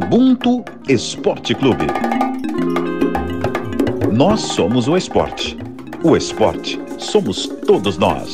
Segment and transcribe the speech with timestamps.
[0.00, 1.84] Ubuntu Esporte Clube.
[4.12, 5.58] Nós somos o esporte.
[6.04, 8.30] O esporte somos todos nós.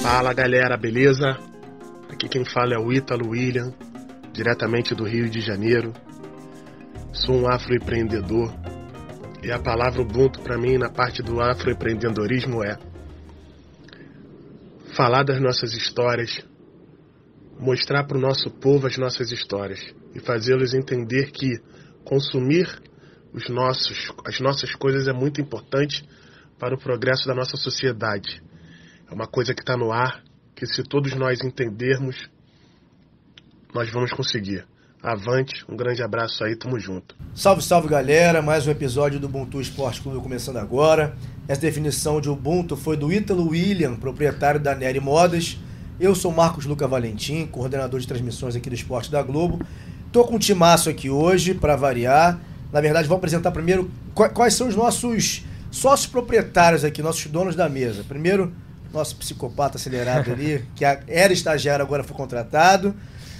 [0.00, 1.36] Fala galera, beleza?
[2.08, 3.74] Aqui quem fala é o Ítalo William,
[4.32, 5.92] diretamente do Rio de Janeiro.
[7.12, 8.54] Sou um afroempreendedor
[9.42, 12.78] e a palavra Ubuntu para mim na parte do afroempreendedorismo é
[14.94, 16.40] falar das nossas histórias,
[17.58, 19.80] mostrar para o nosso povo as nossas histórias
[20.14, 21.58] e fazê-los entender que
[22.04, 22.66] consumir
[23.32, 26.06] os nossos, as nossas coisas é muito importante
[26.58, 28.42] para o progresso da nossa sociedade.
[29.10, 30.22] É uma coisa que está no ar,
[30.54, 32.16] que se todos nós entendermos,
[33.74, 34.64] nós vamos conseguir.
[35.02, 37.14] Avante, um grande abraço aí, tamo junto.
[37.34, 41.14] Salve, salve galera, mais um episódio do Ubuntu Esporte Clube começando agora.
[41.46, 45.58] Essa definição de Ubuntu foi do Ítalo William, proprietário da Nery Modas.
[45.98, 49.64] Eu sou Marcos Luca Valentim, coordenador de transmissões aqui do Esporte da Globo.
[50.12, 52.38] Tô com um timaço aqui hoje, para variar.
[52.70, 53.90] Na verdade, vou apresentar primeiro
[54.34, 58.04] quais são os nossos sócios proprietários aqui, nossos donos da mesa.
[58.06, 58.52] Primeiro,
[58.92, 62.94] nosso psicopata acelerado ali, que era estagiário, agora foi contratado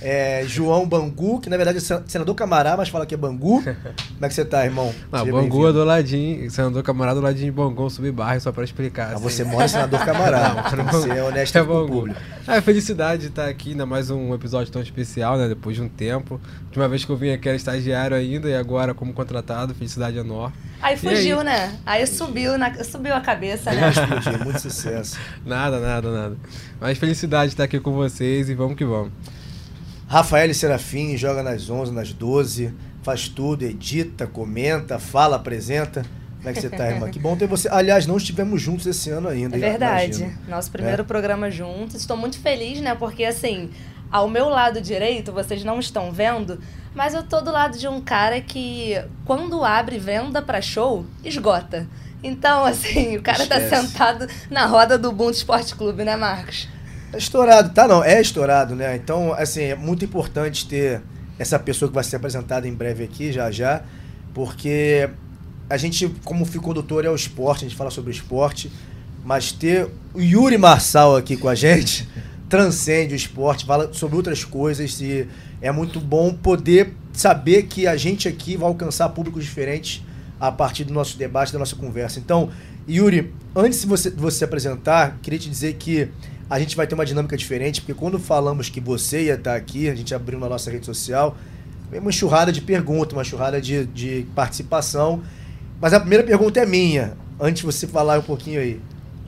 [0.09, 3.61] é, João Bangu, que na verdade é senador Camará, mas fala que é Bangu.
[4.15, 4.95] Como é que você tá, irmão?
[5.11, 7.91] Não, Bangu é do ladinho, senador Camará do ladinho de Bangu,
[8.41, 9.09] só pra explicar.
[9.11, 9.23] Ah, assim.
[9.25, 12.21] você mora em senador Camará, não, não, você é honesto é com o público.
[12.47, 15.89] É, felicidade de estar aqui, ainda mais um episódio tão especial, né, depois de um
[15.89, 16.41] tempo.
[16.71, 20.17] De uma vez que eu vim aqui era estagiário ainda e agora como contratado, felicidade
[20.17, 20.55] enorme.
[20.81, 21.45] Aí fugiu, aí?
[21.45, 21.79] né?
[21.85, 23.91] Aí subiu, na, subiu a cabeça, né?
[23.91, 25.19] Explodiu, muito sucesso.
[25.45, 26.37] Nada, nada, nada.
[26.81, 29.11] Mas felicidade de estar aqui com vocês e vamos que vamos.
[30.09, 36.05] Rafael Serafim joga nas 11, nas 12, faz tudo, edita, comenta, fala, apresenta.
[36.37, 37.11] Como é que você tá, irmã?
[37.11, 37.69] Que bom ter você.
[37.69, 39.57] Aliás, não estivemos juntos esse ano ainda.
[39.57, 40.23] É verdade.
[40.23, 40.39] Imagino.
[40.49, 41.05] Nosso primeiro é.
[41.05, 41.97] programa juntos.
[41.97, 42.95] Estou muito feliz, né?
[42.95, 43.71] Porque assim,
[44.11, 46.61] ao meu lado direito, vocês não estão vendo,
[46.95, 48.95] mas eu tô do lado de um cara que,
[49.25, 51.89] quando abre venda para show, esgota.
[52.23, 53.71] Então, assim, o cara tá Esquece.
[53.71, 56.69] tá sentado na roda do Ubuntu Esporte Clube, né, Marcos?
[57.13, 58.97] É estourado, tá não, é estourado, né?
[58.97, 61.03] Então, assim, é muito importante ter
[61.39, 63.83] essa pessoa que vai ser apresentada em breve aqui, já já,
[64.35, 65.09] porque
[65.69, 68.71] a gente, como fio condutor, é o esporte, a gente fala sobre esporte,
[69.25, 72.09] mas ter o Yuri Marçal aqui com a gente
[72.49, 75.29] transcende o esporte, fala sobre outras coisas e
[75.61, 80.03] é muito bom poder saber que a gente aqui vai alcançar públicos diferentes
[80.39, 82.19] a partir do nosso debate, da nossa conversa.
[82.19, 82.51] Então,
[82.89, 86.09] Yuri, antes de você, de você se apresentar, queria te dizer que
[86.49, 89.89] a gente vai ter uma dinâmica diferente, porque quando falamos que você ia estar aqui,
[89.89, 91.37] a gente abriu na nossa rede social,
[91.93, 95.23] uma enxurrada de perguntas, uma enxurrada de, de participação.
[95.81, 98.81] Mas a primeira pergunta é minha, antes de você falar um pouquinho aí.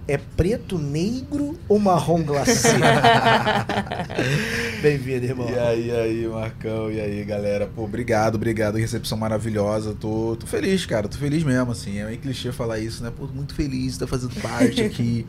[0.07, 2.69] É preto, negro ou marrom glacê?
[4.81, 5.51] Bem-vindo, irmão.
[5.51, 7.67] E aí, aí, Marcão, e aí, galera.
[7.67, 8.79] Pô, obrigado, obrigado.
[8.79, 9.95] Recepção maravilhosa.
[9.95, 11.09] Tô, tô feliz, cara.
[11.09, 11.99] Tô feliz mesmo, assim.
[11.99, 13.13] É meio clichê falar isso, né?
[13.15, 15.27] Pô, muito feliz, tá fazendo parte aqui.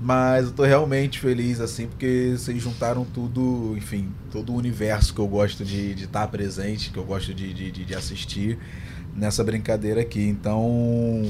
[0.00, 5.20] Mas eu tô realmente feliz, assim, porque vocês juntaram tudo, enfim, todo o universo que
[5.20, 8.58] eu gosto de estar tá presente, que eu gosto de, de, de assistir
[9.16, 10.22] nessa brincadeira aqui.
[10.22, 11.28] Então,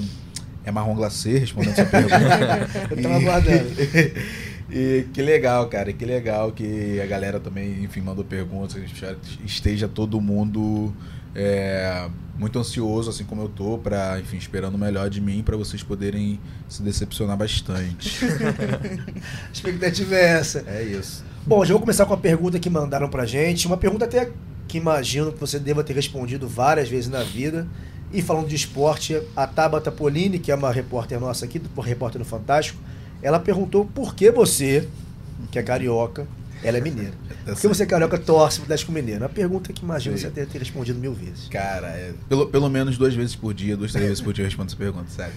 [0.64, 2.68] é marrom glacê, respondendo essa pergunta.
[2.90, 3.68] eu tava aguardando.
[4.70, 9.88] E que legal, cara, que legal que a galera também, enfim, mandou perguntas, que esteja
[9.88, 10.94] todo mundo
[11.34, 12.09] é,
[12.39, 15.83] muito ansioso, assim como eu tô, para enfim, esperando o melhor de mim, para vocês
[15.83, 18.25] poderem se decepcionar bastante.
[19.49, 20.65] a expectativa é essa.
[20.66, 21.25] É isso.
[21.47, 24.31] Bom, já vou começar com a pergunta que mandaram pra gente, uma pergunta até
[24.69, 27.66] que imagino que você deva ter respondido várias vezes na vida.
[28.12, 32.25] E falando de esporte, a Tabata Polini, que é uma repórter nossa aqui, repórter do
[32.25, 32.81] Fantástico,
[33.22, 34.89] ela perguntou por que você,
[35.50, 36.27] que é carioca,
[36.62, 37.12] ela é mineira.
[37.44, 39.22] Por que você, carioca, torce pro Atlético Mineiro?
[39.22, 40.24] Uma pergunta que imagino Sim.
[40.24, 41.48] você ter, ter respondido mil vezes.
[41.48, 44.46] Cara, é, pelo, pelo menos duas vezes por dia, duas, três vezes por dia eu
[44.48, 45.32] respondo essa pergunta, sério.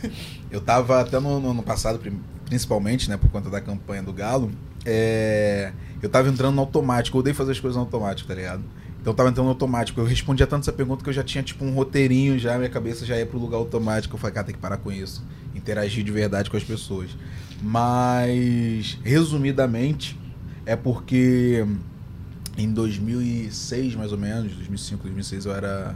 [0.49, 1.99] Eu tava até no, no ano passado,
[2.45, 4.51] principalmente, né, por conta da campanha do Galo,
[4.85, 8.63] é, eu tava entrando no automático, eu odeio fazer as coisas no automático, tá ligado?
[9.01, 9.99] Então eu tava entrando no automático.
[9.99, 13.03] Eu respondia tanto essa pergunta que eu já tinha, tipo, um roteirinho já, minha cabeça
[13.03, 14.16] já ia pro lugar automático.
[14.16, 15.25] Eu falei, cara, tem que parar com isso.
[15.55, 17.09] Interagir de verdade com as pessoas.
[17.63, 20.19] Mas, resumidamente,
[20.66, 21.66] é porque
[22.58, 25.96] em 2006, mais ou menos, 2005, 2006, eu era,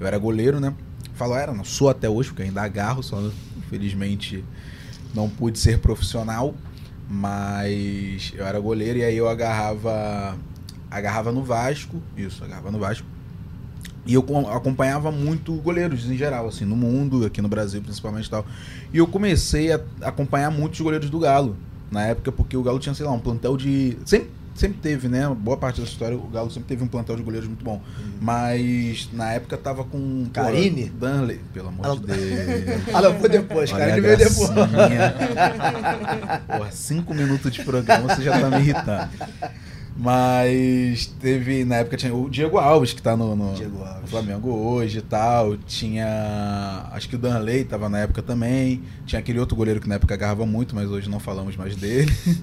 [0.00, 0.74] eu era goleiro, né?
[1.14, 3.20] Falo era, não sou até hoje, porque ainda agarro, só
[3.56, 4.44] infelizmente
[5.14, 6.54] não pude ser profissional,
[7.08, 10.38] mas eu era goleiro e aí eu agarrava
[10.90, 13.06] agarrava no Vasco, isso, agarrava no Vasco.
[14.06, 14.24] E eu
[14.54, 18.46] acompanhava muito goleiros em geral, assim, no mundo, aqui no Brasil principalmente e tal.
[18.90, 21.56] E eu comecei a acompanhar muitos goleiros do Galo
[21.90, 23.96] na época, porque o Galo tinha, sei lá, um plantel de.
[24.04, 25.28] Sempre sempre teve, né?
[25.28, 27.76] Boa parte da história, o Galo sempre teve um plantel de goleiros muito bom.
[27.76, 28.12] Uhum.
[28.20, 30.26] Mas na época tava com.
[30.32, 30.88] Carine?
[30.88, 32.18] Danley, pelo amor de Deus.
[32.92, 34.50] Ah, não, foi depois, Olha Ele veio depois.
[36.46, 39.08] Porra, cinco minutos de programa, você já tá me irritando.
[40.00, 43.54] Mas teve, na época tinha o Diego Alves, que tá no, no-.
[44.06, 45.56] Flamengo hoje e tal.
[45.56, 46.88] Tinha.
[46.92, 48.80] Acho que o Danley tava na época também.
[49.04, 52.12] Tinha aquele outro goleiro que na época agarrava muito, mas hoje não falamos mais dele.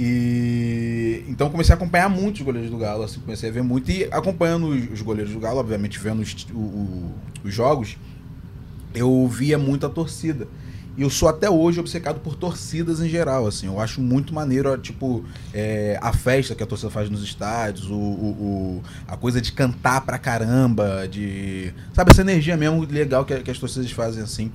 [0.00, 3.90] E então comecei a acompanhar muito os goleiros do Galo, assim, comecei a ver muito
[3.90, 7.96] e acompanhando os, os goleiros do Galo, obviamente vendo os, o- o- os jogos,
[8.94, 10.46] eu via muito a torcida.
[10.98, 13.66] E eu sou até hoje obcecado por torcidas em geral, assim.
[13.68, 15.24] Eu acho muito maneiro, tipo,
[15.54, 19.52] é, a festa que a torcida faz nos estádios, o, o- o- a coisa de
[19.52, 21.72] cantar pra caramba, de.
[21.94, 24.50] Sabe, essa energia mesmo legal que, que as torcidas fazem, assim.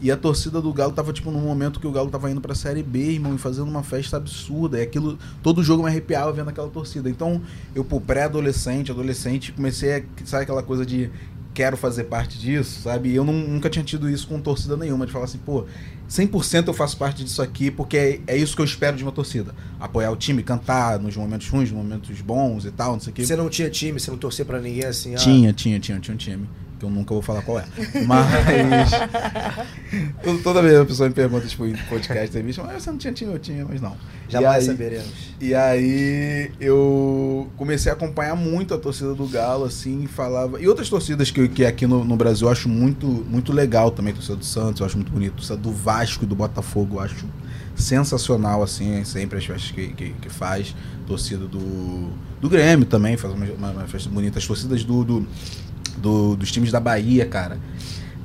[0.00, 2.54] E a torcida do Galo tava, tipo, num momento que o Galo tava indo pra
[2.54, 4.78] Série B, irmão, e fazendo uma festa absurda.
[4.78, 7.10] E aquilo, todo jogo me arrepiava vendo aquela torcida.
[7.10, 7.42] Então,
[7.74, 11.10] eu, pô, pré-adolescente, adolescente, comecei a, sabe aquela coisa de
[11.54, 13.14] quero fazer parte disso, sabe?
[13.14, 15.64] Eu nun- nunca tinha tido isso com torcida nenhuma, de falar assim, pô,
[16.08, 19.12] 100% eu faço parte disso aqui, porque é, é isso que eu espero de uma
[19.12, 19.54] torcida.
[19.78, 23.14] Apoiar o time, cantar nos momentos ruins, nos momentos bons e tal, não sei o
[23.14, 23.24] quê.
[23.24, 25.14] Você não tinha time, você não torcia pra ninguém assim?
[25.14, 26.48] ah, Tinha, tinha, tinha, tinha um time.
[26.80, 27.64] Que eu nunca vou falar qual é.
[28.06, 28.90] Mas.
[30.42, 33.34] toda, vez a pessoa me pergunta, tipo, em podcast, entrevista, mas você não tinha time,
[33.34, 33.94] eu tinha, mas não.
[34.30, 35.34] Jamais saberemos.
[35.38, 40.58] E aí eu comecei a acompanhar muito a torcida do Galo, assim, e falava.
[40.58, 44.14] E outras torcidas que, que aqui no, no Brasil eu acho muito, muito legal também,
[44.14, 47.26] torcida do Santos, eu acho muito bonito, torcida do Vasco e do Botafogo, eu acho
[47.76, 50.74] sensacional, assim, sempre as festas que, que, que faz.
[51.06, 52.10] Torcida do,
[52.40, 54.38] do Grêmio também, faz uma festa bonita.
[54.38, 55.26] As torcidas do, do,
[56.00, 57.58] do- dos times da Bahia, cara.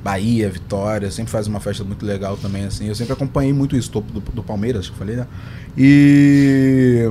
[0.02, 2.86] Bahia, Vitória, sempre faz uma festa muito legal também, assim.
[2.86, 5.26] Eu sempre acompanhei muito isso, topo do, do Palmeiras, que eu falei, né?
[5.76, 7.10] E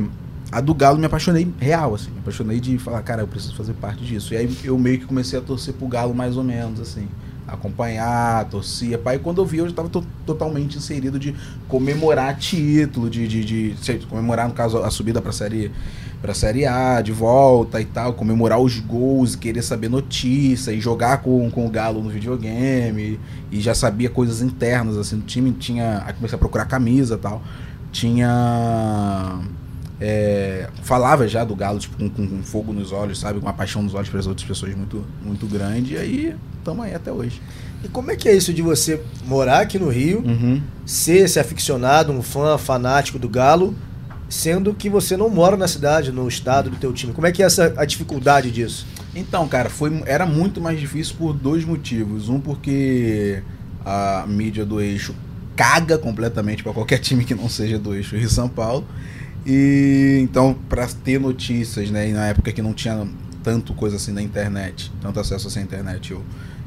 [0.52, 2.10] a do Galo me apaixonei real, assim.
[2.12, 4.34] Me apaixonei de falar, cara, eu preciso fazer parte disso.
[4.34, 7.08] E aí eu meio que comecei a torcer pro Galo mais ou menos, assim.
[7.48, 8.98] Acompanhar, torcia.
[8.98, 9.90] Pai, quando eu vi, eu já estava
[10.26, 11.36] totalmente inserido de
[11.68, 15.72] comemorar título, de, de, de sei, comemorar, no caso, a subida pra série,
[16.26, 21.20] pra série A, de volta e tal, comemorar os gols, querer saber notícia e jogar
[21.22, 23.20] com, com o Galo no videogame.
[23.52, 25.52] E já sabia coisas internas, assim, do time.
[25.52, 26.02] Tinha.
[26.06, 27.44] Aí comecei a procurar camisa e tal.
[27.92, 29.40] Tinha.
[30.02, 33.40] é, falava já do Galo, tipo, com, com- com fogo nos olhos, sabe?
[33.40, 35.94] Com uma paixão nos olhos para as outras pessoas muito, muito grande.
[35.94, 37.42] E aí, estamos aí até hoje.
[37.84, 40.62] E como é que é isso de você morar aqui no Rio, Uhum.
[40.86, 43.76] ser esse aficionado, um fã fanático do Galo,
[44.30, 47.14] sendo que você não mora na cidade, no estado do teu time?
[47.14, 48.86] Como é que é essa, a dificuldade disso?
[49.16, 52.30] Então, cara, foi, era muito mais difícil por dois motivos.
[52.30, 53.42] Um, porque
[53.86, 55.16] a mídia do eixo
[55.56, 58.86] caga completamente para qualquer time que não seja do eixo Rio São Paulo.
[59.46, 63.08] E então, para ter notícias, né, e na época que não tinha
[63.44, 66.24] tanto coisa assim na internet, tanto acesso assim à internet, eu,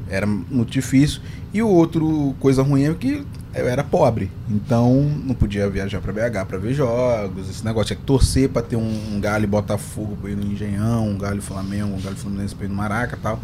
[0.09, 1.21] era muito difícil.
[1.53, 6.13] E o outro coisa ruim é que eu era pobre, então não podia viajar para
[6.13, 10.15] BH para ver jogos, esse negócio tinha que torcer para ter um, um galho Botafogo
[10.21, 13.19] para ir no Engenhão, um galho Flamengo, um galho Fluminense para ir no Maraca, e
[13.19, 13.39] tal.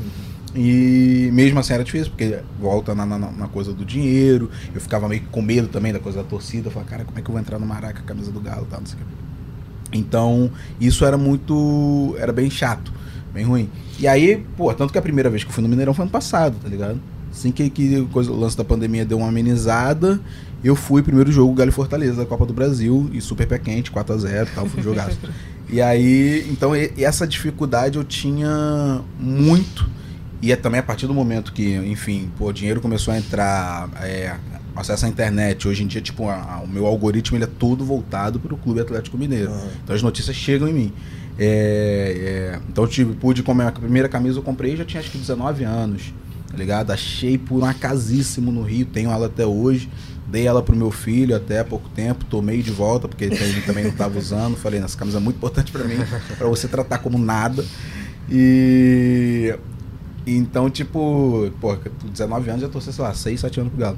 [0.56, 4.50] E mesmo assim era difícil, porque volta na, na, na coisa do dinheiro.
[4.74, 6.70] Eu ficava meio com medo também da coisa da torcida.
[6.70, 8.72] Eu falava, cara, como é que eu vou entrar no Maraca, camisa do Galo e
[8.72, 9.98] tal, não sei o que.
[9.98, 12.16] Então, isso era muito.
[12.18, 12.94] Era bem chato,
[13.34, 13.70] bem ruim.
[14.00, 16.12] E aí, pô, tanto que a primeira vez que eu fui no Mineirão foi ano
[16.12, 17.00] passado, tá ligado?
[17.36, 20.22] Assim que, que coisa, o lance da pandemia deu uma amenizada,
[20.64, 24.48] eu fui primeiro jogo Galo Fortaleza da Copa do Brasil, e super pé quente, 4x0
[24.48, 25.18] e tal, fui jogaço.
[25.70, 29.86] e aí, então, e- essa dificuldade eu tinha muito.
[30.42, 33.90] E é também a partir do momento que, enfim, pô, o dinheiro começou a entrar,
[34.02, 34.34] é,
[34.74, 35.68] acesso à internet.
[35.68, 38.58] Hoje em dia, tipo, a- a- o meu algoritmo ele é todo voltado para o
[38.58, 39.52] Clube Atlético Mineiro.
[39.52, 39.68] Aham.
[39.84, 40.94] Então as notícias chegam em mim.
[41.38, 45.12] É, é, então eu tive, pude comer a primeira camisa eu comprei já tinha acho
[45.12, 46.14] que 19 anos,
[46.56, 46.92] tá ligado?
[46.92, 49.90] Achei por um acasíssimo no Rio, tenho ela até hoje.
[50.28, 53.84] Dei ela pro meu filho até há pouco tempo, tomei de volta, porque ele também
[53.84, 54.56] não estava usando.
[54.56, 55.98] Falei, essa camisa é muito importante para mim,
[56.38, 57.64] para você tratar como nada.
[58.30, 59.54] E
[60.26, 63.98] então, tipo, pô, com 19 anos já torci, sei lá, 6, 7 anos pro Galo.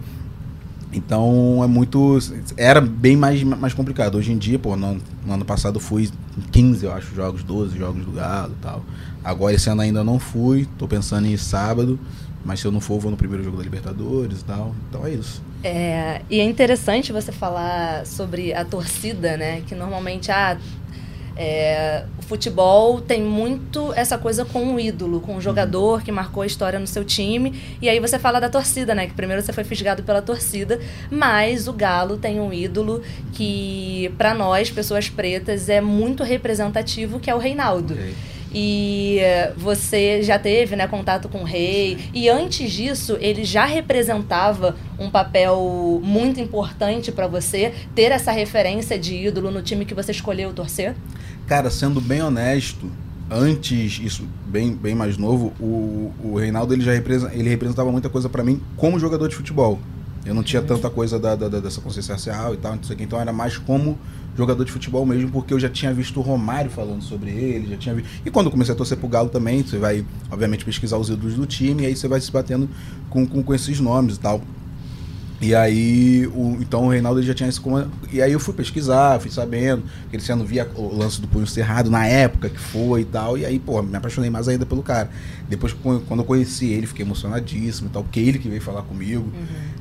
[0.91, 2.17] Então é muito.
[2.55, 4.15] Era bem mais, mais complicado.
[4.15, 7.77] Hoje em dia, pô, no, no ano passado fui em 15, eu acho, jogos, 12
[7.77, 8.83] jogos do Galo e tal.
[9.23, 11.99] Agora esse ano ainda não fui, tô pensando em sábado,
[12.47, 14.73] mas se eu não for, eu vou no primeiro jogo da Libertadores e tal.
[14.89, 15.43] Então é isso.
[15.63, 19.61] É, e é interessante você falar sobre a torcida, né?
[19.67, 20.57] Que normalmente, ah,
[21.39, 26.41] É, o futebol tem muito essa coisa com o ídolo, com o jogador que marcou
[26.41, 27.53] a história no seu time.
[27.79, 29.05] E aí você fala da torcida, né?
[29.05, 30.79] Que primeiro você foi fisgado pela torcida,
[31.11, 37.29] mas o Galo tem um ídolo que, para nós, pessoas pretas, é muito representativo, que
[37.29, 37.93] é o Reinaldo.
[37.93, 38.15] Ok.
[38.53, 41.97] E eh, você já teve né, contato com o rei.
[42.13, 48.97] E antes disso, ele já representava um papel muito importante pra você ter essa referência
[48.97, 50.95] de ídolo no time que você escolheu torcer?
[51.45, 52.89] Cara, sendo bem honesto,
[53.29, 58.29] antes, isso bem, bem mais novo, o, o Reinaldo ele já ele representava muita coisa
[58.29, 59.79] pra mim como jogador de futebol.
[60.25, 62.95] Eu não tinha tanta coisa da, da- da- dessa consciência racial e tal, não sei
[62.95, 63.97] o que, então era mais como
[64.37, 67.77] jogador de futebol mesmo, porque eu já tinha visto o Romário falando sobre ele, já
[67.77, 68.07] tinha visto.
[68.25, 71.35] E quando eu comecei a torcer pro Galo também, você vai, obviamente, pesquisar os ídolos
[71.35, 72.69] do time, e aí você vai se batendo
[73.09, 74.41] com, com, com esses nomes e tal.
[75.39, 77.91] E aí, o, então o Reinaldo já tinha esse comando.
[78.11, 81.45] E aí eu fui pesquisar, fui sabendo, que ele não via o lance do punho
[81.45, 83.37] cerrado na época que foi e tal.
[83.37, 85.09] E aí, pô, me apaixonei mais ainda pelo cara.
[85.47, 89.31] Depois, quando eu conheci ele, fiquei emocionadíssimo e tal, porque ele que veio falar comigo.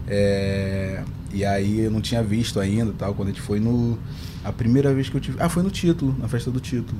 [0.06, 3.98] É, e aí eu não tinha visto ainda e tal, quando a gente foi no.
[4.44, 5.38] A primeira vez que eu tive.
[5.40, 6.98] Ah, foi no título, na festa do título.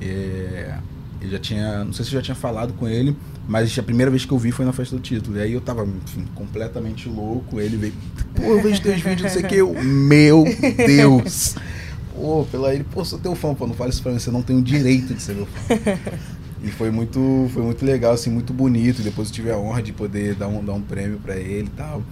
[0.00, 0.78] É,
[1.26, 1.84] eu já tinha.
[1.84, 3.16] Não sei se eu já tinha falado com ele,
[3.48, 5.36] mas a primeira vez que eu vi foi na festa do título.
[5.36, 7.60] E aí eu tava, enfim, completamente louco.
[7.60, 7.92] Ele veio,
[8.34, 9.56] pô, eu vejo teus vídeos, não sei o que.
[9.56, 10.44] Eu, meu
[10.76, 11.56] Deus!
[12.16, 14.40] Pô, pela ele, pô, sou teu fã, pô, não fale isso pra mim, você não
[14.40, 15.74] tem o direito de ser meu fã.
[16.62, 19.02] E foi muito, foi muito legal, assim, muito bonito.
[19.02, 21.76] Depois eu tive a honra de poder dar um, dar um prêmio pra ele e
[21.76, 22.02] tal.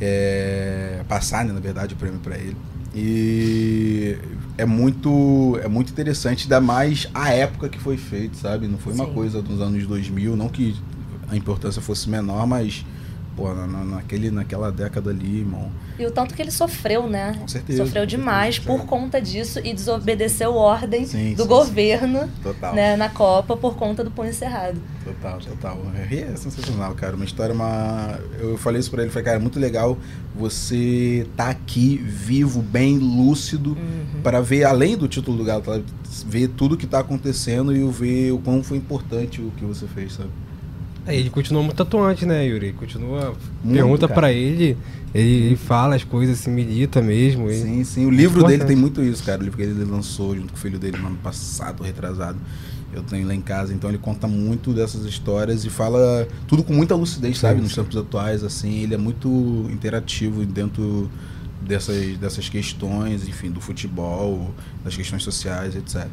[0.00, 2.56] É, passar, né, na verdade, o prêmio pra ele.
[2.94, 4.16] E
[4.58, 8.66] é muito, é muito interessante, ainda mais a época que foi feito, sabe?
[8.66, 9.14] Não foi uma Sim.
[9.14, 10.74] coisa dos anos 2000, não que
[11.30, 12.84] a importância fosse menor, mas,
[13.38, 15.70] pô, na, na- naquele, naquela década ali, irmão.
[15.96, 17.36] E o tanto que ele sofreu, né?
[17.40, 18.76] Com certeza, Sofreu demais certeza.
[18.78, 22.74] por conta disso e desobedeceu ordem Sim, do sim, governo Total.
[22.74, 24.80] né, na Copa por conta do punho cerrado.
[25.04, 25.78] Total, total.
[26.10, 27.14] É sensacional, cara.
[27.16, 28.18] Uma história, uma.
[28.38, 29.96] Eu falei isso pra ele, falei, cara, é muito legal
[30.36, 33.76] você tá aqui vivo, bem lúcido,
[34.22, 35.62] para ver, além do título do Galo,
[36.26, 40.12] ver tudo que tá acontecendo e ver o quão foi importante o que você fez,
[40.14, 40.30] sabe?
[41.08, 42.72] É, ele continua muito atuante, né, Yuri?
[42.72, 43.34] Continua.
[43.64, 44.76] Muito, pergunta pra ele,
[45.14, 47.50] ele, ele fala as coisas, se milita mesmo.
[47.50, 48.06] e- Sim, sim.
[48.06, 49.40] O livro dele tem muito isso, cara.
[49.40, 52.38] O livro que ele lançou junto com o filho dele no ano passado, retrasado.
[52.92, 56.72] Eu tenho lá em casa, então ele conta muito dessas histórias e fala tudo com
[56.72, 57.56] muita lucidez, sabe?
[57.56, 57.82] Sim, Nos sim.
[57.82, 58.82] tempos atuais, assim.
[58.82, 61.10] Ele é muito interativo dentro
[61.60, 64.50] dessas, dessas questões, enfim, do futebol,
[64.84, 66.06] das questões sociais, etc.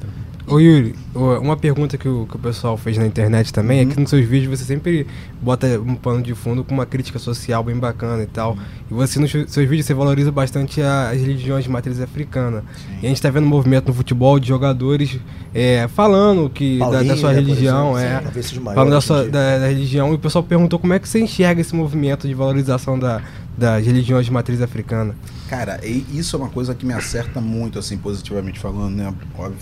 [0.48, 4.00] Ô Yuri, uma pergunta que o, que o pessoal fez na internet também é que
[4.00, 5.08] nos seus vídeos você sempre
[5.42, 8.56] bota um pano de fundo com uma crítica social bem bacana e tal.
[8.90, 12.64] E você nos seus vídeos você valoriza bastante a- as religiões de matriz africana.
[13.02, 15.20] E a gente tá vendo um movimento no futebol de jogadores
[15.54, 18.22] é, falando que da, da Paulinho, sua né, religião, é.
[18.42, 21.20] sim, Falando da, sua, da, da religião, e o pessoal perguntou como é que você
[21.20, 23.22] enxerga esse movimento de valorização da,
[23.58, 25.16] das religiões de matriz africana.
[25.50, 29.14] Cara, isso é uma coisa que me acerta muito, assim, positivamente falando, né?
[29.38, 29.58] Óbvio.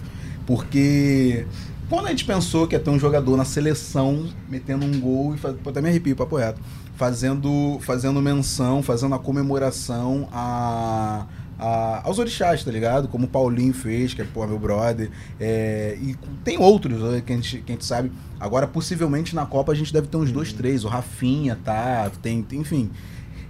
[0.46, 1.46] Porque
[1.90, 5.38] quando a gente pensou que ia ter um jogador na seleção metendo um gol e
[5.38, 5.56] faz...
[5.66, 6.60] Até me arrepio, papo reto.
[6.96, 11.26] Fazendo, fazendo menção, fazendo a comemoração a,
[11.60, 13.08] a- aos orixás, tá ligado?
[13.08, 15.10] Como o Paulinho fez, que é, pô, meu brother.
[15.40, 18.12] É, e tem outros né, que, a gente, que a gente sabe.
[18.40, 20.84] Agora, possivelmente na Copa a gente deve ter uns dois, três.
[20.84, 22.12] O Rafinha, tá?
[22.22, 22.90] Tem, tem- enfim.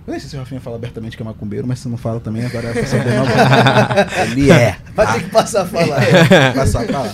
[0.06, 2.20] Eu nem sei se o Rafinha fala abertamente que é macumbeiro, mas se não fala
[2.20, 3.26] também, agora é pra saber não.
[4.32, 4.78] Ele é.
[4.94, 6.02] Vai ter que passar a falar.
[6.54, 7.14] Passar pra lá.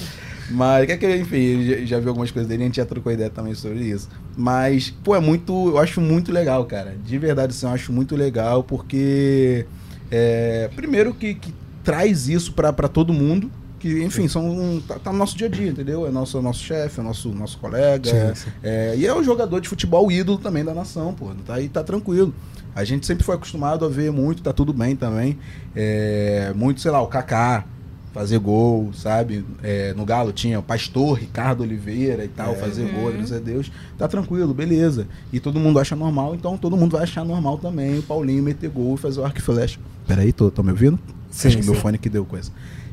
[0.52, 3.12] Mas, que é que, enfim, já, já viu algumas coisas dele, a gente já trocou
[3.12, 4.10] ideia também sobre isso.
[4.36, 5.70] Mas, pô, é muito.
[5.70, 6.96] Eu acho muito legal, cara.
[7.06, 9.66] De verdade, assim, eu acho muito legal, porque.
[10.10, 11.54] é, primeiro que, que
[11.84, 13.52] traz isso pra, pra todo mundo.
[13.80, 16.06] Que, enfim, são, tá, tá no nosso dia a dia, entendeu?
[16.06, 18.10] É nosso, nosso chefe, é nosso, nosso colega.
[18.10, 18.50] Sim, sim.
[18.62, 21.32] É, e é um jogador de futebol ídolo também da nação, pô.
[21.46, 22.34] Tá aí, tá tranquilo.
[22.80, 25.38] A gente sempre foi acostumado a ver muito, tá tudo bem também.
[25.76, 27.66] É, muito, sei lá, o Kaká
[28.14, 29.44] fazer gol, sabe?
[29.62, 33.70] É, no Galo tinha o Pastor, Ricardo Oliveira e tal, fazer gol, graças a Deus.
[33.98, 35.08] Tá tranquilo, beleza.
[35.32, 38.70] E todo mundo acha normal, então todo mundo vai achar normal também o Paulinho meter
[38.70, 39.78] gol e fazer o arco e flecha.
[40.08, 40.98] Peraí, tô, tô me ouvindo?
[41.30, 41.82] Sim, Acho que meu sim.
[41.82, 42.50] fone que deu coisa.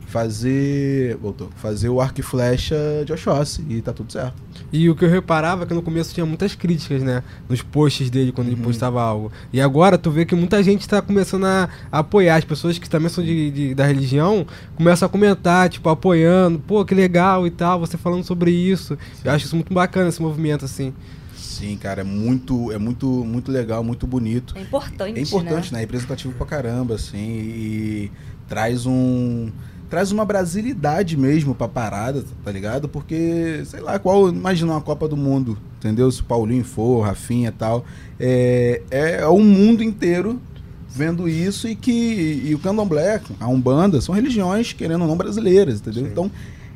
[0.06, 1.16] Fazer.
[1.16, 1.50] Voltou.
[1.56, 4.34] Fazer o arco e flecha de Oxóssi e tá tudo certo.
[4.72, 7.22] E o que eu reparava é que no começo tinha muitas críticas, né?
[7.48, 8.54] Nos posts dele quando Uhum.
[8.54, 9.30] ele postava algo.
[9.52, 12.36] E agora tu vê que muita gente tá começando a apoiar.
[12.36, 16.58] As pessoas que também são de, de- da religião começam a comentar, tipo, apoiando.
[16.58, 18.96] Pô, que legal e tal, você falando sobre isso.
[19.24, 20.92] Eu acho isso muito bacana, esse movimento, assim.
[21.36, 24.54] Sim, cara, é muito, é muito, muito legal, muito bonito.
[24.56, 25.80] É importante, É importante, né?
[25.80, 28.10] Representativo pra caramba, assim, e
[28.48, 29.50] traz um.
[29.88, 32.88] Traz uma brasilidade mesmo pra parada, tá ligado?
[32.88, 34.28] Porque, sei lá, qual.
[34.28, 36.10] Imagina uma Copa do Mundo, entendeu?
[36.10, 37.84] Se o Paulinho for, Rafinha e tal.
[38.18, 40.40] É, é o mundo inteiro
[40.88, 42.42] vendo isso e que.
[42.44, 46.04] E o candomblé, a Umbanda, são religiões, querendo ou não, brasileiras, entendeu?
[46.04, 46.10] Sim.
[46.10, 46.30] Então,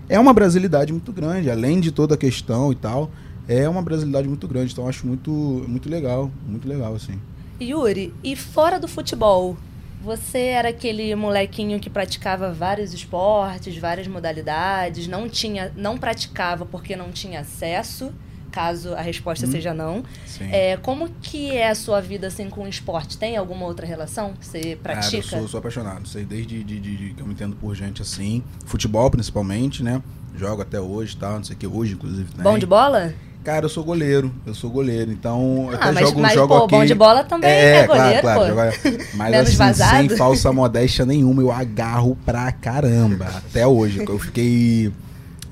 [0.08, 3.10] é uma brasilidade muito grande, além de toda a questão e tal.
[3.48, 5.30] É uma brasilidade muito grande, então eu acho muito,
[5.66, 7.14] muito legal, muito legal, assim.
[7.60, 9.56] Yuri, e fora do futebol,
[10.02, 16.96] você era aquele molequinho que praticava vários esportes, várias modalidades, não tinha, não praticava porque
[16.96, 18.12] não tinha acesso,
[18.50, 19.50] caso a resposta Hum.
[19.52, 20.02] seja não.
[20.26, 20.48] Sim.
[20.50, 23.16] É, como que é a sua vida assim com o esporte?
[23.18, 24.34] Tem alguma outra relação?
[24.40, 25.16] Você Cara, pratica?
[25.18, 26.08] eu sou, sou apaixonado.
[26.08, 28.42] Sei desde de, de- de que eu me entendo por gente assim.
[28.66, 30.02] Futebol, principalmente, né?
[30.36, 31.66] Jogo até hoje tal, não sei o que.
[31.66, 32.42] Hoje, inclusive, tem.
[32.42, 33.12] Bom de bola?
[33.42, 34.30] Cara, eu sou goleiro.
[34.44, 35.10] Eu sou goleiro.
[35.10, 36.74] Então, eu Ah, até mas, jogo, mas jogo pô, aqui.
[36.76, 38.52] bom de bola também é, goleiro, claro, pô.
[38.52, 38.72] claro.
[38.72, 39.96] jogo- Mas Menos assim, vazado.
[40.08, 43.24] sem falsa modéstia nenhuma, eu agarro pra caramba.
[43.26, 44.04] Até hoje.
[44.06, 44.92] Eu fiquei.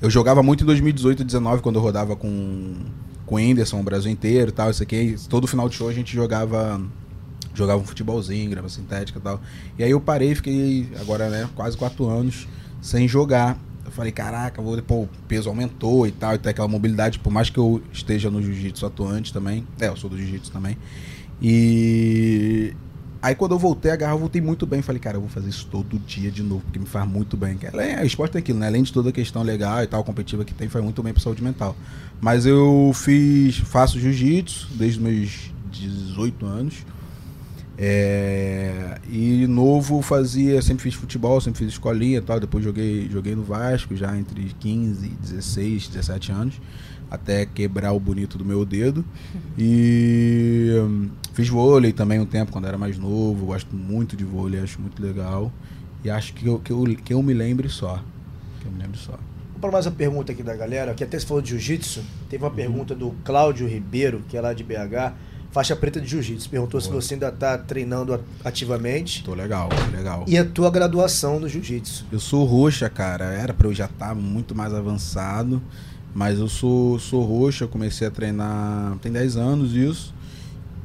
[0.01, 2.73] Eu jogava muito em 2018 e 2019, quando eu rodava com,
[3.25, 5.15] com o Whindersson, o Brasil inteiro e tal, isso aqui.
[5.27, 6.79] Todo final de show a gente jogava.
[7.55, 9.41] Jogava um futebolzinho, grama sintética e tal.
[9.77, 12.47] E aí eu parei, fiquei agora, né, quase quatro anos
[12.81, 13.57] sem jogar.
[13.89, 17.31] Eu falei, caraca, vou, pô, o peso aumentou e tal, e tem aquela mobilidade, por
[17.31, 19.65] mais que eu esteja no jiu-jitsu atuante também.
[19.79, 20.77] É, eu sou do jiu-jitsu também.
[21.41, 22.75] E
[23.19, 24.83] aí quando eu voltei a agarrar, eu voltei muito bem.
[24.83, 27.57] Falei, cara, eu vou fazer isso todo dia de novo, porque me faz muito bem.
[27.57, 28.67] Cara, é, esporte é aquilo, né?
[28.67, 31.23] Além de toda a questão legal e tal, competitiva que tem, faz muito bem pra
[31.23, 31.75] saúde mental.
[32.21, 36.85] Mas eu fiz, faço jiu-jitsu desde meus 18 anos.
[37.81, 42.37] É, e novo fazia, sempre fiz futebol, sempre fiz escolinha e tal.
[42.37, 46.61] Depois joguei, joguei no Vasco já entre 15, 16, 17 anos,
[47.09, 49.05] até quebrar o bonito do meu dedo.
[49.57, 53.45] E hum, fiz vôlei também um tempo quando era mais novo.
[53.45, 55.49] Gosto muito de vôlei, acho muito legal.
[56.03, 58.03] E acho que eu, que eu, que eu me lembre só.
[58.59, 59.13] Que eu me lembre só.
[59.51, 62.01] Vou para mais uma pergunta aqui da galera, que até se falou de jiu-jitsu.
[62.29, 62.49] Teve Uhum.
[62.49, 65.13] uma pergunta do Cláudio Ribeiro, que é lá de BH,
[65.51, 66.49] faixa preta de jiu-jitsu.
[66.49, 67.01] Perguntou se Boa.
[67.01, 69.23] você ainda está treinando ativamente.
[69.23, 70.23] Tô legal, legal.
[70.27, 72.05] E a tua graduação no jiu-jitsu.
[72.11, 73.25] Eu sou roxa, cara.
[73.25, 75.61] Era pra eu já estar muito mais avançado.
[76.13, 80.13] Mas eu sou, sou roxa, eu comecei a treinar tem 10 anos isso.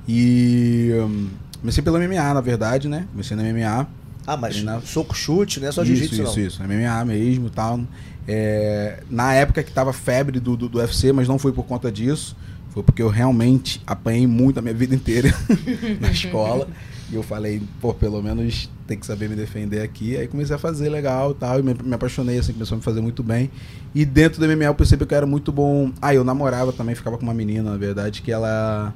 [0.06, 1.28] E hum,
[1.60, 3.06] comecei pela MMA, na verdade, né?
[3.10, 3.86] Comecei na MMA.
[4.26, 6.46] Ah, mas Treinar- soco chute, não é só isso, jiu-jitsu isso, não.
[6.46, 6.62] isso.
[6.62, 7.80] MMA mesmo e tal.
[8.26, 11.90] É, na época que tava febre do, do, do UFC, mas não foi por conta
[11.92, 12.36] disso.
[12.74, 15.30] Foi porque eu realmente apanhei muito a minha vida inteira
[16.00, 16.68] na escola.
[17.08, 20.16] E eu falei, pô, pelo menos tem que saber me defender aqui.
[20.16, 21.60] Aí comecei a fazer legal e tal.
[21.60, 23.52] E me, me apaixonei, assim, começou a me fazer muito bem.
[23.94, 25.92] E dentro do MMA eu percebi que eu era muito bom.
[26.02, 28.94] Ah, eu namorava também, ficava com uma menina, na verdade, que ela.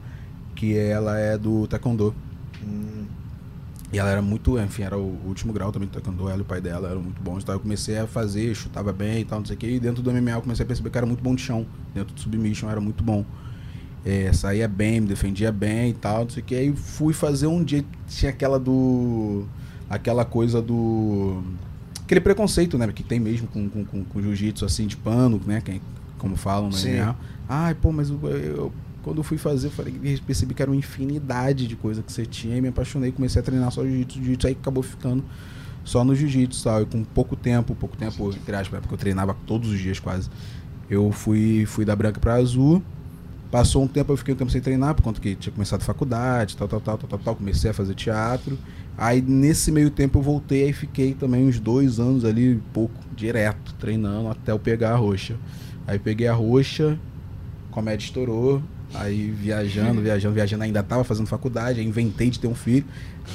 [0.57, 2.17] Que ela é do Taekwondo.
[2.63, 3.07] Hum,
[3.93, 6.45] E ela era muito, enfim, era o último grau também do taekwondo, ela e o
[6.45, 7.43] pai dela eram muito bons.
[7.43, 9.69] Então eu comecei a fazer, chutava bem e tal, não sei o quê.
[9.71, 11.67] E dentro do MMA eu comecei a perceber que era muito bom de chão.
[11.95, 13.25] Dentro do submission eu era muito bom.
[14.05, 16.55] É, saía bem, me defendia bem e tal, não sei o quê.
[16.55, 19.45] Aí fui fazer um dia, tinha aquela do...
[19.91, 21.43] Aquela coisa do...
[22.05, 25.61] Aquele preconceito, né, que tem mesmo com, com, com, com jiu-jitsu, assim, de pano, né,
[25.63, 25.81] quem,
[26.17, 27.01] como falam Sim.
[27.01, 27.17] MMA.
[27.49, 29.95] Ai, pô, mas eu, eu- quando eu fui fazer, eu falei,
[30.27, 33.43] percebi que era uma infinidade de coisa que você tinha e me apaixonei, comecei a
[33.43, 35.25] treinar só jiu-jitsu, jiu-jitsu, aí acabou ficando
[35.85, 39.35] só no jiu-jitsu, tal, e com pouco tempo, pouco tempo, entre aspas, porque eu treinava
[39.47, 40.29] todos os dias quase.
[40.91, 42.83] Eu fui, fui da branca pra azul,
[43.51, 46.57] passou um tempo, eu fiquei um tempo sem treinar, por conta que tinha começado faculdade,
[46.57, 48.59] tal, tal, tal, tal, tal, tal, comecei a fazer teatro.
[48.97, 53.75] Aí nesse meio tempo eu voltei e fiquei também uns dois anos ali, pouco, direto,
[53.75, 55.37] treinando até eu pegar a roxa.
[55.87, 56.99] Aí peguei a roxa,
[57.71, 58.63] comédia estourou,
[58.95, 62.85] aí viajando, viajando, viajando, ainda tava fazendo faculdade, inventei de ter um filho,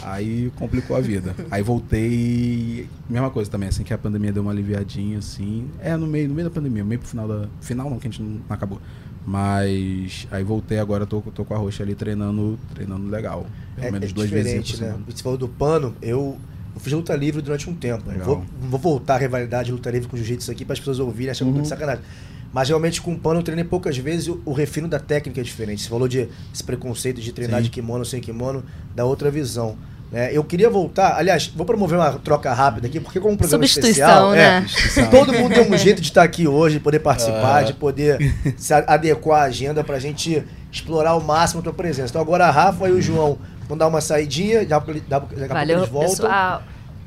[0.01, 1.35] aí complicou a vida.
[1.49, 6.07] Aí voltei, mesma coisa também, assim que a pandemia deu uma aliviadinha, assim, é no
[6.07, 8.41] meio, no meio da pandemia, meio pro final da, final não, que a gente não
[8.49, 8.81] acabou.
[9.25, 13.45] Mas aí voltei agora, tô, tô com a roxa ali treinando, treinando legal.
[13.75, 14.87] Pelo É, menos é duas vezes por né?
[14.87, 15.03] semana.
[15.07, 16.37] Você falou do pano, eu,
[16.75, 18.03] eu fiz luta livre durante um tempo.
[18.23, 20.99] Vou, não vou voltar a rivalidade de luta livre com jiu-jitsu aqui para as pessoas
[20.99, 21.53] ouvirem, achando Uhum.
[21.55, 22.03] muito sacanagem.
[22.51, 25.43] Mas realmente com o pano eu treinei poucas vezes, o, o refino da técnica é
[25.43, 25.81] diferente.
[25.81, 27.63] Você falou de esse preconceito de treinar Sim.
[27.63, 28.63] de kimono sem kimono,
[28.95, 29.75] dá outra visão.
[30.13, 30.29] Né?
[30.31, 34.31] eu queria voltar, aliás, vou promover uma troca rápida aqui, porque como um programa Substituição,
[34.31, 34.65] especial, né?
[34.97, 37.63] é, todo mundo tem um jeito de estar aqui hoje, de poder participar, Ah.
[37.63, 42.09] de poder se a- adequar à agenda pra gente explorar ao máximo a tua presença.
[42.11, 45.35] Então agora a Rafa e o João vão dar uma saidinha, já, daqui a pouco
[45.53, 46.09] Valeu, eles voltam.
[46.11, 46.63] pessoal.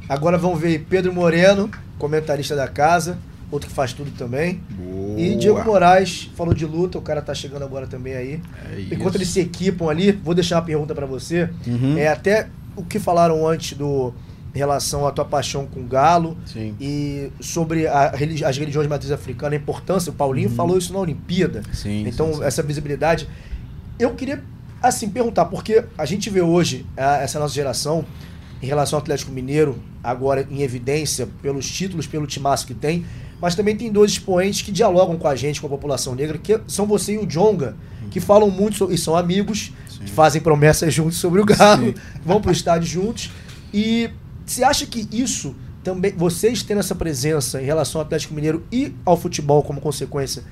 [0.09, 3.19] Agora vão ver Pedro Moreno, comentarista da casa,
[3.51, 4.61] outro que faz tudo também.
[4.71, 5.19] Boa.
[5.21, 8.41] E Diego Moraes falou de luta, o cara tá chegando agora também aí.
[8.73, 9.19] É Enquanto isso.
[9.19, 11.49] eles se equipam ali, vou deixar uma pergunta pra você.
[11.67, 11.97] Uhum.
[11.99, 14.13] É até o que falaram antes do
[14.55, 16.75] em relação à tua paixão com o Galo Sim.
[16.81, 20.11] e sobre a as religiões de matriz africana, a importância.
[20.11, 21.63] O Paulinho falou isso na Olimpíada.
[21.75, 23.29] Sim, Então, sim, essa visibilidade.
[23.99, 24.43] Eu queria,
[24.83, 28.05] assim, perguntar, porque a gente vê hoje a- essa nossa geração,
[28.63, 33.05] em relação ao Atlético Mineiro, agora em evidência pelos títulos, pelo timaço que tem,
[33.39, 36.59] mas também tem dois expoentes que dialogam com a gente, com a população negra, que
[36.67, 37.77] são você e o Jonga,
[38.11, 42.53] que falam muito e são amigos, que fazem promessas juntos sobre o Galo, vão pro
[42.53, 43.31] estádio juntos.
[43.73, 44.11] E
[44.45, 48.95] você acha que isso também, vocês tendo essa presença em relação ao Atlético Mineiro e
[49.05, 50.43] ao futebol como consequência,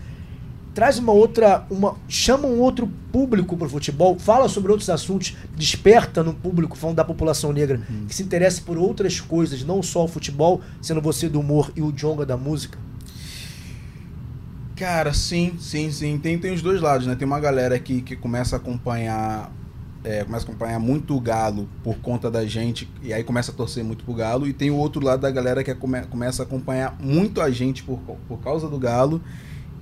[0.74, 5.36] traz uma outra, uma chama um outro público para o futebol, fala sobre outros assuntos,
[5.56, 8.06] desperta no público, falando da população negra, Uhum.
[8.06, 11.82] que se interesse por outras coisas, não só o futebol, sendo você do humor e
[11.82, 12.76] o Jonga da música.
[14.76, 16.18] Cara, sim, sim, sim.
[16.18, 17.14] Tem, tem os dois lados, né?
[17.14, 19.52] Tem uma galera que, que começa a acompanhar.
[20.02, 23.54] é, começa a acompanhar muito o Galo por conta da gente, e aí começa a
[23.54, 24.46] torcer muito pro Galo.
[24.48, 27.50] E tem o outro lado da galera que é come- começa a acompanhar muito a
[27.50, 29.22] gente por, por causa do Galo.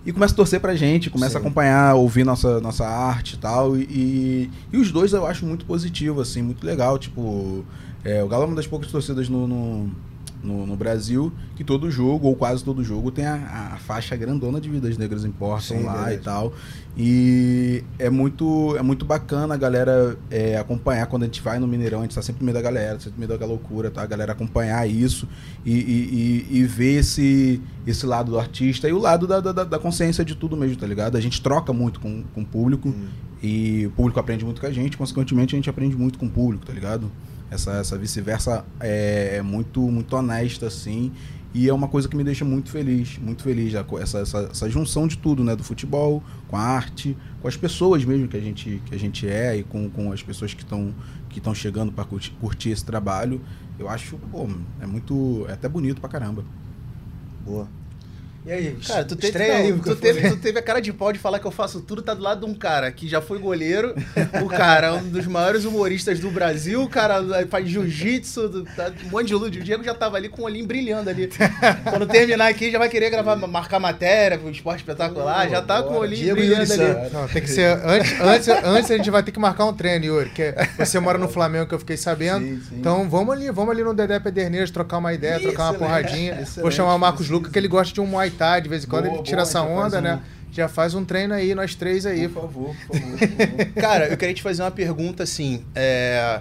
[0.05, 1.47] E começa a torcer pra gente, começa a Sim.
[1.47, 3.77] acompanhar, ouvir nossa, nossa arte e tal.
[3.77, 6.99] E, e, e os dois eu acho muito positivo, assim, muito legal.
[6.99, 7.65] Tipo,
[8.05, 9.91] é, o Galo é uma das poucas torcidas no, no,
[10.43, 14.61] no- no Brasil que todo jogo, ou quase todo jogo, tem a, a faixa grandona
[14.61, 16.15] de vidas negras importam Sim, lá verdade.
[16.17, 16.53] e tal.
[16.97, 21.67] E é muito, é muito bacana a galera é, acompanhar quando a gente vai no
[21.67, 24.03] Mineirão, a gente tá sempre no meio da galera, sempre no meio da loucura, tá?
[24.03, 25.27] A galera acompanhar isso
[25.65, 29.65] e, e, e, e ver esse, esse lado do artista e o lado da, da,
[29.65, 31.17] da consciência de tudo mesmo, tá ligado?
[31.17, 32.95] A gente troca muito com, com o público
[33.43, 36.31] e o público aprende muito com a gente, consequentemente a gente aprende muito com o
[36.31, 37.11] público, tá ligado?
[37.53, 41.13] Essa, essa vice-versa é, é muito, muito honesta, assim,
[41.55, 45.07] e é uma coisa que me deixa muito feliz, muito feliz, essa, essa, essa junção
[45.07, 45.55] de tudo, né?
[45.55, 49.29] Do futebol, com a arte, com as pessoas mesmo que a gente, que a gente
[49.29, 50.95] é e com, com as pessoas que estão
[51.29, 53.41] que estão chegando para curtir, curtir esse trabalho.
[53.79, 54.47] Eu acho, pô,
[54.81, 56.45] é muito, é até bonito pra caramba.
[57.45, 57.69] Boa.
[58.45, 61.13] E aí, Cara, tu teve, não, aí, tu, teve, tu teve a cara de pau
[61.13, 63.39] de falar que eu faço tudo, tá do lado de um cara que já foi
[63.39, 63.95] goleiro,
[64.45, 69.11] o cara é um dos maiores humoristas do Brasil, o cara faz jiu-jitsu, tá, um
[69.11, 69.57] monte de luz.
[69.57, 71.31] O Diego já tava ali com o olhinho brilhando ali.
[71.89, 75.95] Quando terminar aqui, já vai querer gravar, marcar matéria pro esporte espetacular, já tá com
[75.95, 77.11] o olhinho Diego brilhando ali.
[77.13, 77.79] Não, tem que ser.
[77.85, 80.31] Antes, antes, antes a gente vai ter que marcar um treino, Yuri.
[80.31, 82.45] Que você mora no Flamengo, que eu fiquei sabendo.
[82.45, 82.77] Sim, sim.
[82.77, 86.45] Então vamos ali, vamos ali no Dedé Pederneiras, trocar uma ideia, trocar uma Excelente, porradinha.
[86.57, 87.29] Vou chamar o Marcos.
[87.29, 89.39] Luca, que ele gosta de um Muay Thai, de vez em quando Boa, ele tira
[89.39, 90.21] boa, essa onda, um- né?
[90.51, 92.29] Já faz um treino aí, nós três aí.
[92.29, 93.19] Por favor, por favor.
[93.19, 93.73] Por favor.
[93.81, 95.65] Cara, eu queria te fazer uma pergunta assim.
[95.75, 96.41] é,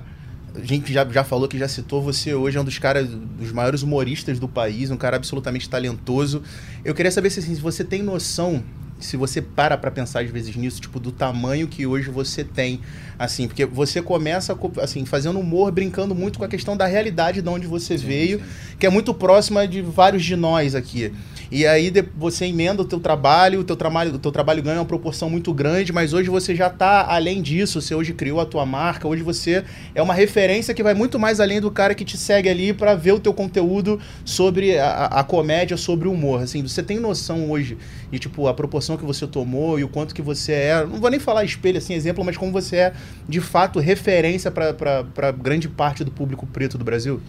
[0.53, 3.53] A gente já, já falou que já citou, você hoje é um dos caras, dos
[3.53, 6.43] maiores humoristas do país, um cara absolutamente talentoso.
[6.83, 8.61] Eu queria saber se, assim, se você tem noção,
[8.99, 12.81] se você para pra pensar às vezes nisso, tipo, do tamanho que hoje você tem.
[13.23, 17.39] Assim, porque você começa co- assim, fazendo humor, brincando muito com a questão da realidade
[17.39, 18.41] de onde você veio,
[18.79, 21.13] que é muito próxima de vários de nós aqui.
[21.51, 24.85] E aí você emenda o teu trabalho, o teu trabalho, o teu trabalho ganha uma
[24.85, 28.65] proporção muito grande, mas hoje você já está além disso, você hoje criou a tua
[28.65, 32.17] marca, hoje você é uma referência que vai muito mais além do cara que te
[32.17, 36.41] segue ali para ver o teu conteúdo sobre a, a- a comédia, sobre o humor.
[36.41, 37.77] Assim, você tem noção hoje
[38.09, 41.09] de tipo a proporção que você tomou e o quanto que você é, não vou
[41.11, 42.93] nem falar espelho assim, exemplo, mas como você é
[43.27, 47.21] de fato referência para grande parte do público preto do Brasil?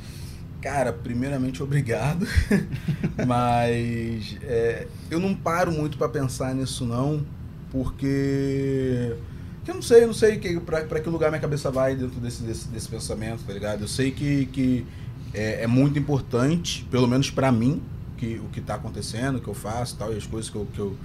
[0.61, 2.27] Cara, primeiramente, obrigado.
[3.27, 7.27] Mas é, eu não paro muito pra pensar nisso, não,
[7.71, 9.17] porque.
[9.65, 12.21] que Eu não sei, eu não sei que, pra que lugar minha cabeça vai dentro
[12.21, 13.83] desse, desse, desse pensamento, tá ligado?
[13.83, 14.87] Eu sei que, que
[15.35, 17.83] é, é muito importante, pelo menos pra mim,
[18.17, 20.67] que, o que tá acontecendo, o que eu faço tal, e as coisas que eu,
[20.73, 20.97] que, eu,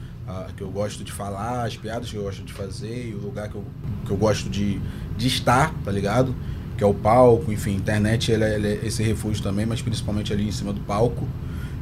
[0.56, 3.50] que eu gosto de falar, as piadas que eu gosto de fazer, e o lugar
[3.50, 3.64] que eu,
[4.06, 4.80] que eu gosto de,
[5.18, 6.36] de estar, tá ligado?
[6.78, 10.48] que é o palco, enfim, internet é, ele é esse refúgio também, mas principalmente ali
[10.48, 11.28] em cima do palco.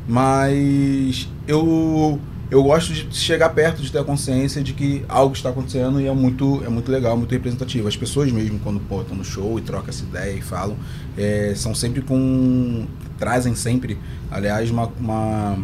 [0.08, 5.50] Mas eu eu gosto de chegar perto, de ter a consciência de que algo está
[5.50, 7.88] acontecendo e é muito é muito legal, muito representativo.
[7.88, 10.78] As pessoas mesmo quando pô, estão no show e trocam essa ideia e falam,
[11.18, 13.98] é, são sempre com trazem sempre,
[14.30, 15.58] aliás, uma, uma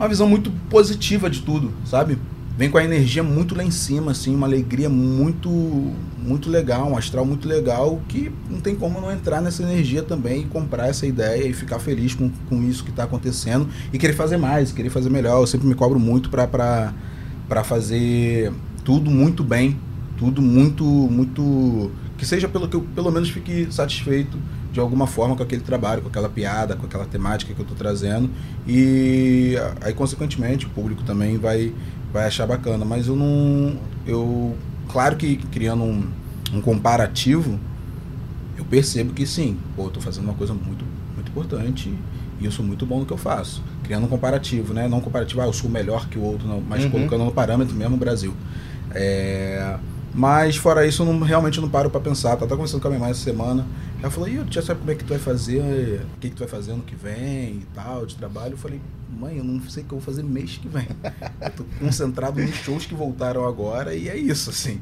[0.00, 2.16] uma visão muito positiva de tudo, sabe?
[2.56, 5.50] Vem com a energia muito lá em cima, assim, uma alegria muito,
[6.18, 10.40] muito legal, um astral muito legal, que não tem como não entrar nessa energia também
[10.40, 14.14] e comprar essa ideia e ficar feliz com, com isso que está acontecendo e querer
[14.14, 15.38] fazer mais, querer fazer melhor.
[15.38, 16.94] Eu sempre me cobro muito para
[17.62, 18.50] fazer
[18.82, 19.78] tudo muito bem,
[20.16, 21.90] tudo muito, muito.
[22.16, 24.38] que seja pelo que eu pelo menos fique satisfeito
[24.72, 27.76] de alguma forma com aquele trabalho, com aquela piada, com aquela temática que eu estou
[27.76, 28.30] trazendo.
[28.66, 31.72] E aí, consequentemente, o público também vai,
[32.12, 32.84] vai achar bacana.
[32.84, 33.76] Mas eu não.
[34.06, 34.56] Eu.
[34.88, 36.08] Claro que criando um,
[36.52, 37.58] um comparativo,
[38.56, 41.92] eu percebo que sim, pô, eu tô fazendo uma coisa muito, muito importante
[42.40, 43.62] e eu sou muito bom no que eu faço.
[43.84, 44.88] Criando um comparativo, né?
[44.88, 46.90] Não um comparativo, ah, eu sou melhor que o outro, não, mas Uhum.
[46.90, 48.34] colocando no parâmetro mesmo no Brasil.
[48.92, 49.76] É,
[50.20, 52.36] mas fora isso, eu não, realmente não paro pra pensar.
[52.36, 53.66] Tá até conversando com a minha mãe essa semana.
[54.02, 56.40] Ela falou, Ih, já sabe como é que tu vai fazer, o que, que tu
[56.40, 58.52] vai fazer ano que vem e tal, de trabalho.
[58.52, 58.80] Eu falei,
[59.18, 60.86] mãe, eu não sei o que eu vou fazer mês que vem.
[61.40, 64.78] Eu tô concentrado nos shows que voltaram agora e é isso, assim.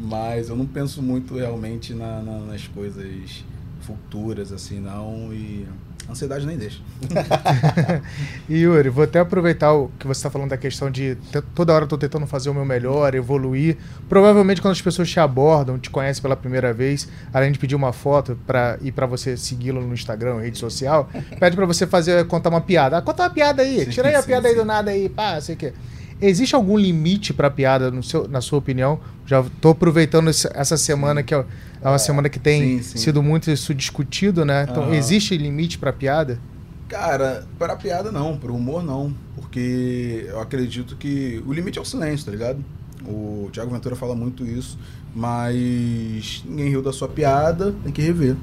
[0.00, 3.44] Mas eu não penso muito realmente na- na- nas coisas
[3.80, 5.32] futuras, assim, não.
[5.32, 5.66] E
[6.08, 6.80] ansiedade nem deixa.
[8.48, 11.16] E Yuri, vou até aproveitar o que você está falando da questão de
[11.54, 13.76] toda hora eu tô tentando fazer o meu melhor, evoluir.
[14.08, 17.92] Provavelmente quando as pessoas te abordam, te conhecem pela primeira vez, além de pedir uma
[17.92, 22.48] foto para ir para você segui-lo no Instagram, rede social, pede para você fazer contar
[22.48, 22.96] uma piada.
[22.96, 24.60] Ah, conta uma piada aí, Sim, tira aí a sim, piada aí sim.
[24.60, 25.72] do nada aí, pá, sei o quê.
[26.20, 28.98] Existe algum limite para piada, seu, na sua opinião?
[29.26, 31.44] Já tô aproveitando essa semana que é
[31.80, 32.98] é uma semana que tem Sim, sim.
[32.98, 34.66] sido muito isso discutido, né?
[34.68, 34.94] Então, Aham.
[34.94, 36.40] existe limite para piada?
[36.88, 41.84] Cara, para piada não, para humor não, porque eu acredito que o limite é o
[41.84, 42.58] silêncio, tá ligado?
[43.06, 44.76] O Thiago Ventura fala muito isso,
[45.14, 48.34] mas ninguém riu da sua piada, tem que rever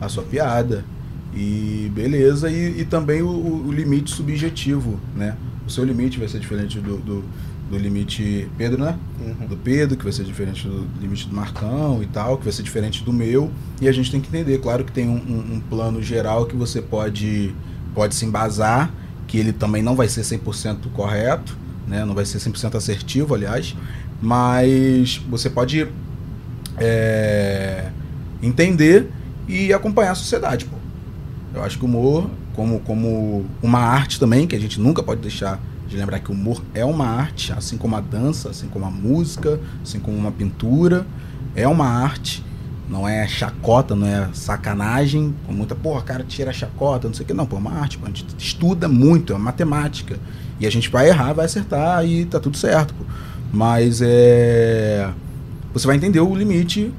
[0.00, 0.84] a sua piada.
[1.34, 5.36] E beleza, e, e também o, o- o limite subjetivo, né?
[5.68, 7.24] O seu limite vai ser diferente do, do,
[7.70, 8.96] do limite Pedro, né?
[9.20, 9.46] Uhum.
[9.46, 12.62] do Pedro, que vai ser diferente do limite do Marcão e tal, que vai ser
[12.62, 13.50] diferente do meu.
[13.78, 16.56] E a gente tem que entender, claro que tem um, um- um plano geral que
[16.56, 17.54] você pode,
[17.94, 18.90] pode se embasar,
[19.26, 21.54] que ele também não vai ser 100% correto,
[21.86, 22.02] né?
[22.02, 23.76] não vai ser 100% assertivo, aliás,
[24.22, 25.86] mas você pode
[26.78, 27.90] é,
[28.42, 29.10] entender
[29.46, 30.76] e acompanhar a sociedade, pô.
[31.54, 35.20] Eu acho que o humor, como, como uma arte também, que a gente nunca pode
[35.20, 38.84] deixar de lembrar que o humor é uma arte, assim como a dança, assim como
[38.84, 41.06] a música, assim como uma pintura,
[41.54, 42.44] é uma arte,
[42.90, 47.22] não é chacota, não é sacanagem, com muita, porra, cara, tira a chacota, não sei
[47.22, 50.18] o que, não, pô, é uma arte, pô, a gente estuda muito, é matemática,
[50.58, 53.04] e a gente vai errar, vai acertar e tá tudo certo, pô.
[53.52, 55.08] Mas é.
[55.72, 56.92] Você vai entender o limite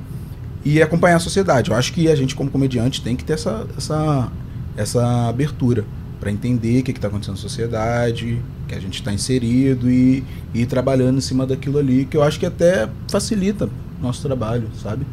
[0.63, 1.69] e acompanhar a sociedade.
[1.69, 4.31] Eu acho que a gente, como comediante, tem que ter essa, essa,
[4.79, 5.83] essa abertura
[6.19, 10.61] para entender o que está acontecendo na sociedade, que a gente está inserido e, e
[10.61, 13.69] ir trabalhando em cima daquilo ali, que eu acho que até facilita
[14.01, 15.05] nosso trabalho, sabe?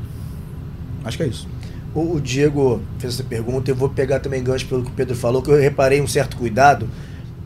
[1.05, 1.49] Acho que é isso.
[1.95, 5.15] O, o Diego fez essa pergunta, eu vou pegar também gancho pelo que o Pedro
[5.17, 6.89] falou, que eu reparei um certo cuidado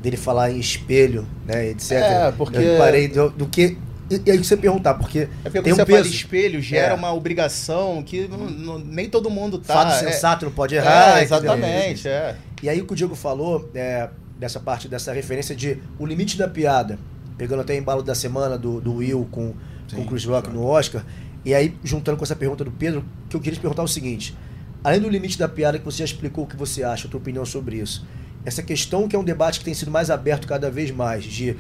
[0.03, 1.93] dele falar em espelho, né, etc.
[1.93, 3.77] É, porque- Eu reparei do, do que...
[4.11, 6.11] E, e aí você perguntar, porque É porque tem quando um você peso.
[6.15, 6.97] espelho, gera É.
[6.97, 9.73] uma obrigação que não- não- nem todo mundo tá.
[9.75, 11.23] Fato é- sensato, não pode É, errar.
[11.23, 12.37] exatamente, é.
[12.63, 16.37] E aí o que o Diego falou, é, dessa parte, dessa referência de o limite
[16.37, 16.99] da piada,
[17.39, 20.59] pegando até embalo da semana do, do Will com, com Sim, o Chris Rock claro.
[20.59, 21.05] no Oscar,
[21.45, 23.89] e aí juntando com essa pergunta do Pedro, que eu queria te perguntar é o
[23.89, 24.37] seguinte,
[24.83, 27.19] além do limite da piada que você já explicou o que você acha, a tua
[27.21, 28.05] opinião sobre isso,
[28.45, 31.57] essa questão que é um debate que tem sido mais aberto cada vez mais, de,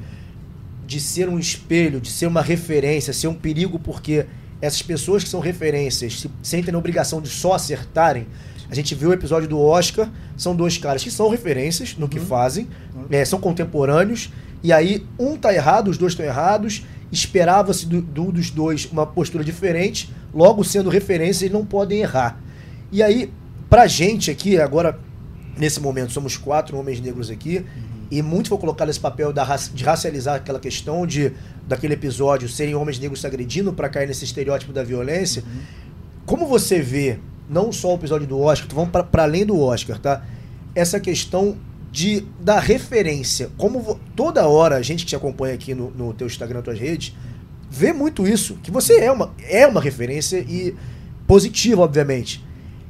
[0.90, 4.26] de ser um espelho, de ser uma referência, ser um perigo porque
[4.61, 8.26] essas pessoas que são referências se sentem na obrigação de só acertarem.
[8.68, 12.18] A gente viu o episódio do Oscar, são dois caras que são referências no que
[12.18, 12.66] fazem,
[13.09, 14.31] né, são contemporâneos,
[14.64, 19.07] e aí um tá errado, os dois estão errados, esperava-se do, do- dos dois uma
[19.07, 22.37] postura diferente, logo sendo referência, eles não podem errar.
[22.90, 23.33] E aí,
[23.68, 24.98] pra gente aqui, agora,
[25.57, 27.64] nesse momento, somos quatro homens negros aqui,
[28.11, 31.33] e muito foi colocado esse papel da, de racializar aquela questão de
[31.66, 35.44] daquele episódio serem homens negros se agredindo pra cair nesse estereótipo da violência.
[36.27, 37.18] Como você vê,
[37.49, 40.25] não só o episódio do Oscar, vamos pra além do Oscar, tá?
[40.75, 41.57] Essa questão
[41.92, 43.51] de da referência.
[43.57, 46.79] Como toda hora a gente que te acompanha aqui no, no teu Instagram, nas tuas
[46.79, 47.14] redes,
[47.70, 50.75] vê muito isso, que você é uma, é uma referência e
[51.27, 52.44] positiva, obviamente.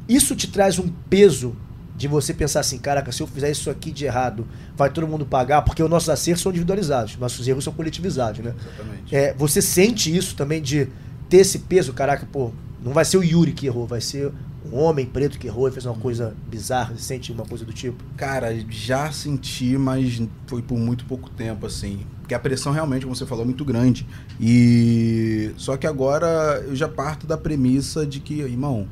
[0.09, 1.54] Isso te traz um peso
[2.00, 5.26] de você pensar assim, caraca, se eu fizer isso aqui de errado, vai todo mundo
[5.26, 8.54] pagar, porque os nossos acertos são individualizados, nossos erros são coletivizados, né?
[8.58, 9.14] Exatamente.
[9.14, 10.88] É, você sente isso também de
[11.28, 14.32] ter esse peso, caraca, pô, não vai ser o Yuri que errou, vai ser
[14.72, 17.72] um homem preto que errou e fez uma coisa bizarra, você sente uma coisa do
[17.72, 18.02] tipo?
[18.16, 22.00] Cara, já senti, mas foi por muito pouco tempo, assim.
[22.22, 24.06] Porque a pressão realmente, como você falou, é muito grande.
[24.40, 25.52] E.
[25.58, 28.88] Só que agora eu já parto da premissa de que, irmão,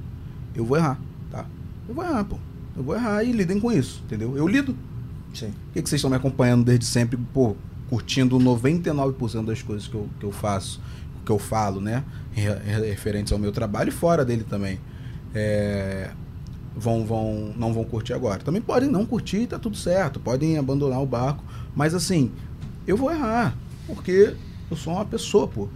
[0.54, 1.46] eu vou errar, tá?
[1.88, 2.36] Eu vou errar, pô.
[2.78, 4.36] Eu vou errar e lidem com isso, entendeu?
[4.36, 4.74] Eu lido.
[5.34, 5.48] Sim.
[5.50, 7.56] Por que, que vocês estão me acompanhando desde sempre, pô,
[7.90, 10.80] curtindo 99% das coisas que eu, que eu faço,
[11.26, 12.04] que eu falo, né?
[12.32, 14.78] Re- re- Referentes ao meu trabalho e fora dele também.
[15.34, 16.10] É,
[16.76, 18.38] vão, vão, não vão curtir agora.
[18.42, 20.20] Também podem não curtir, tá tudo certo.
[20.20, 21.42] Podem abandonar o barco.
[21.74, 22.30] Mas assim,
[22.86, 23.56] eu vou errar.
[23.86, 24.34] Porque
[24.70, 25.68] eu sou uma pessoa, pô.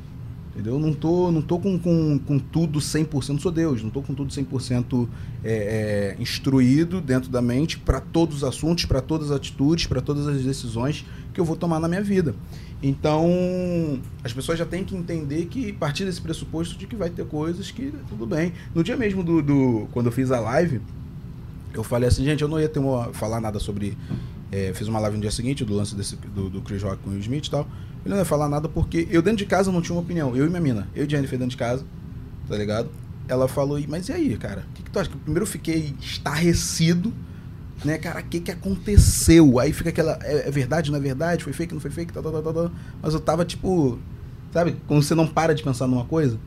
[0.53, 0.75] Entendeu?
[0.75, 4.15] Eu não tô, não tô com, com, com tudo 100%, sou Deus, não tô com
[4.15, 5.09] tudo 100%
[5.43, 10.03] é, é, instruído dentro da mente para todos os assuntos, para todas as atitudes, para
[10.03, 12.35] todas as decisões que eu vou tomar na minha vida.
[12.83, 17.25] Então, as pessoas já têm que entender que, partir desse pressuposto de que vai ter
[17.25, 18.53] coisas que tudo bem.
[18.75, 20.83] No dia mesmo do, do quando eu fiz a live,
[21.73, 23.97] eu falei assim, gente, eu não ia ter uma, falar nada sobre.
[24.51, 27.09] É, fiz uma live no dia seguinte do lance desse, do, do Chris Rock com
[27.09, 27.67] o Will Smith e tal.
[28.05, 30.37] Ele não ia falar nada porque eu dentro de casa não tinha uma opinião.
[30.37, 31.85] Eu e minha mina, eu e Jennifer dentro de casa,
[32.49, 32.91] tá ligado?
[33.29, 34.65] Ela falou, mas e aí, cara?
[34.71, 35.11] O que, que tu acha?
[35.11, 37.13] Primeiro eu fiquei estarrecido,
[37.85, 38.21] né, cara?
[38.21, 39.61] O que, que aconteceu?
[39.61, 40.19] Aí fica aquela.
[40.23, 41.45] É, é, verdade, não é verdade?
[41.45, 42.13] Foi fake, não foi fake?
[42.13, 42.71] Tá, tá, tá, tá, tá.
[43.01, 43.99] Mas eu tava tipo.
[44.53, 44.77] Sabe?
[44.87, 46.39] Quando você não para de pensar numa coisa.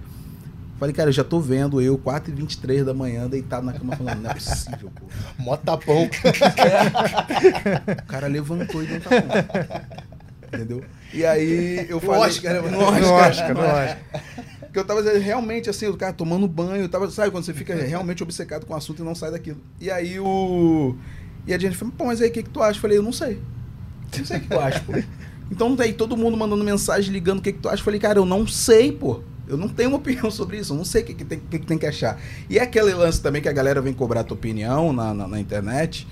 [0.78, 4.30] Falei, cara, eu já tô vendo eu, 4h23 da manhã, deitado na cama, falando, não
[4.30, 5.06] é possível, pô.
[5.40, 6.04] Mó tapão.
[8.04, 9.22] o cara levantou e deu um tapão.
[10.48, 10.84] Entendeu?
[11.16, 12.22] E aí eu No falei.
[12.30, 12.62] Oscar, né?
[12.62, 14.00] No No Oscar, Oscar, no Oscar.
[14.60, 18.22] Porque eu tava realmente assim, o cara tomando banho, tava, sabe, quando você fica realmente
[18.22, 19.58] obcecado com o assunto e não sai daquilo.
[19.80, 20.96] E aí o.
[21.48, 22.78] E a gente falou, pô, mas aí o que, que tu acha?
[22.78, 23.40] Eu falei, eu não sei.
[24.18, 24.94] Não sei o que tu acha, pô.
[25.50, 27.80] Então daí todo mundo mandando mensagem, ligando o que, que tu acha.
[27.80, 29.22] Eu falei, cara, eu não sei, pô.
[29.48, 31.60] Eu não tenho uma opinião sobre isso, eu não sei o que, que, tem, que,
[31.60, 32.20] que tem que achar.
[32.50, 35.28] E é aquele lance também que a galera vem cobrar a tua opinião na, na,
[35.28, 36.06] na internet,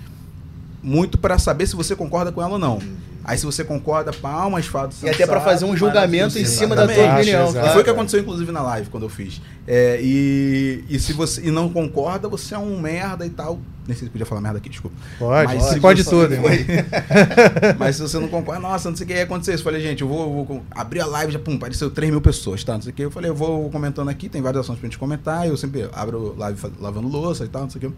[0.82, 2.78] muito para saber se você concorda com ela ou não.
[3.24, 6.76] Aí se você concorda, palmas, fatos E até pra sensatos, fazer um julgamento em cima
[6.76, 7.44] da tua opinião.
[7.44, 7.50] Exato.
[7.50, 7.72] E claro.
[7.72, 9.40] foi o que aconteceu, inclusive, na live, quando eu fiz.
[9.66, 13.58] É, e, e se você e não concorda, você é um merda e tal.
[13.86, 14.96] Nem sei se podia falar merda aqui, desculpa.
[15.18, 16.50] Pode, Mas pode você- tudo, irmão.
[17.78, 19.54] Mas se você não concorda, nossa, não sei o que ia acontecer.
[19.54, 22.62] Eu falei, gente, eu vou, vou abrir a live, já, pum, apareceu 3 mil pessoas,
[22.62, 22.74] tá?
[22.74, 23.02] Não sei o que.
[23.02, 25.46] Eu falei, eu vou comentando aqui, tem várias ações pra gente comentar.
[25.46, 27.96] Eu sempre abro live lavando louça e tal, não sei o que.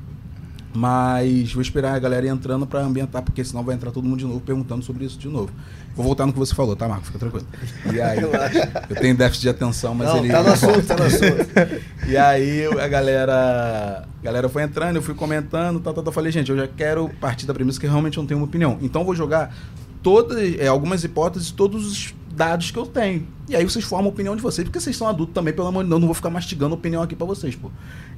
[0.77, 4.19] Mas vou esperar a galera ir entrando pra ambientar, porque senão vai entrar todo mundo
[4.19, 5.51] de novo perguntando sobre isso de novo.
[5.95, 7.07] Vou voltar no que você falou, tá, Marco?
[7.07, 7.47] Fica tranquilo.
[7.91, 10.29] E aí, eu tenho déficit de atenção, mas Não, ele.
[10.29, 11.87] tá no assunto, tá no assunto.
[12.07, 16.13] E aí a galera, a galera foi entrando, eu fui comentando, tal, tal, tal.
[16.13, 18.79] Falei, gente, eu já quero partir da premissa que realmente eu não tenho uma opinião.
[18.83, 19.57] Então eu vou jogar
[20.03, 23.27] todas, é, algumas hipóteses, todos os dados que eu tenho.
[23.49, 25.83] E aí vocês formam a opinião de vocês, porque vocês são adultos também, pelo amor
[25.83, 27.71] de Deus, não vou ficar mastigando opinião aqui pra vocês, pô.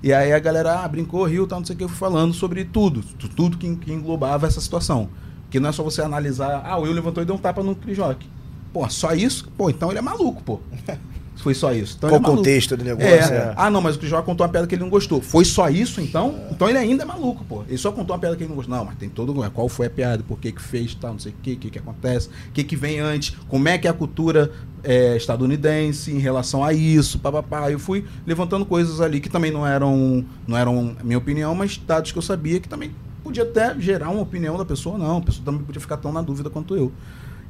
[0.03, 2.35] E aí a galera ah, brincou, riu, tal, não sei o que, eu fui falando
[2.35, 5.09] sobre tudo, tu- tudo que, que englobava essa situação.
[5.51, 7.77] Que não é só você analisar, ah, o Will levantou e deu um tapa no
[7.97, 8.29] Rock.
[8.73, 9.49] Pô, só isso?
[9.57, 10.61] Pô, então ele é maluco, pô.
[11.39, 11.95] Foi só isso.
[11.97, 12.39] Então Qual o é maluco.
[12.39, 13.09] contexto do negócio?
[13.09, 13.37] É.
[13.37, 13.55] é.
[13.57, 15.21] Ah, não, mas o Rock contou uma piada que ele não gostou.
[15.21, 16.35] Foi só isso, então?
[16.51, 17.63] Então ele ainda é maluco, pô.
[17.69, 18.77] Ele só contou uma piada que ele não gostou.
[18.77, 19.33] Não, mas tem todo.
[19.51, 20.23] Qual foi a piada?
[20.27, 22.65] Por que que fez, tal, não sei o que, o que que acontece, o que
[22.65, 24.51] que vem antes, como é que é a cultura
[24.83, 27.71] é, estadunidense em relação a isso, papapá.
[27.71, 32.13] Eu fui levantando coisas ali que também não eram, não eram minha opinião, mas dados
[32.13, 32.91] que eu sabia que também
[33.23, 35.19] podia até gerar uma opinião da pessoa, não.
[35.19, 36.93] A pessoa também podia ficar tão na dúvida quanto eu.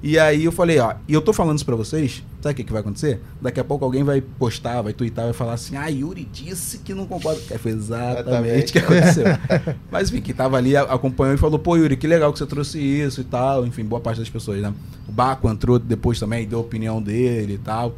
[0.01, 2.65] E aí eu falei, ó, e eu tô falando isso pra vocês, sabe o que,
[2.65, 3.21] que vai acontecer?
[3.41, 6.95] Daqui a pouco alguém vai postar, vai twittar, vai falar assim, ah, Yuri disse que
[6.95, 7.41] não concorda.
[7.51, 9.25] É, foi exatamente o que aconteceu.
[9.91, 12.79] Mas enfim, quem tava ali acompanhou e falou, pô, Yuri, que legal que você trouxe
[12.79, 13.67] isso e tal.
[13.67, 14.73] Enfim, boa parte das pessoas, né?
[15.09, 17.97] O Baco entrou depois também, deu a opinião dele e tal.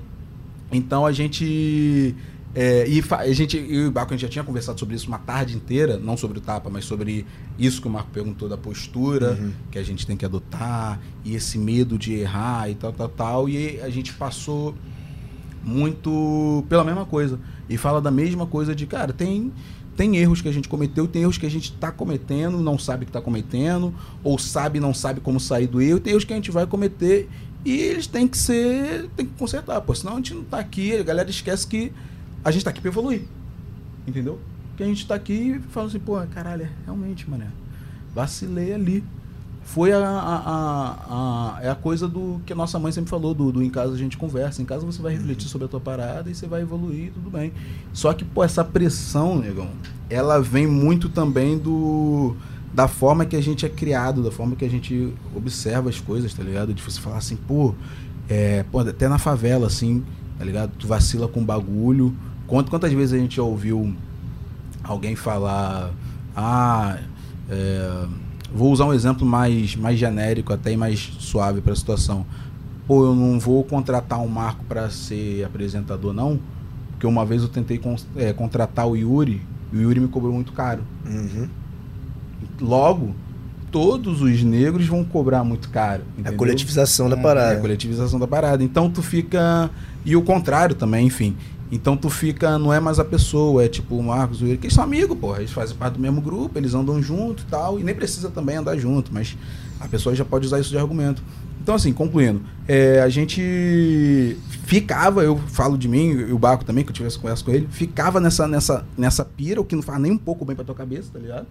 [0.73, 2.15] Então a gente.
[2.55, 5.07] É, e a gente, eu e o Baco, a gente já tinha conversado sobre isso
[5.07, 7.25] uma tarde inteira, não sobre o tapa, mas sobre
[7.57, 9.39] isso que o Marco perguntou da postura
[9.71, 13.49] que a gente tem que adotar, e esse medo de errar e tal, tal, tal.
[13.49, 14.75] E a gente passou
[15.63, 17.39] muito pela mesma coisa.
[17.69, 19.53] E fala da mesma coisa de, cara, tem.
[19.97, 23.05] Tem erros que a gente cometeu, tem erros que a gente está cometendo, não sabe
[23.05, 23.93] que está cometendo,
[24.25, 26.67] ou sabe não sabe como sair do erro, e tem erros que a gente vai
[26.67, 27.29] cometer
[27.65, 29.11] e eles têm que ser.
[29.15, 29.95] tem que consertar, pô.
[29.95, 31.93] Senão a gente não tá aqui, a galera esquece que
[32.45, 33.23] a gente tá aqui pra evoluir.
[34.07, 34.39] Entendeu?
[34.77, 37.47] Que a gente tá aqui e fala assim, pô, caralho, é, realmente, mané.
[38.15, 39.05] Vacilei ali.
[39.63, 40.97] Foi a, a, a-
[41.59, 43.93] a- é a coisa do que a nossa mãe sempre falou, do, do em casa
[43.95, 44.61] a gente conversa.
[44.63, 47.53] Em casa você vai refletir sobre a tua parada e você vai evoluir, tudo bem.
[47.93, 49.69] Só que, pô, essa pressão, negão,
[50.09, 52.35] ela vem muito também do
[52.73, 56.33] da forma que a gente é criado, da forma que a gente observa as coisas,
[56.33, 56.73] tá ligado?
[56.73, 57.75] De você falar assim, pô,
[58.29, 60.05] é, pô, até na favela, assim,
[60.39, 60.71] tá ligado?
[60.79, 62.15] Tu vacila com bagulho.
[62.51, 63.95] Quanto, quantas vezes a gente já ouviu
[64.83, 65.91] alguém falar,
[66.37, 66.99] ah,
[67.49, 68.05] é,
[68.53, 72.27] vou usar um exemplo mais, mais genérico, até e mais suave para a situação.
[72.89, 76.41] Pô, eu não vou contratar um Marco para ser apresentador, não,
[76.91, 79.41] porque uma vez eu tentei con- é, contratar o Yuri
[79.73, 80.83] e o Yuri me cobrou muito caro.
[81.07, 81.49] Uhum.
[82.61, 83.15] Logo,
[83.71, 86.03] todos os negros vão cobrar muito caro.
[86.17, 86.37] A entendeu?
[86.39, 87.61] coletivização da É a parada.
[87.61, 88.65] coletivização da parada.
[88.65, 89.71] Então tu fica.
[90.05, 91.37] E o contrário também, enfim.
[91.71, 94.67] Então tu fica, não é mais a pessoa, é tipo o Marcos, o Yuri, que
[94.67, 95.39] eles são amigos, porra.
[95.39, 97.79] Eles fazem parte do mesmo grupo, eles andam junto e tal.
[97.79, 99.37] E nem precisa também andar junto, mas
[99.79, 101.23] a pessoa já pode usar isso de argumento.
[101.63, 106.83] Então, assim, concluindo, é, a gente ficava, eu falo de mim, e o Baco também,
[106.83, 110.01] que eu tivesse conversa com ele, ficava nessa, nessa, nessa pira, o que não faz
[110.01, 111.47] nem um pouco bem pra tua cabeça, tá ligado?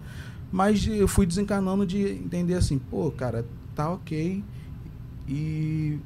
[0.50, 3.44] Mas eu fui desencarnando de entender assim, pô, cara,
[3.74, 4.42] tá ok.
[5.28, 5.98] E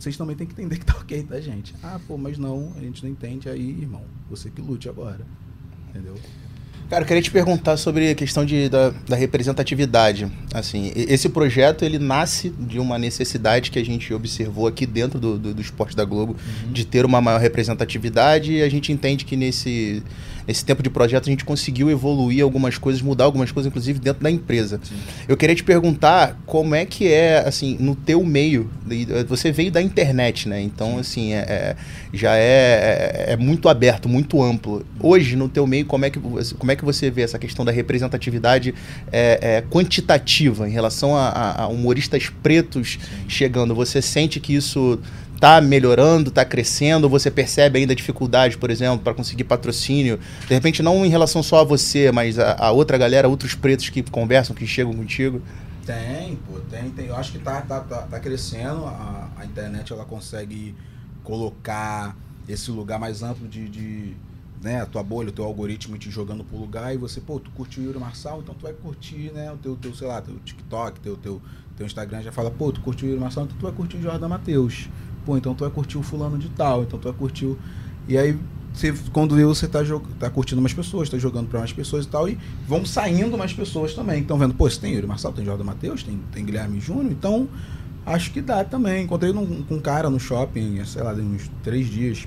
[0.00, 1.74] vocês também têm que entender que tá ok, tá, gente?
[1.82, 4.02] Ah, pô, mas não, a gente não entende aí, irmão.
[4.30, 5.26] Você que lute agora.
[5.90, 6.14] Entendeu?
[6.88, 10.26] Cara, eu queria te perguntar sobre a questão de, da, da representatividade.
[10.54, 15.38] Assim, esse projeto ele nasce de uma necessidade que a gente observou aqui dentro do,
[15.38, 16.34] do, do esporte da Globo
[16.72, 20.02] de ter uma maior representatividade e a gente entende que nesse,
[20.50, 24.20] nesse tempo de projeto a gente conseguiu evoluir algumas coisas, mudar algumas coisas, inclusive dentro
[24.24, 24.80] da empresa.
[25.28, 29.70] Eu queria te perguntar como é que é, assim, no teu meio, eh, você veio
[29.70, 30.60] da internet, né?
[30.60, 31.76] Então, assim, é, é-
[32.12, 34.84] já é, é, é muito aberto, muito amplo.
[34.98, 37.64] Hoje, no teu meio, como é que, você- como é que você vê essa questão
[37.64, 38.74] da representatividade
[39.12, 42.98] é, é, quantitativa em relação a, a- a humoristas pretos
[43.28, 43.72] chegando?
[43.72, 44.98] Você sente que isso
[45.40, 47.08] tá melhorando, tá crescendo?
[47.08, 50.20] Você percebe ainda dificuldade, por exemplo, para conseguir patrocínio?
[50.46, 53.88] De repente, não em relação só a você, mas a, a outra galera, outros pretos
[53.88, 55.40] que conversam, que chegam contigo?
[55.86, 57.06] Tem, pô, tem, tem.
[57.06, 58.84] Eu acho que tá, tá, tá, tá crescendo.
[58.84, 60.74] A, a internet ela consegue
[61.24, 62.14] colocar
[62.46, 64.14] esse lugar mais amplo de, de
[64.60, 67.50] né, a tua bolha, o teu algoritmo te jogando pro lugar e você, pô, tu
[67.52, 70.38] curtiu o Yuri Marçal, então tu vai curtir, né, o teu, teu sei lá, teu
[70.40, 71.40] TikTok, teu, teu,
[71.76, 74.02] teu Instagram já fala, pô, tu curtiu o Yuri Marçal, então tu vai curtir o
[74.02, 74.88] Jordan Matheus.
[75.24, 77.58] Pô, então tu vai curtir o fulano de tal, então tu vai curtir o...
[78.08, 78.36] E aí,
[78.72, 80.04] você, quando vê, você tá, jog...
[80.18, 83.52] tá curtindo mais pessoas, tá jogando pra mais pessoas e tal, e vão saindo mais
[83.52, 84.20] pessoas também.
[84.22, 87.48] Estão vendo, pô, você tem Yuri Marçal, tem Jordan Matheus, tem, tem Guilherme Júnior, então
[88.06, 89.04] acho que dá também.
[89.04, 92.26] Encontrei num- com um cara no shopping, sei lá, uns três dias,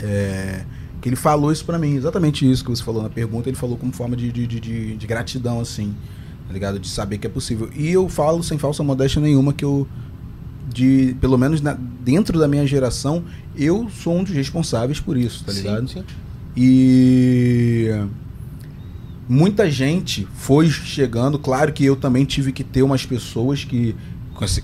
[0.00, 0.64] é,
[1.00, 3.76] que ele falou isso pra mim, exatamente isso que você falou na pergunta, ele falou
[3.76, 5.94] como forma de, de, de- de gratidão, assim,
[6.46, 6.78] tá ligado?
[6.78, 7.70] De saber que é possível.
[7.74, 9.86] E eu falo sem falsa modéstia nenhuma que eu,
[10.72, 13.24] de, pelo menos na- dentro da minha geração,
[13.56, 15.88] eu sou um dos responsáveis por isso, tá ligado?
[15.88, 16.04] Sim, sim.
[16.56, 17.88] E
[19.28, 21.38] muita gente foi chegando.
[21.38, 23.94] Claro que eu também tive que ter umas pessoas que,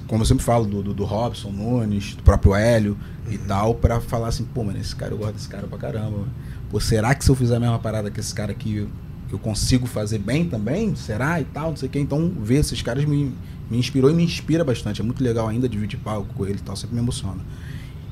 [0.07, 2.97] como eu sempre falo, do, do, do Robson Nunes, do próprio Hélio
[3.31, 6.27] e tal, pra falar assim: pô, mano, esse cara eu gosto desse cara pra caramba.
[6.71, 8.89] Pô, será que se eu fizer a mesma parada que esse cara aqui, eu,
[9.31, 10.95] eu consigo fazer bem também?
[10.97, 11.71] Será e tal?
[11.71, 11.99] Não sei o que.
[11.99, 13.33] Então, ver esses caras me,
[13.71, 15.01] me inspirou e me inspira bastante.
[15.01, 17.41] É muito legal ainda dividir palco com ele e tal, sempre me emociona.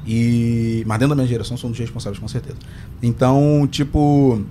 [0.07, 2.59] E, mas dentro da minha geração sou um dos responsáveis com certeza.
[3.03, 4.45] Então, tipo,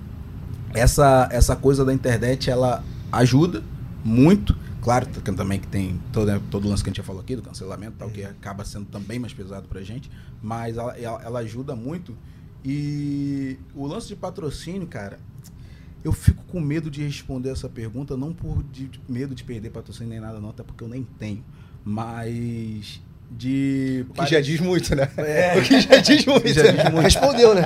[0.72, 3.62] essa essa coisa da internet ela ajuda
[4.04, 4.56] muito.
[4.80, 7.42] Claro também que tem todo, todo o lance que a gente já falou aqui, do
[7.42, 10.10] cancelamento, tal, que acaba sendo também mais pesado pra gente,
[10.42, 12.16] mas ela, ela, ela ajuda muito.
[12.64, 15.20] E o lance de patrocínio, cara,
[16.04, 19.70] eu fico com medo de responder essa pergunta, não por de, de medo de perder
[19.70, 21.44] patrocínio nem nada, não, até porque eu nem tenho.
[21.84, 23.00] Mas
[23.30, 24.04] de.
[24.10, 25.08] O que já diz muito, né?
[25.16, 25.58] É.
[25.58, 26.48] O que já diz muito.
[26.48, 27.00] Já diz muito.
[27.00, 27.62] Respondeu, né?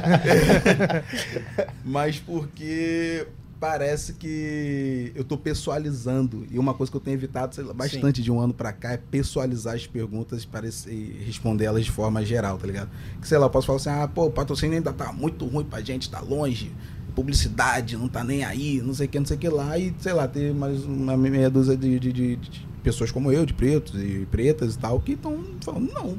[1.84, 3.26] Mas porque
[3.58, 6.46] parece que eu tô pessoalizando.
[6.50, 8.92] E uma coisa que eu tenho evitado sei lá, bastante de um ano pra cá
[8.92, 12.90] é pessoalizar as perguntas para e responder elas de forma geral, tá ligado?
[13.20, 15.64] Que sei lá, eu posso falar assim, ah, pô, o patrocínio ainda tá muito ruim
[15.64, 16.72] pra gente, tá longe.
[17.16, 19.76] Publicidade, não tá nem aí, não sei o que, não sei o que lá.
[19.78, 23.46] E, sei lá, ter mais uma meia dúzia de, de- de- de pessoas como eu,
[23.46, 26.18] de pretos e pretas e tal, que estão falando, não.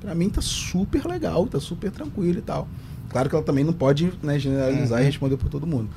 [0.00, 2.66] Pra mim tá super legal, tá super tranquilo e tal.
[3.08, 5.88] Claro que ela também não pode né, generalizar e responder por todo mundo.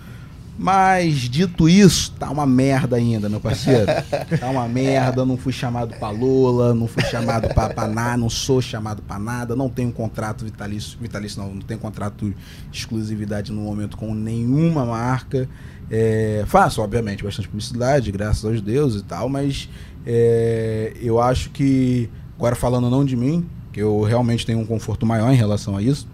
[0.58, 3.86] Mas, dito isso, tá uma merda ainda, meu parceiro.
[4.40, 8.30] Tá uma merda, não fui chamado pra Lola, não fui chamado pra, pra nada, não
[8.30, 12.34] sou chamado pra nada, não tenho contrato vitalício, vitalício não, não tenho contrato
[12.72, 15.48] de exclusividade no momento com nenhuma marca.
[15.90, 19.70] É, faço, obviamente, bastante publicidade, graças aos deuses e tal, mas
[20.06, 25.06] é, eu acho que, agora falando não de mim, que eu realmente tenho um conforto
[25.06, 26.08] maior em relação a isso,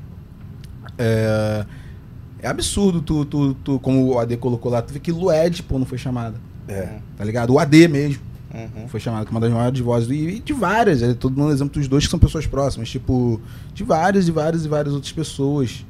[0.98, 1.66] é,
[2.44, 5.80] é absurdo tu, tu, tu, como o AD colocou lá, tu vê que Lued, pô,
[5.80, 6.36] não foi chamada.
[6.68, 6.98] É.
[7.18, 7.54] Tá ligado?
[7.54, 8.22] O AD mesmo
[8.54, 8.88] Uhum.
[8.88, 10.10] foi chamado como uma das maiores vozes.
[10.12, 12.88] E, e de várias, é todo mundo exemplo dos dois que são pessoas próximas.
[12.88, 13.42] Tipo,
[13.74, 15.84] de várias e várias e várias outras pessoas.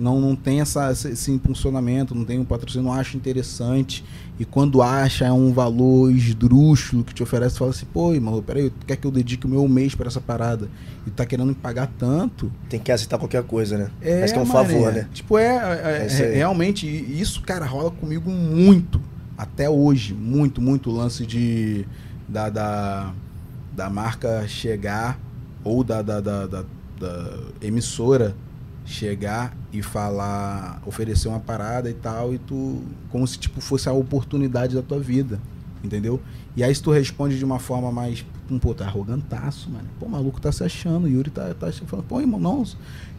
[0.00, 4.04] Não, não tem essa, esse, impulsionamento, não tem um patrocínio, não acha interessante.
[4.38, 8.70] E quando acha, é um valor esdrúxulo que te oferece, fala assim, pô, irmão, peraí,
[8.70, 10.68] tu quer que eu dedique o meu mês pra essa parada?
[11.06, 12.50] E tu tá querendo me pagar tanto?
[12.68, 13.90] Tem que aceitar qualquer coisa, né?
[14.00, 14.68] É, que é um mané.
[14.68, 15.08] favor, né?
[15.12, 19.00] Tipo, é, é- É é- realmente, isso, cara, rola comigo muito.
[19.36, 21.86] Até hoje, muito, muito o lance de
[22.28, 23.12] da, da,
[23.74, 25.18] da marca chegar
[25.64, 26.64] ou da, da, da, da-
[26.98, 28.34] da emissora
[28.90, 33.92] chegar e falar, oferecer uma parada e tal, e tu, como se tipo fosse a
[33.92, 35.40] oportunidade da tua vida,
[35.82, 36.20] entendeu?
[36.56, 39.84] E aí se tu responde de uma forma mais, um pô, tá arrogantaço, mano.
[39.98, 42.64] Pô, o maluco tá se achando, o Yuri tá, tá falando, pô, irmão, não,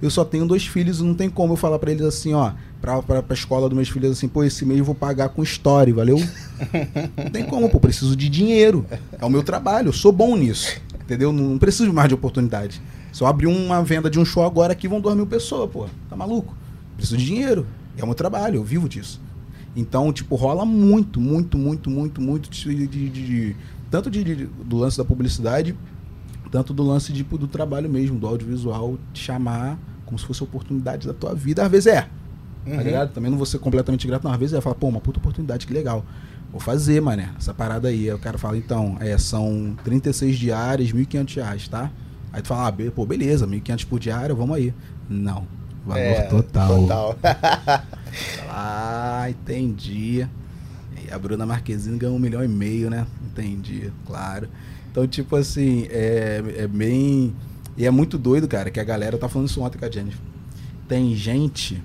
[0.02, 2.52] eu só tenho dois filhos, não tem como eu falar pra eles assim, ó,
[2.82, 5.42] pra, pra, pra escola dos meus filhos assim, pô, esse mês eu vou pagar com
[5.42, 6.18] story, valeu?
[7.18, 8.86] não tem como, pô, preciso de dinheiro.
[9.18, 11.32] É o meu trabalho, eu sou bom nisso, entendeu?
[11.32, 12.82] Não, não preciso mais de oportunidade.
[13.12, 15.88] Se eu abrir uma venda de um show agora aqui, vão duas mil pessoas, pô.
[16.10, 16.56] Tá maluco?
[16.96, 17.66] Preciso de dinheiro.
[17.98, 19.20] É o meu trabalho, eu vivo disso.
[19.76, 23.56] Então, tipo, rola muito, muito, muito, muito, muito de, de- de- de-
[23.90, 25.76] tanto de, de- do lance da publicidade,
[26.52, 31.08] tanto do lance tipo, do trabalho mesmo, do audiovisual, te chamar como se fosse oportunidade
[31.08, 31.64] da tua vida.
[31.64, 32.10] Às vezes é, tá
[32.84, 33.14] ligado?
[33.14, 34.32] Também não vou ser completamente grato, não.
[34.32, 36.06] Às vezes é, fala, pô, uma puta oportunidade, que legal.
[36.52, 38.10] Vou fazer, mané, essa parada aí.
[38.10, 41.90] Aí o cara fala, então, é, são 36 diárias, 1.500 reais, tá?
[42.34, 44.74] Aí tu fala, ah, pô, beleza, 1.500 por diária, vamos aí.
[45.10, 45.46] Não.
[45.86, 46.82] Valor É, total.
[46.82, 47.18] Total.
[48.50, 50.28] Ah, entendi.
[51.02, 53.08] E a Bruna Marquezine ganhou um milhão e meio, né?
[53.26, 54.50] Entendi, claro.
[54.92, 57.34] Então, tipo assim, é, é bem.
[57.78, 60.20] E é muito doido, cara, que a galera tá falando isso ontem com a Jennifer.
[60.90, 61.82] Tem gente.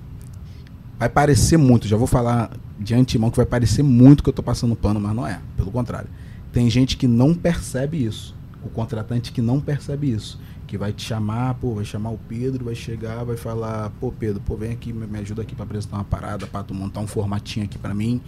[0.99, 4.43] Vai parecer muito, já vou falar de antemão que vai parecer muito que eu tô
[4.43, 5.39] passando pano, mas não é.
[5.55, 6.09] Pelo contrário.
[6.51, 8.35] Tem gente que não percebe isso.
[8.67, 10.39] O contratante que não percebe isso.
[10.67, 14.41] Que vai te chamar, pô, vai chamar o Pedro, vai chegar, vai falar, pô, Pedro,
[14.45, 17.65] pô, vem aqui, me ajuda aqui pra apresentar uma parada, pra tu montar um formatinho
[17.65, 18.21] aqui pra mim.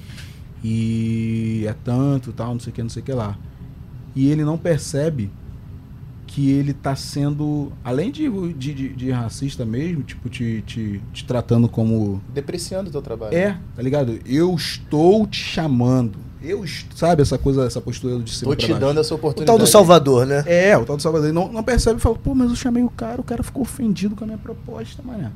[0.64, 3.38] E é tanto, tal, não sei o que, não sei o que lá.
[4.16, 5.30] E ele não percebe
[6.28, 11.26] que ele tá sendo, além de, de, de- de racista mesmo, tipo, te, te, te
[11.26, 13.36] tratando como Depreciando o teu trabalho.
[13.36, 14.20] é, tá ligado?
[14.26, 16.20] Eu estou te chamando.
[16.42, 16.64] Eu,
[16.96, 18.80] sabe essa coisa, essa postura de cima Tô te baixo?
[18.80, 19.46] dando essa O oportunidade.
[19.58, 20.44] tal do Salvador, né?
[20.48, 21.28] É, o tal do Salvador.
[21.28, 23.62] Ele não, não percebe e fala, pô, mas eu chamei o cara, o cara ficou
[23.64, 25.32] ofendido com a minha proposta, mané.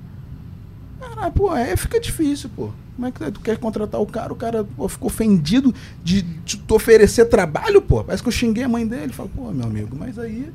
[0.99, 2.69] Caralho, pô, aí fica difícil, pô.
[2.95, 4.31] Como é que tu quer contratar o cara?
[4.31, 5.73] O cara pô, ficou ofendido
[6.03, 8.03] de, de tu oferecer trabalho, pô.
[8.03, 9.11] Parece que eu xinguei a mãe dele.
[9.11, 10.49] Fala, pô, meu amigo, mas aí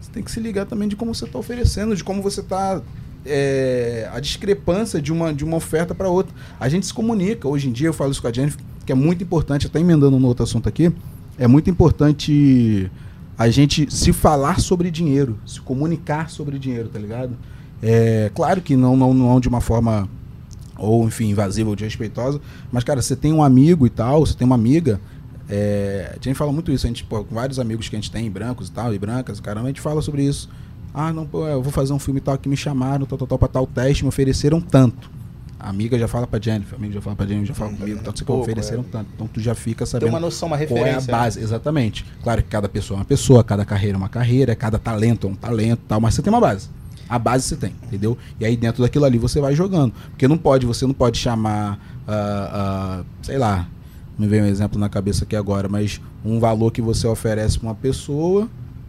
[0.00, 2.80] você tem que se ligar também de como você tá oferecendo, de como você tá.
[3.26, 6.32] é, a discrepância de uma, de uma oferta para outra.
[6.60, 7.48] A gente se comunica.
[7.48, 8.60] Hoje em dia, eu falo isso com a Jennifer,
[8.90, 10.92] que é muito importante, até emendando no outro assunto aqui,
[11.38, 12.90] é muito importante
[13.38, 17.36] a gente se falar sobre dinheiro, se comunicar sobre dinheiro, tá ligado?
[17.80, 20.08] É, claro que não, não, não de uma forma,
[20.76, 22.40] ou enfim, invasiva ou desrespeitosa,
[22.72, 25.00] mas, cara, você tem um amigo e tal, você tem uma amiga,
[25.48, 28.28] é, a gente fala muito isso, a gente, pô, vários amigos que a gente tem,
[28.28, 30.50] brancos e tal, e brancas, caramba, a gente fala sobre isso.
[30.92, 33.38] Ah, não, pô, eu vou fazer um filme tal, que me chamaram, tal, tal, tal,
[33.38, 35.19] pra tal teste, me ofereceram tanto.
[35.62, 37.98] A amiga já fala pra Jennifer, a amiga já fala pra Jennifer, já fala comigo,
[37.98, 38.84] tal, não sei o que, ofereceram é.
[38.90, 39.10] tanto.
[39.14, 41.12] Então tu já fica Tem sabendo uma noção, uma qual é a referência.
[41.12, 42.04] base, exatamente.
[42.22, 45.30] Claro que cada pessoa é uma pessoa, cada carreira é uma carreira, cada talento é
[45.30, 46.68] um talento, tal, mas você tem uma base.
[47.08, 48.16] A base você tem, entendeu?
[48.38, 51.78] E aí dentro daquilo ali você vai jogando, porque não pode, você não pode chamar,
[52.08, 53.68] ah, ah, sei lá,
[54.18, 57.68] me veio um exemplo na cabeça aqui agora, mas um valor que você oferece para
[57.68, 58.48] uma pessoa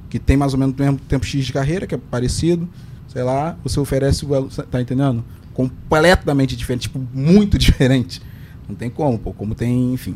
[0.09, 2.67] que tem mais ou menos o mesmo tempo X de carreira, que é parecido,
[3.07, 5.23] sei lá, você oferece o valor, tá entendendo?
[5.69, 8.21] Completamente diferente, tipo, muito diferente.
[8.67, 10.15] Não tem como, pô, como tem, enfim,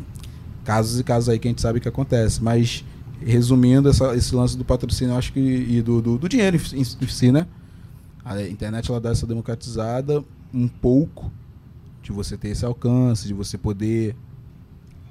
[0.64, 2.42] casos e casos aí que a gente sabe que acontece.
[2.42, 2.84] Mas,
[3.20, 6.84] resumindo, essa- esse lance do patrocínio, eu acho que, e do, do, do dinheiro em,
[6.84, 7.46] si, né?
[8.24, 11.30] A internet, ela dá essa democratizada um pouco
[12.02, 14.16] de você ter esse alcance, de você poder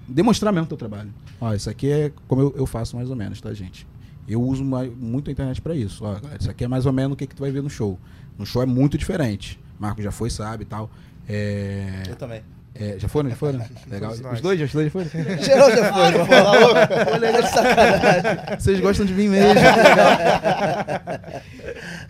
[0.07, 1.13] demonstrar mesmo o teu trabalho.
[1.39, 3.87] Ó, isso aqui é como eu, eu faço mais ou menos, tá, gente?
[4.27, 6.03] Eu uso muito a internet pra isso.
[6.03, 7.99] Ó, isso aqui é mais ou menos o que, que tu vai ver no show.
[8.37, 9.59] No show é muito diferente.
[9.79, 10.89] Marco já foi, sabe e tal.
[11.27, 12.41] É, Eu também.
[12.75, 13.29] é, já foram?
[13.29, 13.59] Já foram?
[13.89, 14.11] Legal.
[14.11, 15.09] Os dois, já- os dois já foram?
[15.43, 16.27] Geral já foi, irmão.
[17.11, 18.59] Pô, legal de sacanagem.
[18.59, 19.59] Vocês gostam de mim mesmo.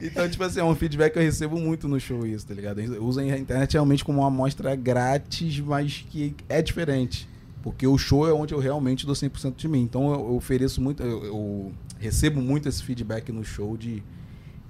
[0.02, 2.80] então, tipo assim, é um feedback que eu recebo muito no show isso, tá ligado?
[3.04, 7.28] Uso a internet realmente como uma amostra grátis, mas que é diferente.
[7.64, 9.82] Porque o show é onde eu realmente dou 100% de mim.
[9.82, 14.04] Então eu, eu ofereço muito, eu, eu recebo muito esse feedback no show de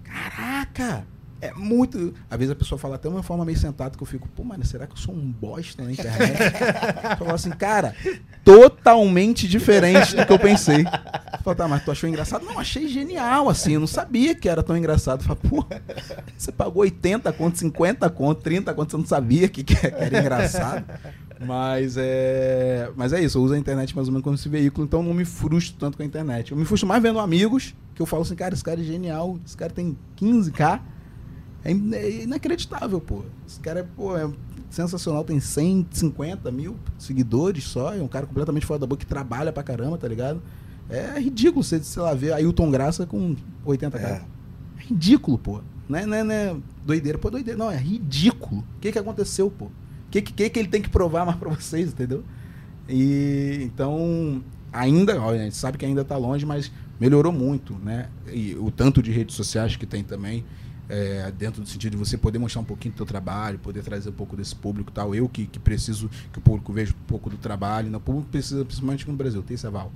[0.04, 1.06] caraca,
[1.42, 2.14] é muito.
[2.30, 4.66] Às vezes a pessoa fala até uma forma meio sentada que eu fico, pô, mano,
[4.66, 6.38] será que eu sou um bosta na internet?
[7.12, 7.96] eu falo assim, cara,
[8.44, 10.84] totalmente diferente do que eu pensei.
[11.44, 12.46] Fala, tá, mas tu achou engraçado?
[12.46, 15.24] Não, achei genial, assim, eu não sabia que era tão engraçado.
[15.24, 15.66] Fala, pô,
[16.38, 20.86] você pagou 80 conto, 50 conto, 30 conto, você não sabia que, que era engraçado.
[21.40, 22.90] Mas é.
[22.96, 25.14] Mas é isso, eu uso a internet mais ou menos como esse veículo, então não
[25.14, 26.52] me frustro tanto com a internet.
[26.52, 29.38] Eu me frustro mais vendo amigos, que eu falo assim, cara, esse cara é genial,
[29.46, 30.80] esse cara tem 15k.
[31.66, 33.24] É é inacreditável, pô.
[33.48, 34.30] Esse cara é, pô, é
[34.70, 39.52] sensacional, tem 150 mil seguidores só, é um cara completamente fora da boca que trabalha
[39.52, 40.42] pra caramba, tá ligado?
[40.90, 43.36] É ridículo você, sei lá, ver Ailton Graça com
[43.66, 43.96] 80k.
[43.96, 44.22] É.
[44.78, 45.62] ridículo, pô.
[45.90, 46.56] Não é, não é, não é
[46.86, 47.18] doideira.
[47.18, 47.58] Pô, doideira.
[47.58, 48.62] Não, é ridículo.
[48.78, 49.66] O que que aconteceu, pô?
[49.66, 49.72] O
[50.12, 52.24] que, que que ele tem que provar mais pra vocês, entendeu?
[52.88, 58.10] E então, ainda, ó, a gente sabe que ainda tá longe, mas melhorou muito, né?
[58.32, 60.46] E o tanto de redes sociais que tem também,
[60.90, 64.10] é, dentro do sentido de você poder mostrar um pouquinho do teu trabalho, poder trazer
[64.10, 65.14] um pouco desse público tal.
[65.16, 67.98] Eu que, que preciso que o público veja um pouco do trabalho, né?
[67.98, 69.92] o público precisa, principalmente no Brasil, tem esse aval.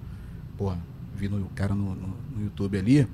[0.57, 0.77] Porra,
[1.15, 3.07] vi no, cara no, no, no YouTube ali,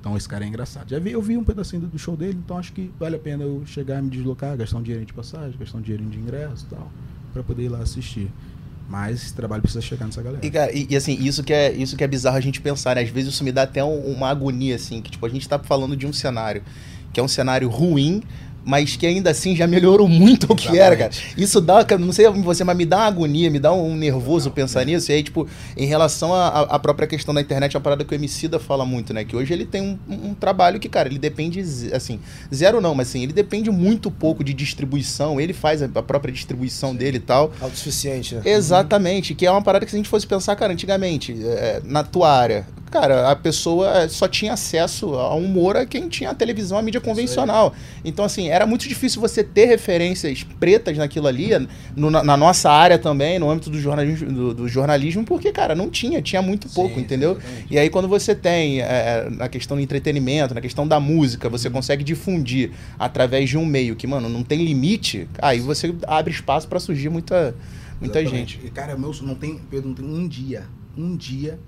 [0.00, 0.90] então esse cara é engraçado.
[0.90, 3.42] Já vi, eu vi um pedacinho do show dele, então acho que vale a pena
[3.42, 6.74] eu chegar, me deslocar, gastar um dinheirinho de passagem, gastar um dinheirinho de ingresso e
[6.74, 6.92] tal,
[7.32, 8.30] para poder ir lá assistir.
[8.86, 10.44] Mas esse trabalho precisa chegar nessa galera.
[10.44, 12.94] E, cara, e, e, assim, isso que, é, isso que é bizarro a gente pensar,
[12.96, 13.02] né?
[13.02, 15.58] Às vezes isso me dá até um- uma agonia, assim, que tipo, a gente tá
[15.58, 16.62] falando de um cenário
[17.14, 18.22] que é um cenário ruim,
[18.64, 21.10] mas que ainda assim já melhorou muito o que era, cara.
[21.36, 24.84] Isso dá, não sei você, mas me dá uma agonia, me dá um nervoso pensar
[24.84, 25.12] nisso.
[25.12, 25.46] E aí, tipo,
[25.76, 29.12] em relação à própria questão da internet, é uma parada que o Emicida fala muito,
[29.12, 29.24] né?
[29.24, 31.60] Que hoje ele tem um, um trabalho que, cara, ele depende,
[31.92, 32.18] assim,
[32.52, 36.96] zero não, mas assim, ele depende muito pouco de distribuição, ele faz a própria distribuição
[36.96, 37.52] dele e tal.
[37.60, 38.42] Autossuficiente, né?
[38.44, 42.02] Exatamente, que é uma parada que se a gente fosse pensar, cara, antigamente, é, na
[42.02, 46.78] tua área, cara, a pessoa só tinha acesso a humor a quem tinha a televisão,
[46.78, 47.74] a mídia convencional.
[48.04, 51.50] Então, assim, era muito difícil você ter referências pretas naquilo ali,
[51.96, 55.74] no- na, na nossa área também, no âmbito do jornalismo, do, do jornalismo, porque, cara,
[55.74, 57.36] não tinha, tinha muito pouco, entendeu?
[57.68, 61.68] E aí, quando você tem, é, na questão do entretenimento, na questão da música, você
[61.68, 66.68] consegue difundir através de um meio que, mano, não tem limite, aí você abre espaço
[66.68, 67.56] pra surgir muita,
[68.00, 68.54] muita Exatamente.
[68.54, 68.66] gente.
[68.66, 70.62] E, cara, meu, não tem, Pedro, não tem um dia,
[70.96, 71.58] um dia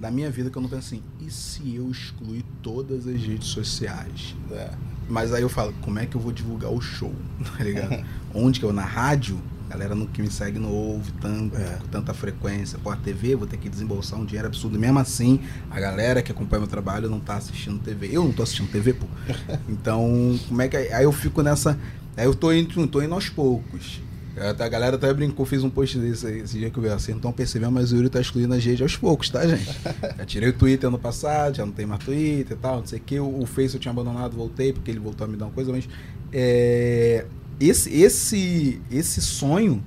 [0.00, 3.48] da minha vida que eu não penso assim, e se eu excluir todas as redes
[3.48, 4.34] sociais?
[4.50, 4.70] É.
[5.06, 7.14] Mas aí eu falo, como é que eu vou divulgar o show?
[7.58, 8.04] Tá ligado?
[8.34, 9.38] Onde que eu, na rádio,
[9.68, 12.78] a galera não, que me segue não ouve tanto, com tanta frequência.
[12.78, 14.78] Pô, a TV, vou ter que desembolsar um dinheiro absurdo.
[14.78, 15.40] Mesmo assim,
[15.70, 18.08] a galera que acompanha meu trabalho não tá assistindo TV.
[18.10, 19.06] Eu não tô assistindo TV, pô.
[19.68, 20.76] Então, como é que.
[20.76, 21.78] Aí eu fico nessa.
[22.16, 24.00] Aí eu tô indo, tô indo aos poucos.
[24.40, 27.12] A galera até brincou, fez um post desse aí, esse dia que eu vi assim,
[27.12, 29.68] não estão percebendo, mas o Yuri tá excluindo as redes aos poucos, tá, gente?
[30.16, 32.98] Já tirei o Twitter ano passado, já não tem mais Twitter e tal, não sei
[32.98, 33.20] o que.
[33.20, 35.70] O, o Face eu tinha abandonado, voltei, porque ele voltou a me dar uma coisa,
[35.70, 35.86] mas.
[36.32, 37.26] É,
[37.60, 39.84] esse, esse, esse sonho,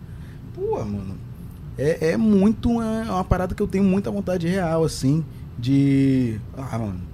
[0.53, 1.17] pô, mano,
[1.77, 5.25] é, é muito uma, uma parada que eu tenho muita vontade real, assim,
[5.57, 6.39] de.
[6.55, 7.12] Ah, mano.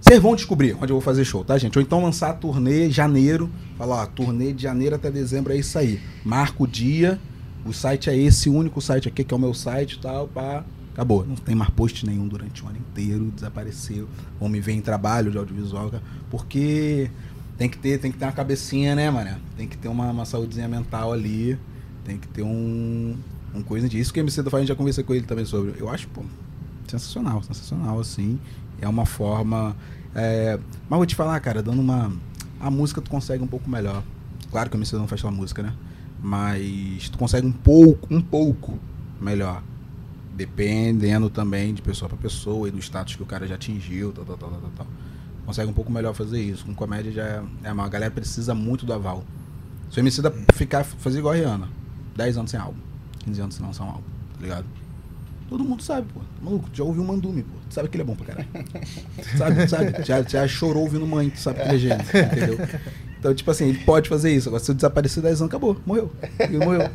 [0.00, 1.76] Vocês vão descobrir onde eu vou fazer show, tá, gente?
[1.76, 3.50] Ou então lançar a turnê em janeiro.
[3.76, 6.00] Falar, ó, turnê de janeiro até dezembro é isso aí.
[6.24, 7.18] Marca o dia,
[7.64, 10.28] o site é esse, o único site aqui que é o meu site e tal,
[10.28, 10.64] pá.
[10.92, 11.24] Acabou.
[11.26, 14.08] Não tem mais post nenhum durante o ano inteiro, desapareceu.
[14.40, 15.92] Vão me ver em trabalho de audiovisual,
[16.30, 17.10] porque
[17.56, 19.36] tem que ter, tem que ter uma cabecinha, né, mano?
[19.56, 21.58] Tem que ter uma, uma saúdezinha mental ali.
[22.04, 23.16] Tem que ter um,
[23.54, 24.12] um coisa disso.
[24.12, 25.74] que o MC do gente já conversei com ele também sobre.
[25.78, 26.22] Eu acho, pô,
[26.88, 28.38] sensacional, sensacional, assim.
[28.80, 29.76] É uma forma.
[30.14, 30.58] é,
[30.88, 32.12] Mas vou te falar, cara, dando uma.
[32.60, 34.02] A música tu consegue um pouco melhor.
[34.50, 35.72] Claro que o MC não faz só música, né?
[36.20, 38.78] Mas tu consegue um pouco, um pouco
[39.20, 39.62] melhor.
[40.34, 44.24] Dependendo também de pessoa para pessoa e do status que o cara já atingiu, tal,
[44.24, 44.86] tal, tal, tal, tal.
[45.44, 46.64] Consegue um pouco melhor fazer isso.
[46.64, 49.24] Com comédia já é, é uma a galera precisa muito do aval.
[49.90, 51.68] Se o MC da ficar, fazer igual a Rihanna,
[52.16, 52.78] 10 anos sem álbum,
[53.20, 54.02] 15 anos sem lançar um álbum,
[54.34, 54.66] tá ligado?
[55.48, 56.20] Todo mundo sabe, pô.
[56.42, 57.54] Maluco, já ouviu o Mandume, pô.
[57.68, 58.48] Tu sabe que ele é bom pra caralho.
[59.36, 60.04] sabe, sabe?
[60.04, 62.68] Já, já chorou ouvindo mãe, tu sabe que ele é gênio, entendeu?
[63.18, 64.48] Então, tipo assim, ele pode fazer isso.
[64.48, 65.76] Agora, se eu desaparecer 10 anos, acabou.
[65.84, 66.12] Morreu.
[66.38, 66.88] Ele morreu.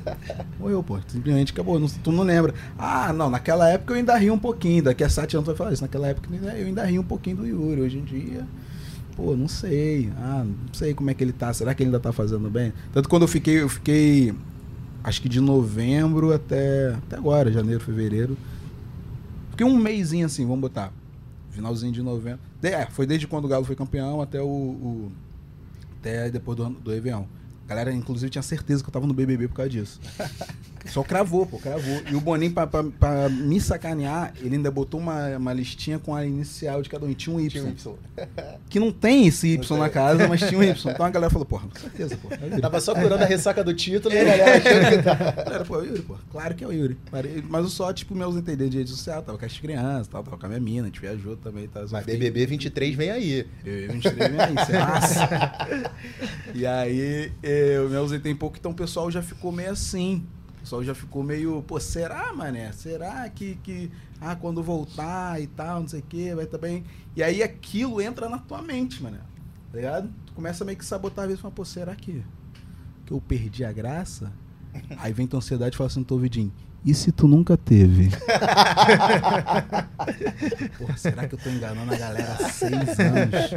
[0.60, 0.98] Morreu, pô.
[1.08, 1.78] Simplesmente acabou.
[1.80, 2.54] Não- tu não lembra.
[2.78, 4.84] Ah, não, naquela época eu ainda ri um pouquinho.
[4.84, 5.82] Daqui a 7 anos tu vai falar isso.
[5.82, 7.82] Naquela época eu ainda- eu ainda ri um pouquinho do Yuri.
[7.82, 8.46] Hoje em dia,
[9.18, 10.12] pô, não sei.
[10.18, 11.52] Ah, não sei como é que ele tá.
[11.54, 12.72] Será que ele ainda tá fazendo bem?
[12.94, 14.34] Tanto quando eu fiquei, eu fiquei.
[15.04, 18.38] Acho que de novembro até, até agora, janeiro, fevereiro.
[19.52, 20.92] Fiquei um mêsinho assim, vamos botar.
[21.52, 22.40] Finalzinho de novembro.
[22.64, 24.46] É, foi desde quando o Galo foi campeão até o.
[24.48, 25.12] o-
[26.00, 27.24] até depois do, do Réveillon.
[27.66, 30.00] A galera, inclusive, tinha certeza que eu tava no BBB por causa disso.
[30.86, 32.02] Só cravou, pô, cravou.
[32.12, 36.14] E o Boninho, pra, pra, pra me sacanear, ele ainda botou uma, uma listinha com
[36.14, 37.10] a inicial de cada um.
[37.10, 37.74] E tinha um Y.
[38.70, 40.92] Que não tem esse Y na casa, mas tinha um Y.
[40.92, 42.28] Então a galera falou, porra, com certeza, pô.
[42.34, 42.60] é.
[42.62, 45.14] Tava só curando a ressaca do título e a galera achando que tá.
[45.44, 46.16] Galera, pô, é o Yuri, pô.
[46.32, 46.98] Claro que é o Yuri.
[47.50, 50.38] Mas eu só, tipo, meus entender de rede social, tava com as crianças, tal, tava
[50.38, 51.86] com a minha mina, a gente viajou também, tá?
[51.88, 53.46] Só Mas fiquei- BBB 23 vem aí.
[53.66, 55.30] Ia 23 vem aí, isso é massa.
[56.54, 60.24] e aí, eu me ausentei um pouco, então o pessoal já ficou meio assim.
[60.64, 62.72] O pessoal já ficou meio, pô, será, mané?
[62.72, 63.92] Será que, que
[64.22, 66.86] ah, quando voltar e tal, não sei o quê, vai também.
[67.18, 69.18] E aí aquilo entra na tua mente, mané.
[69.18, 70.10] Tá ligado?
[70.26, 72.24] Tu começa meio que sabotar vezes, fala, pô, será que,
[73.06, 74.32] que eu perdi a graça?
[74.98, 76.54] Aí vem tua ansiedade e fala assim no teu ouvidinho,
[76.86, 78.10] e se tu nunca teve?
[80.78, 83.52] Porra, será que eu tô enganando a galera há seis anos?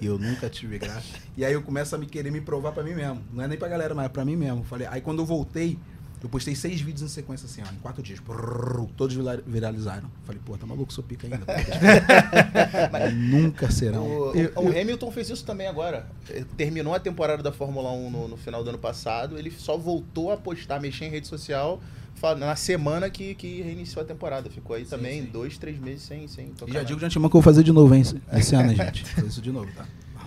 [0.00, 1.06] E eu nunca tive graça.
[1.36, 3.22] E aí eu começo a me querer me provar pra mim mesmo.
[3.32, 4.64] Não é nem pra galera, mas é pra mim mesmo.
[4.64, 5.78] Falei, aí quando eu voltei,
[6.24, 8.18] eu postei seis vídeos em sequência assim, ó, em quatro dias.
[8.18, 10.10] Brrr, todos vira- viralizaram.
[10.24, 11.44] Falei, pô, tá maluco, sou pica ainda.
[12.90, 14.06] Mas nunca serão.
[14.06, 16.06] O, o- o Hamilton fez isso também agora.
[16.30, 19.38] Eh, Terminou a temporada da Fórmula 1 no, no final do ano passado.
[19.38, 21.80] Ele só voltou a postar, mexer em rede social
[22.38, 24.48] na semana que, que reiniciou a temporada.
[24.48, 25.28] Ficou aí também sim.
[25.30, 26.70] dois, três meses sem, sem tocar.
[26.70, 26.86] E já nada.
[26.86, 29.02] digo de antemão que eu vou fazer de novo, hein, esse- esse ano, gente.
[29.04, 29.84] Vou fazer isso de novo, tá?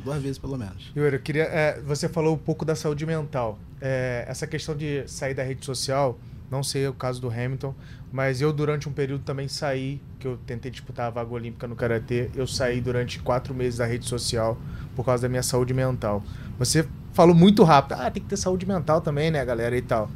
[0.07, 0.89] Duas vezes, pelo menos.
[0.95, 1.43] Yuri, eu queria.
[1.43, 3.59] é, você falou um pouco da saúde mental.
[3.81, 6.17] É, essa questão de sair da rede social,
[6.49, 7.75] não sei o caso do Hamilton,
[8.09, 11.75] mas eu durante um período também saí, que eu tentei disputar a vaga olímpica no
[11.75, 14.57] Karatê, eu saí durante quatro meses da rede social
[14.95, 16.23] por causa da minha saúde mental.
[16.57, 20.09] Você falou muito rápido, ah, tem que ter saúde mental também, né, galera, e tal.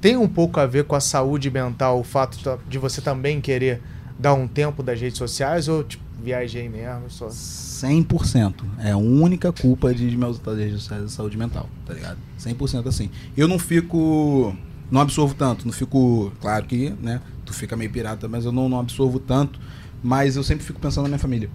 [0.00, 3.82] Tem um pouco a ver com a saúde mental o fato de você também querer
[4.18, 7.28] dar um tempo das redes sociais ou, tipo, viajei mesmo, só...
[7.28, 8.54] 100%.
[8.78, 12.18] É a única culpa de meus sociais da saúde mental, tá ligado?
[12.40, 13.10] 100% assim.
[13.36, 14.56] Eu não fico.
[14.90, 15.66] Não absorvo tanto.
[15.66, 16.32] Não fico.
[16.40, 17.20] Claro que, né?
[17.44, 19.60] Tu fica meio pirata, mas eu não, não absorvo tanto.
[20.02, 21.50] Mas eu sempre fico pensando na minha família,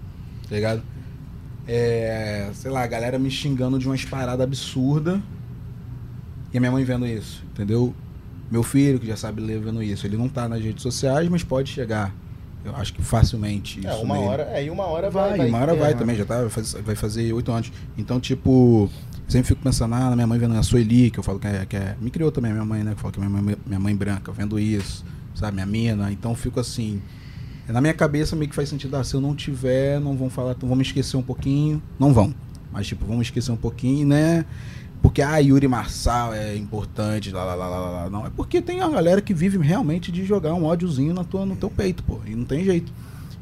[0.48, 0.82] tá ligado?
[1.66, 2.50] É.
[2.54, 5.20] Sei lá, a galera me xingando de umas paradas absurdas.
[6.52, 7.94] E a minha mãe vendo isso, entendeu?
[8.50, 10.06] Meu filho, que já sabe ler, vendo isso.
[10.06, 12.12] Ele não tá nas redes sociais, mas pode chegar.
[12.64, 13.86] Eu acho que facilmente.
[13.86, 15.36] É, isso uma hora, é, e uma hora vai.
[15.36, 16.42] Vai, uma hora vai é, também, já tá,
[16.84, 17.72] vai fazer- oito anos.
[17.96, 18.90] Então, tipo,
[19.26, 21.64] sempre fico pensando, ah, na minha mãe vendo a Sueli, que eu falo que é,
[21.64, 22.90] que é- Me criou também a minha mãe, né?
[22.92, 25.04] Que eu falo que é minha mãe, minha mãe branca, vendo isso,
[25.34, 25.54] sabe?
[25.54, 26.12] Minha mina.
[26.12, 27.00] Então, fico assim.
[27.66, 30.54] Na minha cabeça meio que faz sentido, ah, se eu não tiver, não vão falar,
[30.60, 31.80] vão me esquecer um pouquinho.
[31.98, 32.34] Não vão.
[32.72, 34.44] Mas, tipo, vão me esquecer um pouquinho, né?
[35.02, 38.10] Porque, ah, Yuri Marçal é importante, lá, lá, lá, lá, lá.
[38.10, 41.46] Não, é porque tem a galera que vive realmente de jogar um ódiozinho na tua,
[41.46, 42.20] no teu peito, pô.
[42.26, 42.92] E não tem jeito.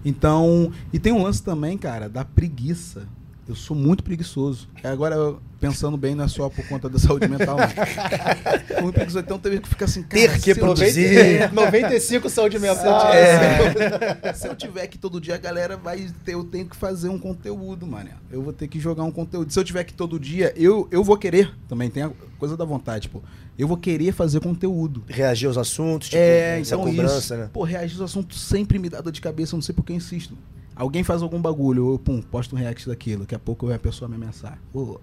[0.05, 3.09] Então, e tem um lance também, cara, da preguiça.
[3.49, 4.69] Eu sou muito preguiçoso.
[4.85, 5.17] Agora,
[5.59, 8.83] pensando bem, não é só por conta da saúde mental, não.
[8.83, 11.51] Muito preguiçoso, então teve que ficar assim, cara, Ter que se eu produzir.
[11.51, 13.11] 95 saúde mental.
[13.11, 14.35] é.
[14.35, 17.19] Se eu tiver aqui todo dia, a galera vai ter, eu tenho que fazer um
[17.19, 18.11] conteúdo, mano.
[18.31, 19.51] Eu vou ter que jogar um conteúdo.
[19.51, 21.51] Se eu tiver aqui todo dia, eu, eu vou querer.
[21.67, 23.25] Também tem a coisa da vontade, tipo,
[23.59, 25.03] eu vou querer fazer conteúdo.
[25.09, 27.35] Reagir aos assuntos, tipo, é, essa então cobrança, isso.
[27.35, 27.51] né?
[27.51, 29.93] Pô, reagir aos assuntos sempre me dá dor de cabeça, eu não sei por que
[29.93, 30.37] eu insisto.
[30.79, 33.23] Alguém faz algum bagulho, eu, pum, posto um react daquilo.
[33.23, 34.57] Daqui a pouco a pessoa me ameaçar.
[34.73, 35.01] Pô,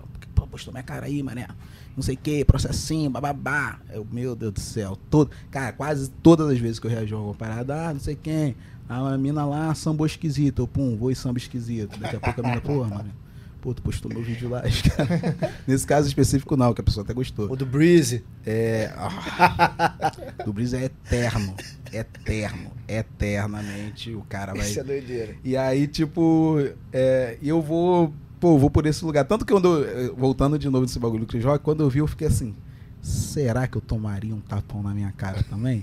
[0.50, 1.50] postou minha cara aí, mané.
[1.98, 3.80] Não sei o que, processinho, bababá.
[3.92, 4.98] Eu, meu Deus do céu.
[5.10, 8.16] Todo, cara, quase todas as vezes que eu reagi a alguma parada, ah, não sei
[8.16, 8.56] quem.
[8.88, 10.62] A mina lá, samba esquisito.
[10.62, 12.00] Eu, pum, vou e samba esquisito.
[12.00, 13.12] Daqui a pouco a mina, pô, mano.
[13.66, 14.62] Pô, tu postou meu vídeo lá.
[15.66, 17.52] Nesse caso específico, não, que a pessoa até gostou.
[17.52, 18.24] O do Breezy.
[18.46, 18.94] É.
[18.96, 20.14] ah,
[20.46, 21.56] do Breeze é eterno.
[21.92, 22.70] Eterno.
[22.88, 24.70] Eternamente o cara vai.
[24.70, 25.36] Isso é doideira.
[25.44, 26.58] E aí, tipo,
[26.94, 28.14] é, eu vou.
[28.40, 29.26] Pô, vou por esse lugar.
[29.26, 29.80] Tanto que quando.
[29.84, 32.56] eu- Voltando de novo desse bagulho que joga, quando eu vi, eu fiquei assim.
[33.02, 35.82] Será que eu tomaria um tapão na minha cara também?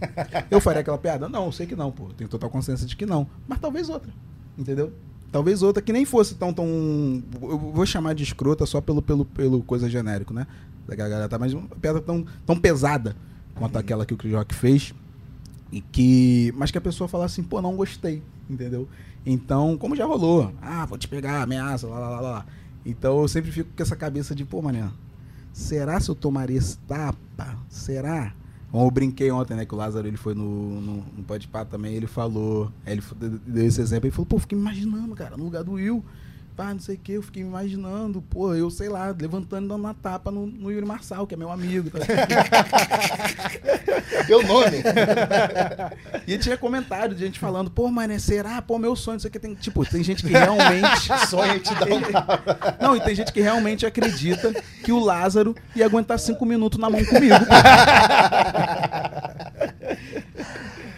[0.52, 1.28] eu faria aquela piada?
[1.28, 2.10] Não, eu sei que não, pô.
[2.16, 3.26] Tenho total consciência de que não.
[3.48, 4.12] Mas talvez outra.
[4.56, 4.92] Entendeu?
[5.32, 6.66] Talvez outra que nem fosse tão tão.
[7.40, 10.46] Eu vou chamar de escrota só pelo, pelo, pelo coisa genérico, né?
[10.86, 13.16] Da galera tá, mas uma piada tão, tão pesada
[13.54, 14.94] quanto aquela que o Chris Rock fez.
[15.72, 16.52] E que.
[16.54, 18.86] Mas que a pessoa fala assim, pô, não gostei, entendeu?
[19.24, 22.46] Então, como já rolou, ah, vou te pegar, ameaça, lá, lá, lá, lá.
[22.84, 24.90] Então eu sempre fico com essa cabeça de, pô, mané,
[25.50, 27.56] será se eu tomaria esse tapa?
[27.70, 28.34] Será?
[28.72, 29.66] Como eu brinquei ontem, né?
[29.66, 32.72] Que o Lázaro ele foi no, no, no Podpah também, ele falou.
[32.86, 33.02] Ele
[33.46, 36.02] deu esse exemplo, ele falou, pô, fiquei imaginando, cara, no lugar do Will.
[36.56, 39.68] Pá, não sei o que, eu fiquei me imaginando, pô, eu sei lá, levantando e
[39.68, 41.90] dando uma tapa no, no Yuri Marçal, que é meu amigo.
[41.90, 42.04] Tá?
[44.26, 44.82] Teu nome.
[46.26, 48.62] E tinha comentário de gente falando, pô, mané, será?
[48.62, 49.54] Pô, meu sonho, isso aqui tem.
[49.54, 51.08] Tipo, tem gente que realmente.
[51.28, 52.00] Sonha te dar um
[52.80, 54.52] Não, e tem gente que realmente acredita
[54.84, 57.34] que o Lázaro ia aguentar cinco minutos na mão comigo.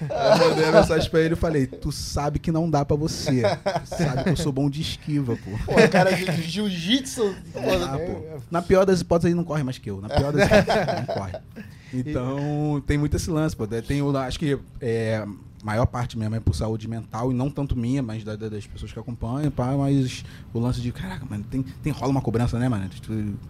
[0.00, 3.42] Eu mandei a mensagem pra ele e falei, tu sabe que não dá pra você.
[3.42, 5.50] Tu sabe que eu sou bom de esquiva, pô.
[5.72, 7.34] Pô, cara de de jiu-jitsu.
[7.56, 8.40] Ah, pô.
[8.50, 10.00] Na pior das hipóteses, ele não corre mais que eu.
[10.00, 11.32] Na pior das hipóteses, ele não corre.
[11.96, 13.68] Então, tem muito esse lance, pô.
[13.68, 15.24] Tem o, acho que é,
[15.64, 18.66] maior parte mesmo é por saúde mental, e não tanto minha, mas da- da- das
[18.66, 22.58] pessoas que acompanham, pá, mas o lance de, caraca, mano, tem, tem rola uma cobrança,
[22.58, 22.88] né, mano?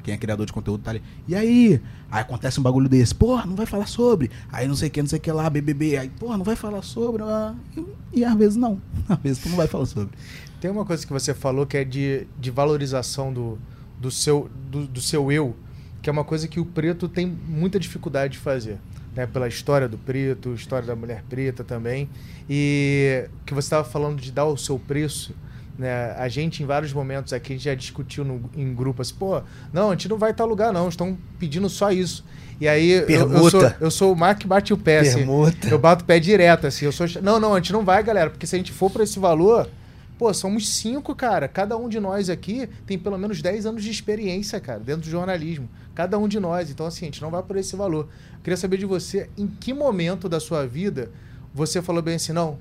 [0.03, 1.03] Quem é criador de conteúdo tá ali.
[1.27, 1.81] E aí?
[2.11, 4.31] Aí acontece um bagulho desse, porra, não vai falar sobre.
[4.53, 5.97] Aí não sei o que, não sei o que lá, BBB.
[5.97, 7.23] Aí, porra, não vai falar sobre.
[7.25, 8.81] ah, E, e às vezes não.
[9.09, 10.17] Às vezes tu não vai falar sobre.
[10.61, 13.59] Tem uma coisa que você falou que é de, de valorização do,
[14.01, 15.55] do, seu, do, do seu eu,
[16.01, 18.79] que é uma coisa que o preto tem muita dificuldade de fazer.
[19.15, 22.09] Né, pela história do preto, história da mulher preta também.
[22.49, 25.35] E que você estava falando de dar o seu preço.
[25.79, 26.13] Né?
[26.13, 29.43] A gente, em vários momentos aqui, a gente já discutiu no, em grupos, pô,
[29.73, 32.25] não, a gente não vai estar lugar, não, estão pedindo só isso.
[32.61, 35.27] E aí, eu, eu, sou, eu sou o Mark que bate o pé, assim,
[35.69, 37.07] eu bato o pé direto, assim, eu sou...
[37.21, 39.69] Não, não, a gente não vai, galera, porque se a gente for para esse valor,
[40.17, 41.49] Pô, somos cinco, cara.
[41.49, 45.11] Cada um de nós aqui tem pelo menos 10 anos de experiência, cara, dentro do
[45.11, 45.69] jornalismo.
[45.95, 46.71] Cada um de nós.
[46.71, 48.09] Então, assim, a gente não vai por esse valor.
[48.35, 51.11] Eu queria saber de você, em que momento da sua vida
[51.53, 52.59] você falou bem assim, não,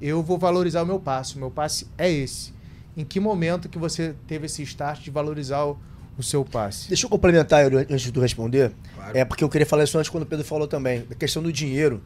[0.00, 1.36] eu vou valorizar o meu passe.
[1.36, 2.52] O meu passe é esse.
[2.96, 5.78] Em que momento que você teve esse start de valorizar o,
[6.18, 6.88] o seu passe?
[6.88, 8.72] Deixa eu complementar antes de responder.
[8.94, 9.16] Claro.
[9.16, 11.06] É porque eu queria falar isso antes quando o Pedro falou também.
[11.10, 12.02] A questão do dinheiro.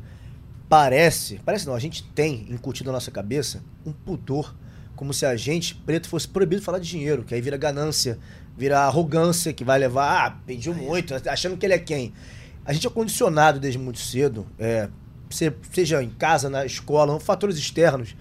[0.68, 4.52] Parece, parece não, a gente tem incutido na nossa cabeça um pudor
[4.96, 8.18] como se a gente, preto, fosse proibido falar de dinheiro, que aí vira ganância,
[8.56, 12.12] vira arrogância, que vai levar, ah, pediu muito, achando que ele é quem.
[12.64, 14.88] A gente é condicionado desde muito cedo, é,
[15.70, 18.16] seja em casa, na escola, fatores externos,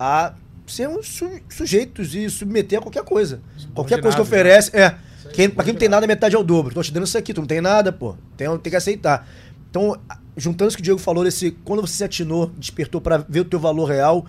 [0.00, 0.34] a
[0.66, 3.40] ser um su sujeitos e submeter a qualquer coisa.
[3.74, 4.96] Qualquer coisa que oferece, é.
[5.32, 6.74] Quem, pra quem não tem nada, metade é o dobro.
[6.74, 8.16] Tô te dando isso aqui, tu não tem nada, pô.
[8.36, 9.28] Tem, tem que aceitar.
[9.70, 9.98] Então,
[10.36, 13.44] juntando isso que o Diego falou, desse, quando você se atinou, despertou para ver o
[13.44, 14.26] teu valor real,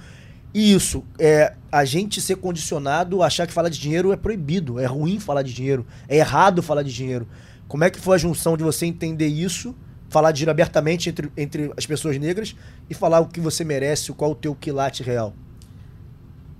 [0.57, 4.85] isso, é, a gente ser condicionado a achar que falar de dinheiro é proibido, é
[4.85, 7.27] ruim falar de dinheiro, é errado falar de dinheiro.
[7.67, 9.75] Como é que foi a junção de você entender isso,
[10.07, 12.55] falar de dinheiro abertamente entre, entre as pessoas negras
[12.89, 15.33] e falar o que você merece, qual o teu quilate real?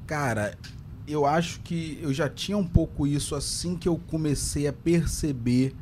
[0.06, 0.58] Cara,
[1.08, 5.74] eu acho que eu já tinha um pouco isso assim que eu comecei a perceber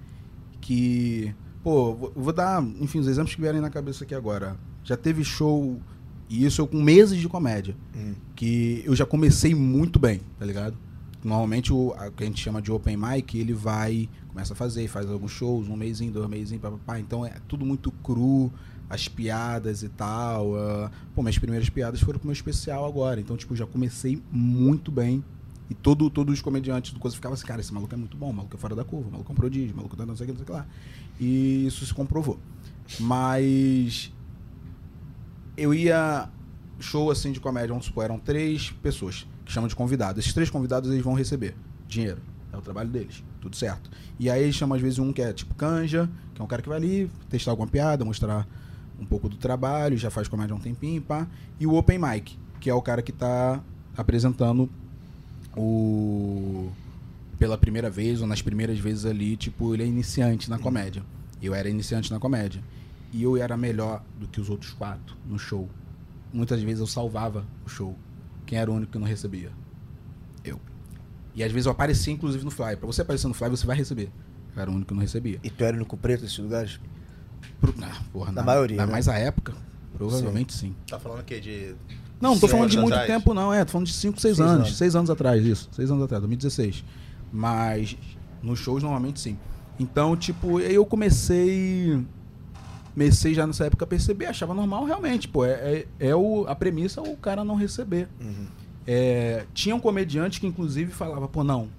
[0.61, 1.33] que.
[1.63, 4.55] Pô, vou dar, enfim, os exemplos que vierem na cabeça aqui agora.
[4.83, 5.81] Já teve show
[6.29, 7.75] e isso eu com meses de comédia.
[7.95, 8.13] Hum.
[8.35, 10.77] Que eu já comecei muito bem, tá ligado?
[11.23, 14.87] Normalmente o a, que a gente chama de open mic, ele vai, começa a fazer,
[14.87, 16.99] faz alguns shows, um mêsinho, dois mêsinho, papapá.
[16.99, 18.51] Então é tudo muito cru,
[18.89, 20.51] as piadas e tal.
[20.51, 23.19] Uh, pô, minhas primeiras piadas foram pro meu especial agora.
[23.19, 25.23] Então, tipo, já comecei muito bem.
[25.69, 28.29] E todo, todos os comediantes do coisa ficavam assim, cara, esse maluco é muito bom,
[28.29, 30.15] o maluco é fora da curva, o maluco é um prodígio, o maluco tá não
[30.15, 30.67] sei o que, não sei o que lá.
[31.19, 32.37] E isso se comprovou.
[32.99, 34.11] Mas
[35.57, 36.29] eu ia
[36.79, 40.19] show assim de comédia, vamos supor, eram três pessoas que chamam de convidados.
[40.19, 41.55] Esses três convidados eles vão receber
[41.87, 42.21] dinheiro.
[42.51, 43.89] É o trabalho deles, tudo certo.
[44.19, 46.61] E aí eles chamam às vezes um que é tipo canja, que é um cara
[46.61, 48.47] que vai ali testar alguma piada, mostrar
[48.99, 51.27] um pouco do trabalho, já faz comédia há um tempinho, pá.
[51.59, 53.61] E o open mic, que é o cara que tá
[53.97, 54.69] apresentando
[55.55, 56.69] o
[57.39, 61.03] pela primeira vez ou nas primeiras vezes ali, tipo, ele é iniciante na comédia.
[61.41, 62.63] Eu era iniciante na comédia
[63.13, 65.69] e eu era melhor do que os outros quatro no show.
[66.33, 67.95] Muitas vezes eu salvava o show.
[68.45, 69.51] Quem era o único que não recebia?
[70.43, 70.59] Eu.
[71.35, 72.75] E às vezes eu aparecia, inclusive, no Fly.
[72.75, 74.11] Pra você aparecer no Fly, você vai receber.
[74.55, 75.39] Eu era o único que não recebia.
[75.43, 76.79] E tu era o único preto nesses lugares?
[77.61, 77.73] Pro...
[77.81, 78.77] Ah, porra, na, na maioria.
[78.77, 78.91] Na né?
[78.91, 79.53] mais a época,
[79.95, 80.69] provavelmente sim.
[80.69, 80.75] sim.
[80.87, 81.39] Tá falando o quê?
[81.39, 81.75] De.
[82.19, 83.07] Não, não tô falando de muito atrás.
[83.07, 83.53] tempo, não.
[83.53, 84.77] É, tô falando de 5, 6 anos.
[84.77, 84.95] 6 anos.
[84.95, 85.69] anos atrás, isso.
[85.71, 86.83] 6 anos atrás, 2016.
[87.31, 87.95] Mas
[88.41, 89.37] nos shows, normalmente sim.
[89.79, 92.03] Então, tipo, eu comecei
[92.93, 96.55] comecei já nessa época a perceber, achava normal realmente, pô, é, é, é o, a
[96.55, 98.07] premissa o cara não receber.
[98.21, 98.47] Uhum.
[98.85, 101.69] É, tinha um comediante que inclusive falava, pô, não,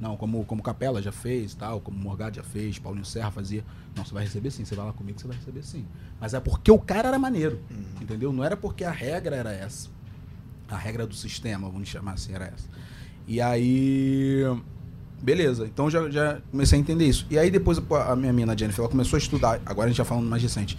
[0.00, 4.04] não, como, como Capela já fez, tal, como Morgado já fez, Paulinho Serra fazia, não,
[4.04, 5.86] você vai receber sim, você vai lá comigo, você vai receber sim.
[6.18, 8.02] Mas é porque o cara era maneiro, uhum.
[8.02, 8.32] entendeu?
[8.32, 9.88] Não era porque a regra era essa.
[10.68, 12.68] A regra do sistema, vamos chamar assim, era essa.
[13.26, 14.42] E aí
[15.22, 17.26] Beleza, então já, já comecei a entender isso.
[17.30, 20.04] E aí depois a minha mina Jennifer, ela começou a estudar, agora a gente já
[20.04, 20.78] falando mais recente,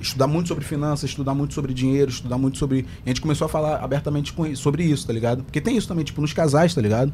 [0.00, 2.86] estudar muito sobre finanças, estudar muito sobre dinheiro, estudar muito sobre.
[3.04, 5.42] A gente começou a falar abertamente com, sobre isso, tá ligado?
[5.44, 7.12] Porque tem isso também, tipo, nos casais, tá ligado?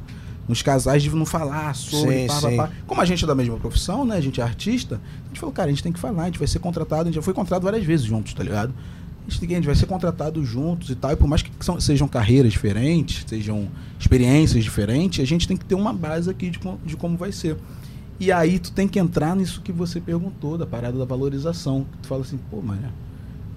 [0.49, 2.23] Nos casais de não falar sobre.
[2.23, 2.57] Sim, pá, sim.
[2.57, 2.73] Pá, pá.
[2.87, 4.17] Como a gente é da mesma profissão, né?
[4.17, 6.39] A gente é artista, a gente falou, cara, a gente tem que falar, a gente
[6.39, 8.73] vai ser contratado, a gente já foi contratado várias vezes juntos, tá ligado?
[9.27, 11.81] A gente, a gente vai ser contratado juntos e tal, e por mais que são,
[11.81, 13.69] sejam carreiras diferentes, sejam
[13.99, 17.57] experiências diferentes, a gente tem que ter uma base aqui de, de como vai ser.
[18.19, 21.87] E aí tu tem que entrar nisso que você perguntou, da parada da valorização.
[22.03, 22.91] Tu fala assim, pô, mano,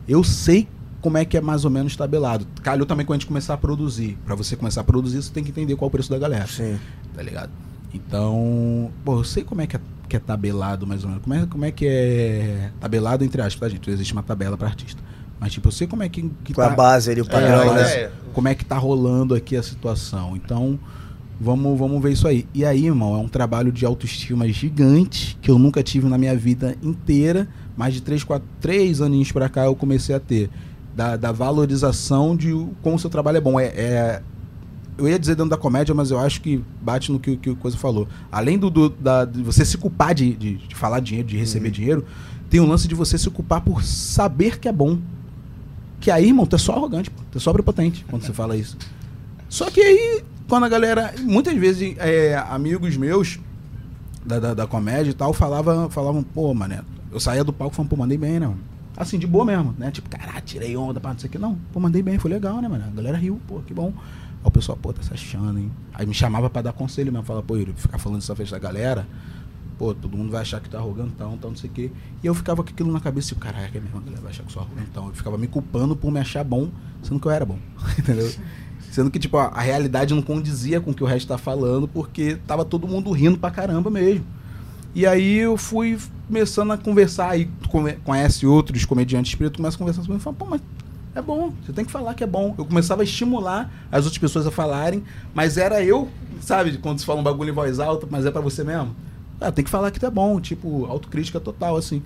[0.07, 0.67] eu sei
[1.01, 2.45] como é que é mais ou menos tabelado.
[2.61, 4.17] Calhou também quando a gente começar a produzir.
[4.25, 6.47] Para você começar a produzir, você tem que entender qual é o preço da galera.
[6.47, 6.77] Sim.
[7.13, 7.51] Tá ligado?
[7.93, 11.23] Então, pô, eu sei como é que é, que é tabelado mais ou menos.
[11.23, 13.89] Como é, como é que é tabelado entre aspas, tá, gente?
[13.89, 15.01] Existe uma tabela para artista.
[15.39, 16.29] Mas, tipo, eu sei como é que.
[16.43, 18.11] que Com tá, a base ali, o padrão, é, né?
[18.33, 20.35] Como é que tá rolando aqui a situação.
[20.35, 20.77] Então,
[21.39, 22.45] vamos, vamos ver isso aí.
[22.53, 26.35] E aí, irmão, é um trabalho de autoestima gigante que eu nunca tive na minha
[26.35, 27.47] vida inteira.
[27.77, 30.49] Mais de três, quatro, três aninhos pra cá eu comecei a ter.
[30.95, 33.57] Da, da valorização de como o seu trabalho é bom.
[33.59, 34.21] É, é
[34.97, 37.55] eu ia dizer dentro da comédia, mas eu acho que bate no que, que o
[37.55, 38.05] Coisa falou.
[38.29, 41.71] Além do, do- da, de você se culpar de, de, de falar dinheiro, de receber
[41.71, 42.03] dinheiro,
[42.49, 44.97] tem o lance de você se culpar por saber que é bom.
[45.99, 47.21] Que aí, irmão, tu é só arrogante, pô.
[47.31, 48.77] tu é só prepotente quando você fala isso.
[49.49, 51.13] Só que aí, quando a galera.
[51.21, 53.39] Muitas vezes, é, amigos meus
[54.25, 56.81] da, da, da comédia e tal falava, falavam, pô, mané,
[57.11, 58.59] eu saía do palco falando, pô, mandei bem, né, mano?
[58.95, 59.91] Assim, de boa mesmo, né?
[59.91, 61.37] Tipo, caralho, tirei onda, pá, não sei o que.
[61.37, 62.83] Não, pô, mandei bem, foi legal, né, mano?
[62.85, 63.93] A galera riu, pô, que bom.
[63.95, 65.71] Aí o pessoal, pô, tá se achando, hein?
[65.93, 68.59] Aí me chamava pra dar conselho mesmo, falava, pô, Yuri, ficar falando dessa vez da
[68.59, 69.07] galera,
[69.79, 71.89] pô, todo mundo vai achar que tu é arrogantão, então não sei o quê.
[72.21, 74.31] E eu ficava com aquilo na cabeça, e eu, caraca, é mesmo, a galera vai
[74.31, 75.07] achar que sou arrogantão.
[75.07, 76.69] Eu ficava me culpando por me achar bom,
[77.01, 77.57] sendo que eu era bom,
[77.97, 78.29] entendeu?
[78.91, 81.87] Sendo que, tipo, a, a realidade não condizia com o que o resto tá falando,
[81.87, 84.25] porque tava todo mundo rindo pra caramba mesmo.
[84.93, 87.69] E aí eu fui começando a conversar, aí tu
[88.03, 90.61] conhece outros comediantes espíritos, começa a conversar comigo e fala, pô, mas
[91.15, 92.53] é bom, você tem que falar que é bom.
[92.57, 95.03] Eu começava a estimular as outras pessoas a falarem,
[95.33, 96.09] mas era eu,
[96.41, 98.93] sabe, quando se fala um bagulho em voz alta, mas é pra você mesmo.
[99.39, 102.01] Ah, tem que falar que é bom, tipo, autocrítica total, assim.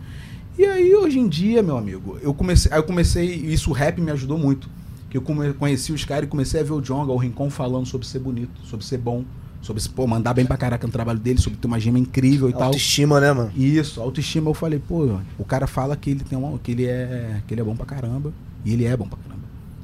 [0.58, 4.00] E aí, hoje em dia, meu amigo, eu comecei, aí eu comecei, isso o rap
[4.00, 4.70] me ajudou muito.
[5.10, 7.86] Que eu come- conheci os caras e comecei a ver o Jonga, o Rincon falando
[7.88, 9.24] sobre ser bonito, sobre ser bom,
[9.62, 12.50] sobre se, pô, mandar bem pra caraca no trabalho dele, sobre ter uma gema incrível
[12.50, 12.64] e tal.
[12.64, 13.52] Autoestima, né, mano?
[13.56, 17.42] Isso, autoestima, eu falei, pô, o cara fala que ele tem uma, que ele é,
[17.48, 18.32] que ele é bom pra caramba,
[18.66, 19.44] e ele é bom pra caramba.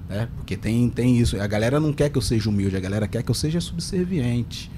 [0.10, 0.28] Né?
[0.38, 1.40] Porque tem, tem isso.
[1.40, 4.70] A galera não quer que eu seja humilde, a galera quer que eu seja subserviente.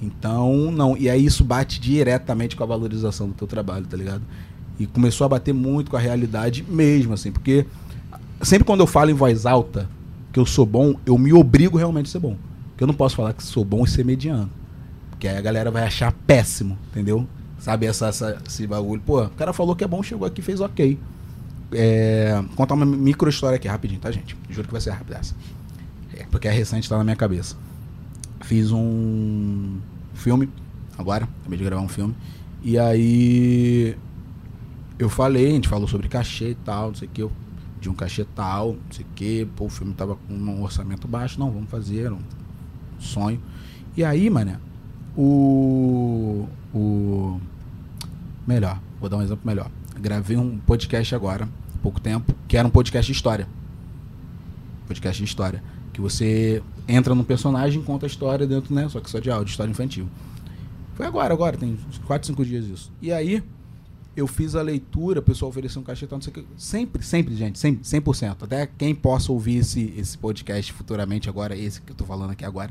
[0.00, 0.96] Então, não.
[0.96, 4.22] E aí isso bate diretamente com a valorização do teu trabalho, tá ligado?
[4.78, 7.64] E começou a bater muito com a realidade mesmo, assim, porque
[8.42, 9.88] sempre quando eu falo em voz alta
[10.32, 12.36] que eu sou bom, eu me obrigo realmente a ser bom.
[12.70, 14.50] Porque eu não posso falar que sou bom e ser mediano.
[15.10, 17.24] Porque aí a galera vai achar péssimo, entendeu?
[17.60, 19.00] Sabe essa, essa- esse bagulho?
[19.00, 20.98] Pô, o cara falou que é bom, chegou aqui fez ok.
[21.72, 24.36] É, contar uma micro história aqui rapidinho, tá, gente?
[24.50, 25.34] Juro que vai ser rápida essa.
[26.16, 27.56] É, porque é recente, tá na minha cabeça.
[28.44, 29.80] Fiz um
[30.12, 30.50] filme
[30.98, 32.14] agora, acabei de gravar um filme.
[32.62, 33.96] E aí
[34.98, 37.26] eu falei, a gente falou sobre cachê e tal, não sei o que,
[37.80, 41.08] de um cachê tal, não sei o que, pô, o filme tava com um orçamento
[41.08, 42.18] baixo, não, vamos fazer, um
[42.98, 43.40] sonho.
[43.96, 44.58] E aí, mané,
[45.16, 46.46] o.
[46.74, 47.40] O.
[48.46, 49.70] Melhor, vou dar um exemplo melhor.
[49.98, 53.48] Gravei um podcast agora, há pouco tempo, que era um podcast de história.
[54.86, 55.62] Podcast de história.
[55.94, 58.86] Que você entra num personagem e conta a história dentro, né?
[58.90, 60.06] Só que só de áudio, história infantil.
[60.94, 62.92] Foi agora, agora, tem uns 4, 5 dias isso.
[63.00, 63.42] E aí,
[64.16, 66.44] eu fiz a leitura, o pessoal ofereceu um cachê, tal, não sei o que.
[66.56, 68.36] Sempre, sempre, gente, sempre, 100%.
[68.42, 72.44] Até quem possa ouvir esse, esse podcast futuramente agora, esse que eu tô falando aqui
[72.44, 72.70] agora,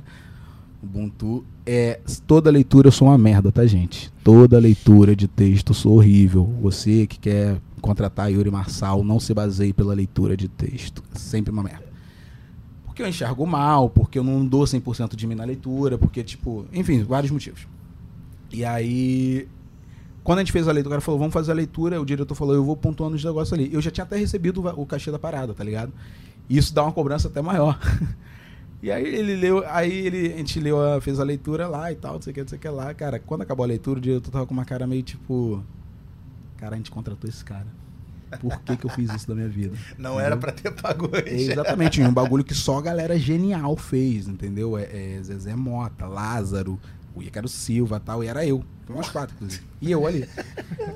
[0.84, 4.12] Ubuntu, é toda leitura eu sou uma merda, tá, gente?
[4.22, 6.46] Toda leitura de texto eu sou horrível.
[6.62, 11.02] Você que quer contratar Yuri Marçal, não se baseie pela leitura de texto.
[11.16, 11.83] É sempre uma merda.
[12.94, 16.68] Porque eu enxergo mal, porque eu não dou 100% de mim na leitura, porque, tipo,
[16.72, 17.68] enfim, vários motivos.
[18.52, 19.48] E aí,
[20.24, 22.36] quando a gente fez a leitura, o cara falou, vamos fazer a leitura, o diretor
[22.36, 23.74] falou, eu vou pontuando os negócios ali.
[23.74, 25.92] Eu já tinha até recebido o cachê da parada, tá ligado?
[26.48, 27.80] E isso dá uma cobrança até maior.
[28.80, 31.96] e aí ele leu, aí ele, a gente leu, a- fez a leitura lá e
[31.96, 32.94] tal, não sei o que, não sei o que lá.
[32.94, 35.64] Cara, quando acabou a leitura, o diretor tava com uma cara meio tipo.
[36.58, 37.66] Cara, a gente contratou esse cara.
[38.40, 39.76] Por que, que eu fiz isso da minha vida?
[39.98, 41.50] Não era pra ter pago É, antes.
[41.50, 44.78] exatamente, um bagulho que só a galera genial fez, entendeu?
[44.78, 46.80] É, é Zezé Mota, Lázaro,
[47.16, 48.64] o Ícaro Silva tal, e era eu.
[48.86, 49.64] Foi umas quatro, inclusive.
[49.82, 50.28] E eu ali.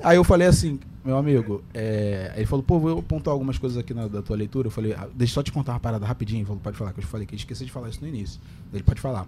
[0.02, 2.32] Aí eu falei assim, meu amigo, é...
[2.36, 4.66] ele falou, pô, vou apontar algumas coisas aqui na, da tua leitura.
[4.66, 6.40] Eu falei, ah, deixa eu só te contar uma parada rapidinho.
[6.40, 8.40] Ele falou, pode falar, que eu falei, que eu esqueci de falar isso no início.
[8.72, 9.26] Ele pode falar.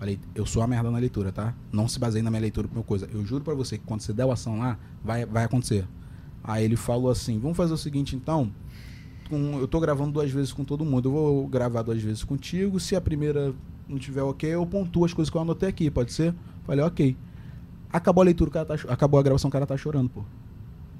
[0.00, 1.54] Falei, eu sou a merda na leitura, tá?
[1.70, 3.08] Não se baseie na minha leitura por uma coisa.
[3.12, 5.84] Eu juro pra você que quando você der o ação lá, vai, vai acontecer.
[6.44, 8.50] Aí ele falou assim, vamos fazer o seguinte então.
[9.30, 11.08] com- eu tô gravando duas vezes com todo mundo.
[11.08, 12.78] Eu vou gravar duas vezes contigo.
[12.78, 13.54] Se a primeira
[13.88, 16.34] não tiver ok, eu pontuo as coisas que eu anotei aqui, pode ser?
[16.66, 17.16] Falei, ok.
[17.90, 20.22] Acabou a leitura, o cara tá, acabou a gravação, o cara tá chorando, pô.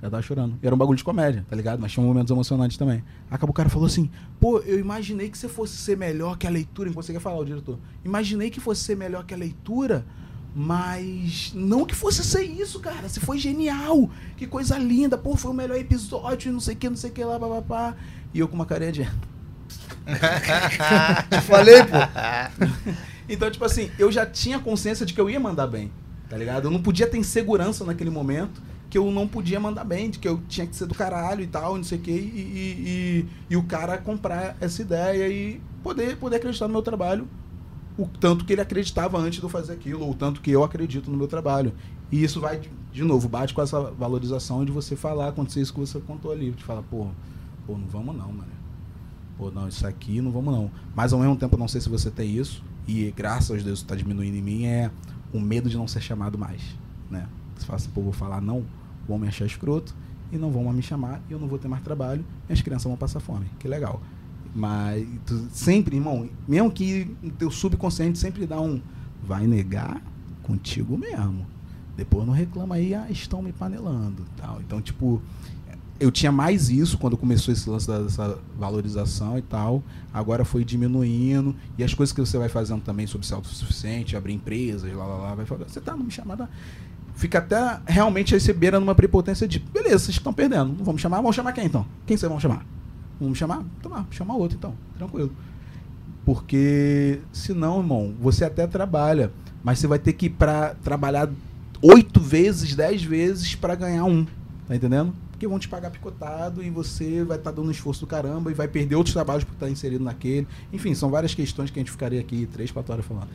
[0.03, 0.59] Já tava chorando.
[0.62, 1.78] E era um bagulho de comédia, tá ligado?
[1.80, 3.05] Mas tinha momentos emocionantes também.
[3.30, 6.51] Acabou o cara falou assim: pô, eu imaginei que você fosse ser melhor que a
[6.51, 6.90] leitura.
[6.90, 7.78] Você quer falar, o diretor.
[8.05, 10.05] Imaginei que fosse ser melhor que a leitura,
[10.55, 13.09] mas não que fosse ser isso, cara.
[13.09, 14.11] Você foi genial.
[14.36, 15.16] Que coisa linda.
[15.16, 17.96] Pô, foi o melhor episódio, não sei o que, não sei o que lá, papapá.
[18.34, 19.05] E eu com uma carinha de.
[21.46, 21.96] Falei, pô.
[23.28, 25.90] Então, tipo assim, eu já tinha consciência de que eu ia mandar bem,
[26.28, 26.66] tá ligado?
[26.66, 30.28] Eu não podia ter insegurança naquele momento que eu não podia mandar bem, de que
[30.28, 33.26] eu tinha que ser do caralho e tal, não sei o quê, e, e, e,
[33.48, 37.26] e o cara comprar essa ideia e poder, poder acreditar no meu trabalho
[37.99, 40.64] o tanto que ele acreditava antes de eu fazer aquilo, ou o tanto que eu
[40.64, 41.72] acredito no meu trabalho.
[42.11, 42.61] E isso vai,
[42.93, 46.51] de- novo, bate com essa valorização de você falar, acontecer isso que você contou ali,
[46.51, 47.07] de falar, pô,
[47.66, 48.53] pô, não vamos não, mano.
[49.36, 50.70] Pô, não, isso aqui não vamos não.
[50.95, 53.78] Mas ao mesmo tempo, eu não sei se você tem isso, e graças a Deus
[53.78, 54.90] isso tá diminuindo em mim, é
[55.32, 56.62] o medo de não ser chamado mais,
[57.11, 57.26] né?
[57.57, 58.64] Você fala assim, pô, vou falar não,
[59.09, 59.95] vão me achar escroto
[60.30, 62.61] e não vão mais me chamar e eu não vou ter mais trabalho e as
[62.61, 63.47] crianças vão passar fome.
[63.59, 64.01] Que legal.
[64.55, 68.80] Mas tu sempre, irmão, mesmo que o teu subconsciente sempre dá um
[69.22, 70.03] vai negar
[70.42, 71.46] contigo mesmo.
[71.96, 74.61] Depois não reclama aí, ah, estão me panelando, tal.
[74.61, 75.22] Então, tipo,
[76.00, 79.82] eu tinha mais isso quando começou esse lance dessa valorização e tal.
[80.12, 81.55] Agora foi diminuindo.
[81.78, 85.16] E as coisas que você vai fazendo também sobre ser autossuficiente, abrir empresas, lá, lá,
[85.16, 86.48] lá, vai falar, você tá me chamando.
[87.14, 90.72] Fica até realmente receber numa prepotência de, beleza, vocês estão perdendo.
[90.72, 91.18] Não vamos chamar?
[91.18, 91.86] Vamos chamar quem então?
[92.07, 92.66] Quem vocês vão chamar?
[93.21, 93.63] Vamos chamar?
[93.79, 95.33] Então, ah, chama outro então, tranquilo.
[96.25, 99.33] Porque senão, irmão, você até trabalha,
[99.63, 101.29] mas você vai ter que ir pra trabalhar
[101.83, 104.25] oito vezes, dez vezes para ganhar um.
[104.69, 105.13] Tá entendendo?
[105.33, 108.51] Porque vão te pagar picotado e você vai estar tá dando um esforço do caramba
[108.51, 110.47] e vai perder outros trabalhos por estar inserido naquele.
[110.73, 113.29] Enfim, são várias questões que a gente ficaria aqui três, quatro horas falando.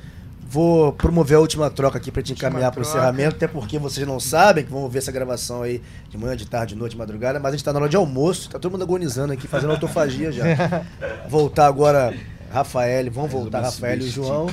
[0.49, 4.07] Vou promover a última troca aqui para te encaminhar para o encerramento, até porque vocês
[4.07, 6.97] não sabem que vão ver essa gravação aí de manhã, de tarde, de noite, de
[6.97, 9.71] madrugada, mas a gente está na hora de almoço, tá todo mundo agonizando aqui, fazendo
[9.71, 10.45] autofagia já.
[11.27, 12.13] Voltar agora,
[12.49, 14.47] Rafael, vamos voltar, Rafael e João.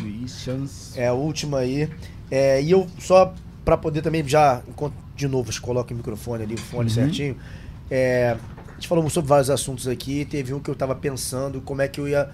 [0.97, 1.89] É a última aí.
[2.29, 3.33] É, e eu só
[3.65, 6.95] para poder também já, enquanto de novo, coloca o microfone ali, o fone uhum.
[6.95, 7.37] certinho.
[7.91, 8.37] É,
[8.69, 11.89] a gente falou sobre vários assuntos aqui, teve um que eu estava pensando como é
[11.89, 12.31] que eu ia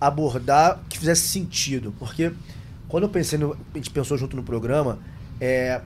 [0.00, 2.32] abordar que fizesse sentido, porque
[2.92, 4.98] quando eu pensei, no, a gente pensou junto no programa,
[5.40, 5.80] é,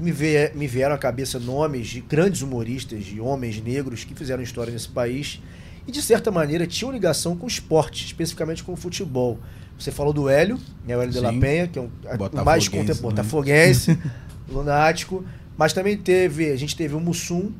[0.00, 4.42] me, veio, me vieram à cabeça nomes de grandes humoristas, de homens negros que fizeram
[4.42, 5.40] história nesse país
[5.86, 9.38] e, de certa maneira, tinham ligação com o esporte, especificamente com o futebol.
[9.78, 11.20] Você falou do Hélio, né, o Hélio Sim.
[11.20, 13.96] de la Penha, que é um, o mais contemporâneo, botafoguense,
[14.50, 15.24] lunático,
[15.56, 17.52] mas também teve, a gente teve o Mussum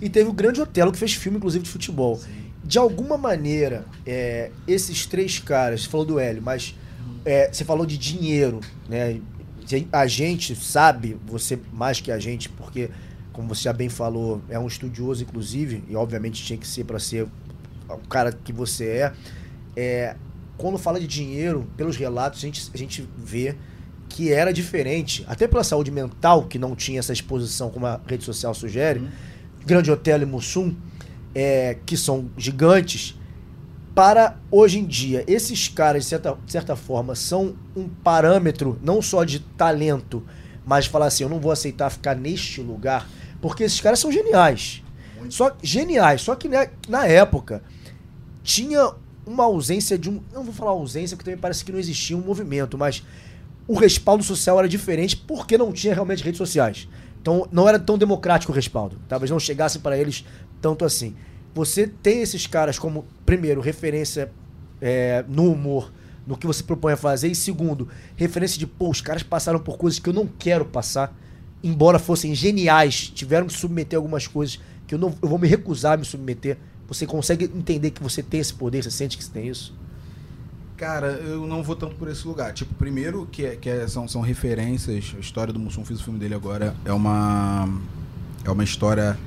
[0.00, 2.14] e teve o Grande Otelo, que fez filme, inclusive, de futebol.
[2.14, 2.28] Sim.
[2.62, 6.76] De alguma maneira, é, esses três caras, você falou do Hélio, mas
[7.26, 9.20] é, você falou de dinheiro, né?
[9.92, 12.88] A gente sabe, você mais que a gente, porque,
[13.32, 17.00] como você já bem falou, é um estudioso, inclusive, e obviamente tinha que ser para
[17.00, 17.26] ser
[17.88, 19.12] o cara que você é.
[19.76, 20.16] é.
[20.56, 23.56] Quando fala de dinheiro, pelos relatos, a gente, a gente vê
[24.08, 28.24] que era diferente, até pela saúde mental, que não tinha essa exposição como a rede
[28.24, 29.00] social sugere.
[29.00, 29.08] Uhum.
[29.66, 30.74] Grande Hotel e Mussum,
[31.34, 33.16] é, que são gigantes,
[33.96, 39.00] para hoje em dia, esses caras, de certa, de certa forma, são um parâmetro não
[39.00, 40.22] só de talento,
[40.66, 43.08] mas de falar assim, eu não vou aceitar ficar neste lugar,
[43.40, 44.82] porque esses caras são geniais.
[45.16, 45.32] Muito.
[45.32, 47.62] Só geniais, só que na, na época
[48.42, 48.92] tinha
[49.26, 52.20] uma ausência de um, não vou falar ausência, porque também parece que não existia um
[52.20, 53.02] movimento, mas
[53.66, 56.86] o respaldo social era diferente porque não tinha realmente redes sociais.
[57.22, 59.00] Então não era tão democrático o respaldo.
[59.08, 60.22] Talvez não chegasse para eles
[60.60, 61.16] tanto assim
[61.56, 64.30] você tem esses caras como, primeiro, referência
[64.78, 65.90] é, no humor,
[66.26, 69.78] no que você propõe a fazer, e segundo, referência de, pô, os caras passaram por
[69.78, 71.16] coisas que eu não quero passar,
[71.64, 75.94] embora fossem geniais, tiveram que submeter algumas coisas que eu, não, eu vou me recusar
[75.94, 76.58] a me submeter.
[76.88, 79.74] Você consegue entender que você tem esse poder, você sente que você tem isso?
[80.76, 82.52] Cara, eu não vou tanto por esse lugar.
[82.52, 86.04] Tipo, primeiro que, é, que é, são, são referências, a história do Mussum, fiz o
[86.04, 87.66] filme dele agora, é uma,
[88.44, 89.18] é uma história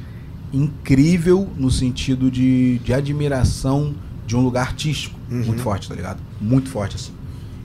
[0.54, 3.96] incrível no sentido de, de admiração
[4.26, 5.44] de um lugar artístico uhum.
[5.44, 6.20] muito forte, tá ligado?
[6.40, 7.12] Muito forte, assim.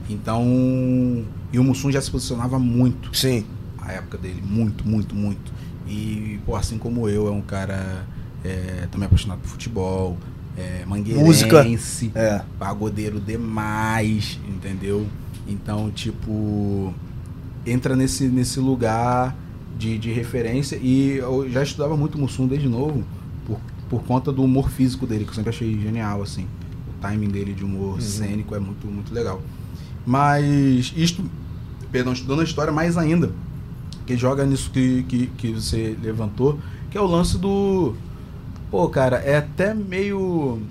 [0.09, 1.23] Então.
[1.51, 3.15] E o Mussum já se posicionava muito.
[3.15, 3.45] Sim.
[3.79, 4.41] A época dele.
[4.45, 5.53] Muito, muito, muito.
[5.87, 8.05] E, pô, assim como eu, é um cara
[8.43, 10.17] é, também apaixonado por futebol,
[10.57, 11.67] é, mangueirense, Música.
[12.15, 12.41] É.
[12.57, 15.05] pagodeiro demais, entendeu?
[15.47, 16.93] Então, tipo,
[17.65, 19.35] entra nesse, nesse lugar
[19.77, 23.03] de, de referência e eu já estudava muito Mussum desde novo
[23.45, 23.59] por,
[23.89, 26.47] por conta do humor físico dele, que eu sempre achei genial, assim.
[26.89, 28.01] O timing dele de humor uhum.
[28.01, 29.41] cênico é muito, muito legal.
[30.05, 31.23] Mas isto,
[31.91, 33.31] perdão, estudando a história mais ainda,
[34.05, 36.59] que joga nisso que, que, que você levantou,
[36.89, 37.95] que é o lance do.
[38.69, 40.61] Pô, cara, é até meio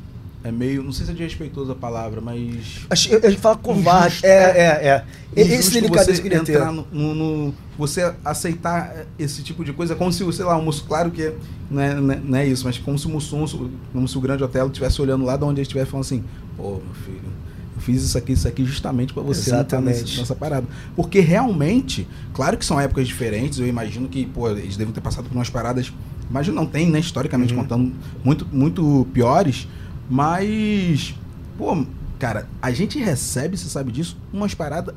[0.44, 0.82] é meio.
[0.82, 2.86] Não sei se é desrespeitoso a palavra, mas.
[2.90, 4.20] A gente fala covarde.
[4.22, 5.04] É, é, é.
[5.34, 10.30] Esse delicadeza que entrar no, no, no, Você aceitar esse tipo de coisa, como se,
[10.32, 10.86] sei lá, um Mussum.
[10.86, 11.32] Claro que
[11.70, 13.46] não é, não é isso, mas como se o Mussum,
[13.92, 16.22] como se o grande hotel estivesse olhando lá de onde ele estivesse falando assim:
[16.58, 17.32] pô, meu filho,
[17.74, 20.02] eu fiz isso aqui, isso aqui justamente para você Exatamente.
[20.02, 20.66] Nessa, nessa parada.
[20.94, 25.24] Porque realmente, claro que são épocas diferentes, eu imagino que, pô, eles devem ter passado
[25.24, 25.90] por umas paradas.
[26.28, 27.60] Imagino não tem, né, historicamente uhum.
[27.60, 27.92] contando,
[28.22, 29.66] muito, muito piores.
[30.08, 31.14] Mas,
[31.56, 31.84] pô,
[32.18, 34.94] cara, a gente recebe, você sabe disso, umas paradas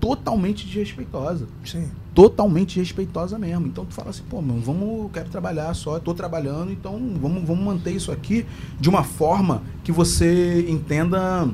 [0.00, 1.48] totalmente desrespeitosas.
[1.64, 1.88] Sim.
[2.12, 3.68] Totalmente respeitosa mesmo.
[3.68, 7.64] Então tu fala assim, pô, mano, vamos, quero trabalhar só, tô trabalhando, então vamos, vamos
[7.64, 8.44] manter isso aqui
[8.80, 11.48] de uma forma que você entenda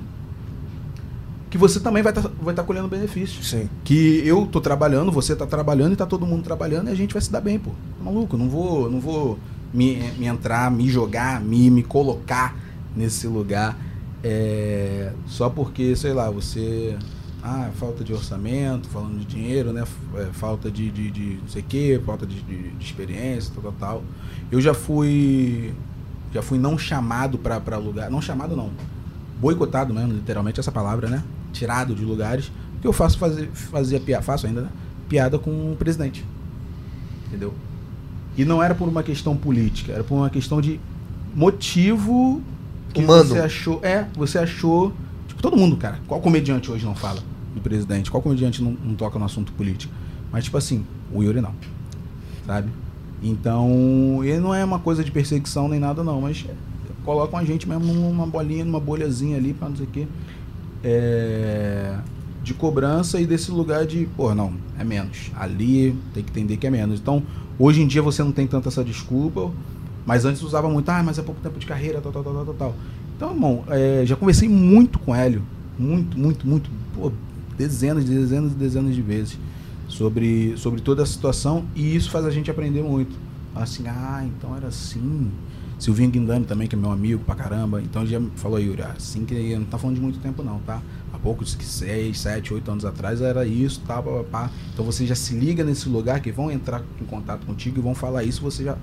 [1.50, 3.50] que você também vai estar vai tá colhendo benefícios.
[3.50, 3.68] Sim.
[3.84, 7.12] Que eu tô trabalhando, você tá trabalhando e tá todo mundo trabalhando e a gente
[7.12, 7.70] vai se dar bem, pô.
[8.02, 9.38] Maluco, não vou, não vou
[9.72, 12.56] me, me entrar, me jogar, me, me colocar
[12.96, 13.76] nesse lugar
[14.22, 16.96] é, só porque, sei lá, você.
[17.40, 19.84] Ah, falta de orçamento, falando de dinheiro, né?
[20.16, 23.62] É, falta de, de, de não sei o quê, falta de, de, de experiência, tal,
[23.62, 24.02] tal, tal.
[24.50, 25.72] Eu já fui.
[26.32, 28.10] Já fui não chamado para lugar.
[28.10, 28.70] Não chamado não.
[29.40, 31.22] Boicotado mesmo, literalmente essa palavra, né?
[31.52, 32.50] Tirado de lugares.
[32.72, 34.68] Porque eu faço fazer, fazia piada, faço ainda, né?
[35.08, 36.24] Piada com o presidente.
[37.28, 37.54] Entendeu?
[38.36, 40.78] E não era por uma questão política, era por uma questão de
[41.34, 42.42] motivo
[42.98, 43.24] que Humano.
[43.24, 43.80] você achou.
[43.82, 44.92] É, você achou.
[45.26, 45.98] Tipo, todo mundo, cara.
[46.06, 47.22] Qual comediante hoje não fala
[47.54, 48.10] do presidente?
[48.10, 49.92] Qual comediante não, não toca no assunto político?
[50.32, 51.54] Mas, tipo assim, o Yuri não.
[52.46, 52.68] Sabe?
[53.22, 56.44] Então, ele não é uma coisa de perseguição nem nada, não, mas
[57.04, 60.06] colocam a gente mesmo numa bolinha, numa bolhazinha ali, pra não sei o quê.
[60.84, 61.96] É,
[62.42, 65.30] de cobrança e desse lugar de, pô, não, é menos.
[65.34, 67.00] Ali tem que entender que é menos.
[67.00, 67.22] Então,
[67.58, 69.50] hoje em dia você não tem tanta essa desculpa,
[70.08, 72.54] mas antes usava muito, ah, mas é pouco tempo de carreira, tal, tal, tal, tal,
[72.54, 72.74] tal.
[73.14, 75.42] Então, irmão, é, já conversei muito com o Hélio,
[75.78, 77.12] muito, muito, muito, pô,
[77.58, 79.38] dezenas, dezenas e dezenas de vezes
[79.86, 83.14] sobre, sobre toda a situação e isso faz a gente aprender muito.
[83.54, 85.30] Assim, ah, então era assim.
[85.78, 87.82] Silvinho Guindani também, que é meu amigo pra caramba.
[87.82, 90.80] Então ele já falou, Yuri, assim que não tá falando de muito tempo não, tá?
[91.12, 94.50] Há poucos, que seis, sete, oito anos atrás era isso, tá, pá, pá, pá.
[94.72, 97.94] Então você já se liga nesse lugar que vão entrar em contato contigo e vão
[97.94, 98.78] falar isso, você já.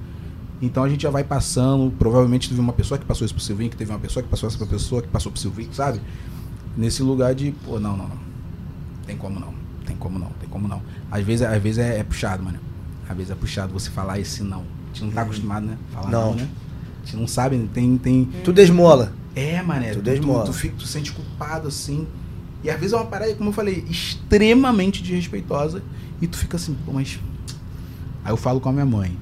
[0.61, 1.91] Então a gente já vai passando.
[1.97, 4.47] Provavelmente teve uma pessoa que passou isso pro Silvinho, que teve uma pessoa que passou
[4.47, 6.01] essa pra pessoa, que passou pro Silvinho, sabe?
[6.77, 8.17] Nesse lugar de, pô, não, não, não.
[9.05, 9.53] Tem como não.
[9.85, 10.81] Tem como não, tem como não.
[11.11, 12.59] Às vezes, às vezes é, é puxado, mano.
[13.07, 14.61] Às vezes é puxado você falar esse não.
[14.61, 15.77] A gente não tá acostumado, né?
[15.91, 16.35] Falar não, Não.
[16.35, 16.49] né?
[17.01, 17.97] A gente não sabe, tem.
[17.97, 18.25] tem...
[18.43, 19.13] Tudo esmola.
[19.35, 19.91] É, mané.
[19.93, 22.07] Tudo Tu, é tu, tu, fica, tu sente culpado assim.
[22.63, 25.83] E às vezes é uma parada, como eu falei, extremamente desrespeitosa.
[26.21, 27.19] E tu fica assim, pô, mas.
[28.23, 29.15] Aí eu falo com a minha mãe.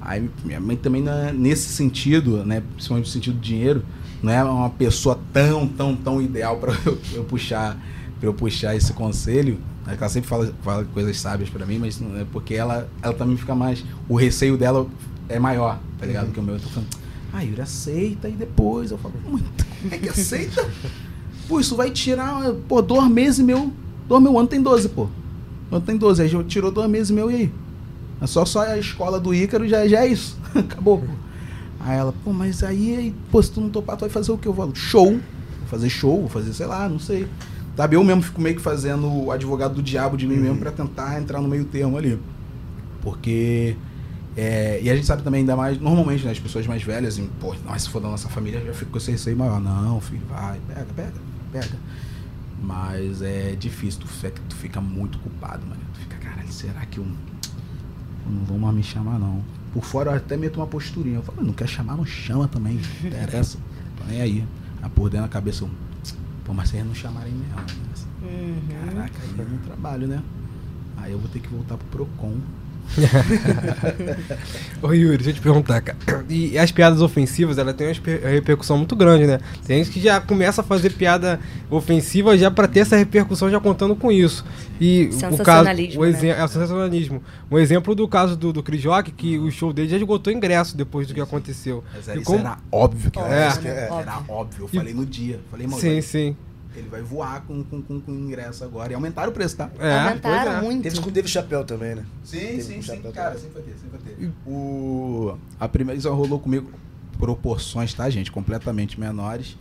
[0.00, 2.62] Aí minha mãe também, não é- nesse sentido, né?
[2.74, 3.84] Principalmente no sentido do dinheiro,
[4.22, 7.76] não é uma pessoa tão, tão, tão ideal para eu, eu puxar
[8.18, 9.58] pra eu puxar esse conselho.
[9.86, 12.88] É que Ela sempre fala, fala coisas sábias pra mim, mas não é porque ela,
[13.02, 13.84] ela também fica mais.
[14.08, 14.86] O receio dela
[15.28, 16.26] é maior, tá ligado?
[16.26, 16.54] Do que o meu.
[16.56, 16.88] Eu tô falando,
[17.32, 18.90] ah, Yuri, aceita e depois.
[18.90, 19.42] Eu falo, "Mãe,
[19.82, 20.68] como é que aceita?
[21.48, 23.72] Pô, isso vai tirar, pô, dois meses meu.
[24.06, 25.08] Dois meu ano tem 12, pô.
[25.72, 26.22] Ano tem 12.
[26.22, 27.52] Aí já tirou dois meses meu e aí?
[28.20, 30.38] É só, só a escola do Ícaro já, já é isso.
[30.54, 31.12] Acabou, pô.
[31.80, 34.46] Aí ela, pô, mas aí, pô, se tu não topar, tu vai fazer o quê?
[34.46, 35.12] Eu falo, show.
[35.12, 37.26] Vou fazer show, vou fazer, sei lá, não sei.
[37.76, 40.70] Sabe, eu mesmo fico meio que fazendo o advogado do diabo de mim mesmo pra
[40.70, 42.18] tentar entrar no meio termo ali.
[43.00, 43.74] Porque.
[44.36, 47.22] é, e a gente sabe também, ainda mais, normalmente, né, as pessoas mais velhas, e,
[47.40, 49.58] pô, nós, se for da nossa família, já fica com esse receio maior.
[49.58, 51.12] Não, filho, vai, pega, pega,
[51.50, 51.78] pega.
[52.62, 55.80] Mas é difícil, tu fica, tu fica muito culpado, mano.
[55.94, 57.06] Tu fica, caralho, será que eu.
[58.30, 59.42] Não vou mais me chamar, não.
[59.72, 61.16] Por fora eu até meto uma posturinha.
[61.16, 62.80] Eu falo, não quer chamar, não chama também.
[63.02, 63.58] Não interessa.
[63.96, 64.44] Tô nem aí.
[64.82, 65.70] Aí por dentro da cabeça eu.
[66.44, 67.54] Pô, mas vocês não chamarem mesmo.
[67.54, 67.64] né?
[68.22, 68.86] Uhum.
[68.94, 70.22] Caraca, aí é um trabalho, né?
[70.96, 72.36] Aí eu vou ter que voltar pro Procon.
[74.82, 76.24] Ô Yuri, deixa eu te perguntar, cara.
[76.28, 79.38] E as piadas ofensivas, ela tem uma repercussão muito grande, né?
[79.66, 81.38] Tem gente que já começa a fazer piada
[81.70, 84.44] ofensiva já pra ter essa repercussão já contando com isso.
[84.80, 86.28] E o caso, Sensacionalismo, o né?
[86.28, 87.22] é o sensacionalismo.
[87.50, 90.76] Um exemplo do caso do, do Chris Rock, que o show dele já esgotou ingresso
[90.76, 91.84] depois do que aconteceu.
[91.94, 93.48] Mas E era, como- isso era óbvio que Óbvio, era É.
[93.48, 93.68] isso.
[93.68, 93.88] É.
[94.00, 94.64] Era óbvio.
[94.64, 95.40] Eu E- falei no dia.
[95.50, 96.36] Falei, mano, Sim, sim.
[96.80, 98.92] Ele vai voar com, com, com, com ingresso agora.
[98.92, 99.70] E aumentaram o preço, tá?
[99.78, 100.62] É, Aumentaram é.
[100.62, 100.82] muito.
[100.82, 102.04] Teve com o David Chapéu também, né?
[102.24, 103.38] Sim, Teve sim, sim, cara, também.
[103.38, 104.32] sempre vai ter, sempre vai ter.
[104.46, 106.70] O, a primeira isso rolou comigo
[107.18, 108.32] proporções, tá, gente?
[108.32, 109.56] Completamente menores.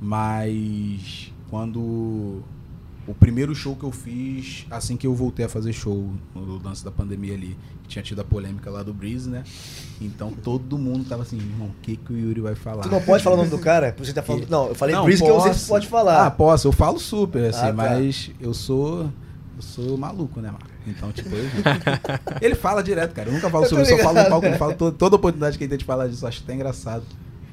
[0.00, 2.42] Mas quando.
[3.06, 6.84] O primeiro show que eu fiz, assim que eu voltei a fazer show no lance
[6.84, 9.42] da pandemia ali, que tinha tido a polêmica lá do Breeze, né?
[10.00, 12.82] Então todo mundo tava assim, irmão, o que, que o Yuri vai falar?
[12.82, 13.92] Tu não pode falar o nome do cara?
[13.98, 14.48] Você tá falando.
[14.48, 15.64] Não, eu falei Não, Breeze que eu sei que posso.
[15.64, 16.26] você pode falar.
[16.26, 17.72] Ah, posso, eu falo super, assim, Ah, tá.
[17.72, 19.10] mas eu sou.
[19.56, 20.68] Eu sou maluco, né, Marco?
[20.86, 21.44] Então, tipo, eu-
[22.40, 23.28] ele fala direto, cara.
[23.28, 25.58] Eu nunca falo Eu sobre isso, só falo no palco, ele fala toda, toda oportunidade
[25.58, 27.02] que ele tem de falar disso, eu acho até engraçado.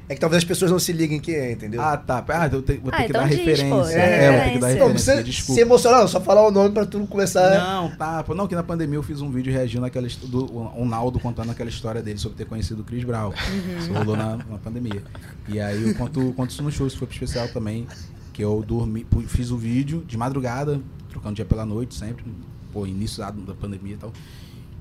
[0.10, 1.80] É que talvez as pessoas não se liguem quem é, entendeu?
[1.80, 2.26] Ah, tá.
[2.30, 3.70] Ah, eu te- vou ter Ah, que então dar diz, referência.
[3.70, 4.08] pô, dá é, vou ter que dar
[4.40, 4.60] referência.
[4.60, 5.54] não referência, precisa desculpa.
[5.54, 7.60] se emocionar, não, só falar o nome pra tu não começar.
[7.60, 8.24] Não, tá.
[8.24, 10.46] Pô, Não, que na pandemia eu fiz um vídeo reagindo àquela do
[10.76, 13.32] o Naldo contando aquela história dele sobre ter conhecido o Chris Brown.
[13.80, 15.04] Isso rolou na, na pandemia.
[15.48, 17.88] E aí eu conto, conto isso no show, isso foi pro especial também.
[18.34, 22.26] Que eu dormi, fiz o vídeo de madrugada, trocando dia pela noite sempre.
[22.74, 24.12] Pô, início da, da pandemia e tal.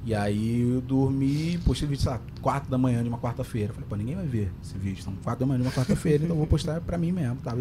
[0.08, 3.74] E aí eu dormi, postei o vídeo, sei lá, 4 da manhã de uma quarta-feira.
[3.74, 5.04] Falei, pô, ninguém vai ver esse vídeo.
[5.04, 7.54] São 4 da manhã de uma quarta-feira, então vou postar pra mim mesmo, tá?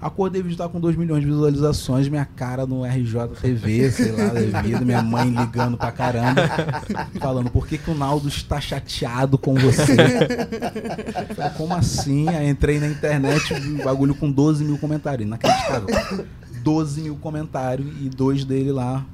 [0.00, 4.26] Acordei, o vídeo tá com 2 milhões de visualizações, minha cara no RJTV, sei lá,
[4.26, 6.42] da vida, minha mãe ligando pra caramba,
[7.20, 9.94] falando, por que, que o Naldo está chateado com você?
[11.36, 12.28] Falei, como assim?
[12.28, 15.86] Aí entrei na internet, um bagulho com 12 mil comentários, inacreditável.
[16.60, 19.06] 12 mil comentários e dois dele lá,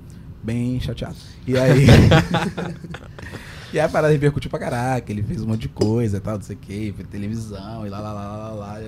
[0.44, 1.16] bem chateado.
[1.46, 1.86] E aí.
[3.72, 6.34] e aí a parada repercutiu pra caraca, ele fez um monte de coisa e tal,
[6.36, 8.80] não sei o que, fez televisão e lá, lá, lá, lá, lá.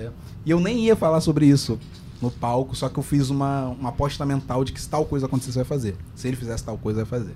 [0.45, 1.79] E eu nem ia falar sobre isso
[2.21, 5.25] no palco, só que eu fiz uma, uma aposta mental de que se tal coisa
[5.25, 5.95] acontecesse, vai fazer.
[6.15, 7.35] Se ele fizesse tal coisa, vai fazer.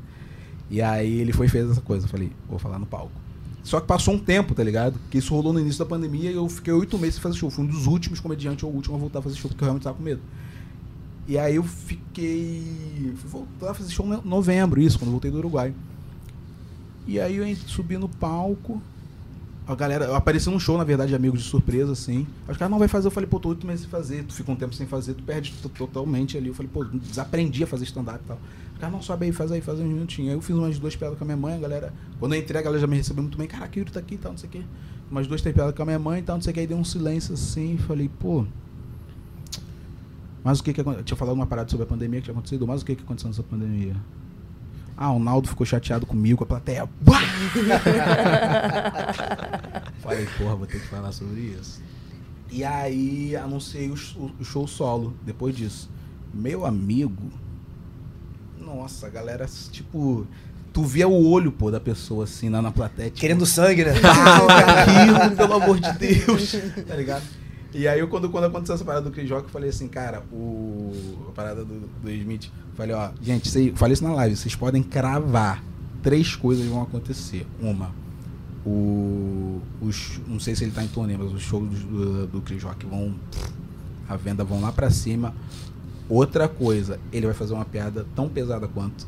[0.70, 2.06] E aí ele foi e fez essa coisa.
[2.06, 3.12] Eu falei, vou falar no palco.
[3.64, 5.00] Só que passou um tempo, tá ligado?
[5.10, 7.50] Que isso rolou no início da pandemia e eu fiquei oito meses sem fazer show.
[7.50, 9.66] Fui um dos últimos comediantes ou o último a voltar a fazer show, porque eu
[9.66, 10.22] realmente tava com medo.
[11.28, 13.14] E aí eu fiquei.
[13.18, 15.74] Fui voltar a fazer show em novembro, isso, quando eu voltei do Uruguai.
[17.08, 18.82] E aí eu subi no palco.
[19.68, 22.28] A galera, eu apareci num show, na verdade, de amigos de surpresa, assim.
[22.48, 24.52] Os caras não vai fazer, eu falei, pô, tô oito meses sem fazer, tu fica
[24.52, 26.48] um tempo sem fazer, tu perde totalmente ali.
[26.48, 28.40] Eu falei, pô, desaprendi a fazer stand-up e tal.
[28.74, 30.30] Os caras não sobe aí, faz aí, faz um minutinho.
[30.30, 31.94] Aí eu fiz umas duas piadas com a minha mãe, a galera.
[32.20, 34.18] Quando eu entrei, a galera já me recebeu muito bem, caraca, Yuri tá aqui e
[34.18, 34.62] tal, não sei o quê.
[35.10, 36.60] Umas duas, três piadas com a minha mãe e tal, não sei o que.
[36.60, 38.46] Aí deu um silêncio assim, falei, pô,
[40.44, 41.04] mas o que que aconteceu?
[41.04, 43.30] Tinha falado uma parada sobre a pandemia que tinha acontecido, mas o que que aconteceu
[43.30, 43.96] nessa pandemia?
[44.98, 46.90] Ah, o Naldo ficou chateado comigo, com a plateia.
[50.00, 51.82] Falei, porra, vou ter que falar sobre isso.
[52.52, 53.96] E aí anunciei o,
[54.40, 55.90] o show solo depois disso.
[56.34, 57.32] Meu amigo.
[58.60, 60.28] Nossa, galera, tipo.
[60.74, 63.10] Tu via o olho, pô, da pessoa assim na, na plateia.
[63.10, 63.92] Tipo, Querendo sangue, né?
[63.92, 66.56] aquilo, pelo amor de Deus.
[66.88, 67.24] Tá ligado?
[67.74, 70.24] E aí, eu, quando, quando aconteceu essa parada do Chris Rock, eu falei assim, cara,
[70.32, 70.92] o,
[71.30, 74.84] a parada do, do Smith, falei, ó, gente, sei, falei isso na live, vocês podem
[74.84, 75.64] cravar.
[76.04, 77.46] Três coisas vão acontecer.
[77.62, 77.94] Uma,
[78.66, 82.62] o, os, não sei se ele tá em turnê, mas os shows do, do Chris
[82.64, 83.16] Rock vão,
[84.08, 85.34] a venda vão lá pra cima.
[86.10, 89.08] Outra coisa, ele vai fazer uma piada tão pesada quanto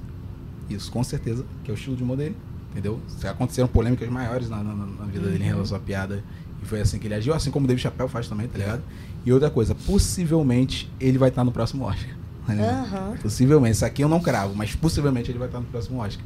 [0.69, 2.35] isso, com certeza, que é o estilo de humor dele,
[2.71, 2.99] entendeu?
[3.23, 6.23] Aconteceram polêmicas maiores na, na, na vida dele em relação à piada
[6.63, 8.81] e foi assim que ele agiu, assim como o David Chappelle faz também, tá ligado?
[9.25, 12.09] E outra coisa, possivelmente ele vai estar no próximo Oscar.
[12.47, 12.67] Né?
[12.69, 13.15] Aham.
[13.21, 13.75] Possivelmente.
[13.75, 16.25] Isso aqui eu não cravo, mas possivelmente ele vai estar no próximo Oscar.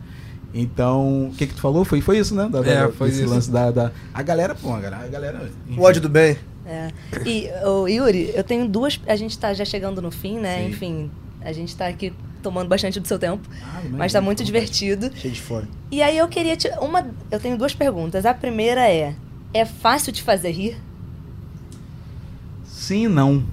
[0.54, 1.84] Então, o que que tu falou?
[1.86, 2.48] Foi, foi isso, né?
[2.50, 3.34] Da, É, da- foi desse isso.
[3.34, 3.92] lance da, da...
[4.14, 5.04] A galera, pô, a galera...
[5.04, 6.38] A galera O ódio do bem.
[6.66, 6.88] É.
[7.26, 9.00] E, ô, Yuri, eu tenho duas.
[9.08, 10.64] A gente tá já chegando no fim, né?
[10.64, 10.70] Sim.
[10.70, 11.12] Enfim,
[11.42, 12.12] a gente tá aqui
[12.44, 13.48] tomando bastante do seu tempo.
[13.64, 15.10] Ah, Mas tá muito divertido.
[15.16, 15.68] Cheio de fome.
[15.92, 16.68] E aí eu queria te.
[16.82, 18.26] Uma, eu tenho duas perguntas.
[18.26, 19.16] A primeira é:
[19.54, 20.82] é fácil te fazer rir?
[22.66, 23.44] Sim não.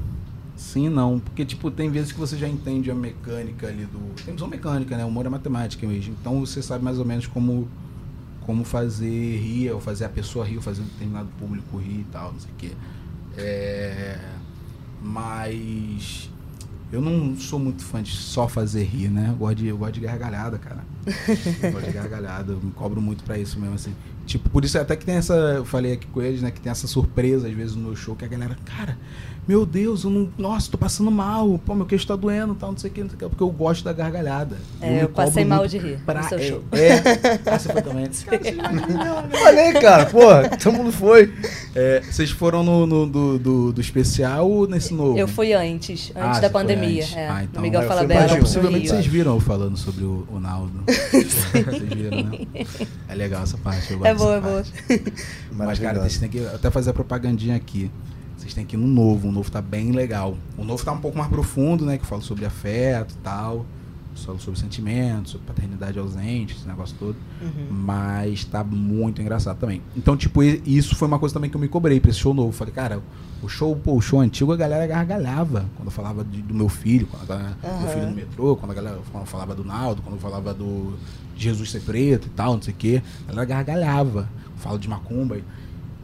[0.57, 1.19] Sim não.
[1.19, 4.15] Porque, tipo, tem vezes que você já entende a mecânica ali do.
[4.25, 5.05] Tem visão mecânica, né?
[5.05, 6.17] O humor é matemática mesmo.
[6.21, 7.69] Então você sabe mais ou menos como,
[8.43, 12.07] como fazer rir, ou fazer a pessoa rir, ou fazer um determinado público rir e
[12.13, 12.71] tal, não sei o quê.
[13.37, 14.21] É...
[15.03, 16.31] Mas.
[16.93, 19.31] Eu não sou muito fã de só fazer rir, né?
[19.31, 20.85] Eu gosto de, eu gosto de gargalhada, cara.
[21.63, 23.95] Eu gosto de gargalhada, eu me cobro muito pra isso mesmo, assim.
[24.25, 25.35] Tipo, por isso até que tem essa.
[25.35, 26.51] Eu falei aqui com eles, né?
[26.51, 28.99] Que tem essa surpresa, às vezes, no show, que a galera, cara,
[29.47, 30.29] meu Deus, eu não.
[30.39, 33.09] Nossa, tô passando mal, pô, meu queixo tá doendo tal, não sei o que, não
[33.11, 34.57] sei o que, porque eu gosto da gargalhada.
[34.81, 36.65] É, me eu passei mal de rir pra- no seu é, show.
[36.73, 36.93] É,
[37.51, 38.07] ah, você foi também.
[38.09, 40.21] Cara, Falei, cara, pô,
[40.63, 41.33] todo mundo foi.
[41.75, 45.19] é, vocês foram no, no- do, do, do especial ou nesse novo?
[45.19, 47.03] Eu fui antes, antes Ah, da pandemia.
[47.03, 47.17] antes.
[47.17, 47.63] É, Ah, então.
[47.63, 48.29] Miguel Ah, eu fui Falabella.
[48.29, 48.91] Mas possivelmente Rio.
[48.95, 50.85] vocês viram eu falando sobre o, o Naldo.
[50.89, 52.47] vocês viram, né?
[53.09, 53.93] É legal essa parte.
[53.93, 54.65] Eu gosto É boa, é boa.
[55.53, 57.91] Mas, cara, têm que até fazer a propagandinha aqui.
[58.45, 59.29] Vocês têm que ir no novo.
[59.29, 60.37] O novo tá bem legal.
[60.59, 61.97] O novo tá um pouco mais profundo, né?
[61.97, 63.65] Que eu falo sobre afeto e tal.
[64.17, 67.17] Falo sobre sentimentos, sobre paternidade ausente, esse negócio todo.
[67.43, 67.67] Uhum.
[67.71, 69.81] Mas tá muito engraçado também.
[69.97, 72.53] Então, tipo, isso foi uma coisa também que eu me cobrei pra esse show novo.
[72.53, 73.01] Falei, cara,
[73.43, 76.69] o show, pô, o show antigo a galera gargalhava quando eu falava de- do meu
[76.69, 79.55] filho, quando a galera, do meu filho no metrô, quando a galera quando eu falava
[79.55, 80.93] do Naldo, quando eu falava do
[81.37, 83.03] Jesus ser preto e tal, não sei o quê.
[83.25, 84.29] A galera gargalhava.
[84.45, 85.39] Eu falo de macumba.
[85.39, 85.45] e,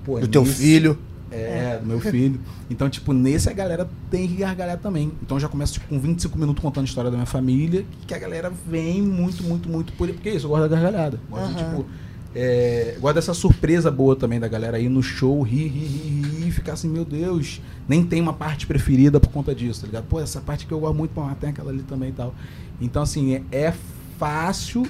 [0.05, 0.99] Pô, é Do teu nisso- filho.
[1.31, 2.41] É, do meu filho.
[2.69, 5.13] Então, tipo, nesse a galera tem que gargalhar também.
[5.23, 8.19] Então já começo tipo, com 25 minutos contando a história da minha família, que a
[8.19, 11.21] galera vem muito, muito, muito por Porque é isso, eu gosto da gargalhada.
[11.29, 11.77] Gosto de, Aham.
[11.77, 11.87] tipo.
[12.33, 16.49] É, gosto dessa surpresa boa também da galera ir no show, rir, rir, rir, rir,
[16.49, 20.05] e ficar assim, meu Deus, nem tem uma parte preferida por conta disso, tá ligado?
[20.05, 22.33] Pô, essa parte que eu gosto muito, pô, mas tem aquela ali também e tal.
[22.81, 23.75] Então, assim, é, é
[24.17, 24.87] fácil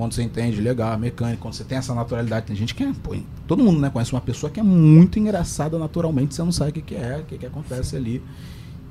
[0.00, 2.90] quando você entende legal, a mecânica, quando você tem essa naturalidade, tem gente que é,
[3.02, 3.14] pô,
[3.46, 6.72] todo mundo né, conhece uma pessoa que é muito engraçada naturalmente, você não sabe o
[6.72, 8.22] que, que é, o que, que acontece ali.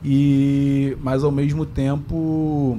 [0.06, 2.77] E mas ao mesmo tempo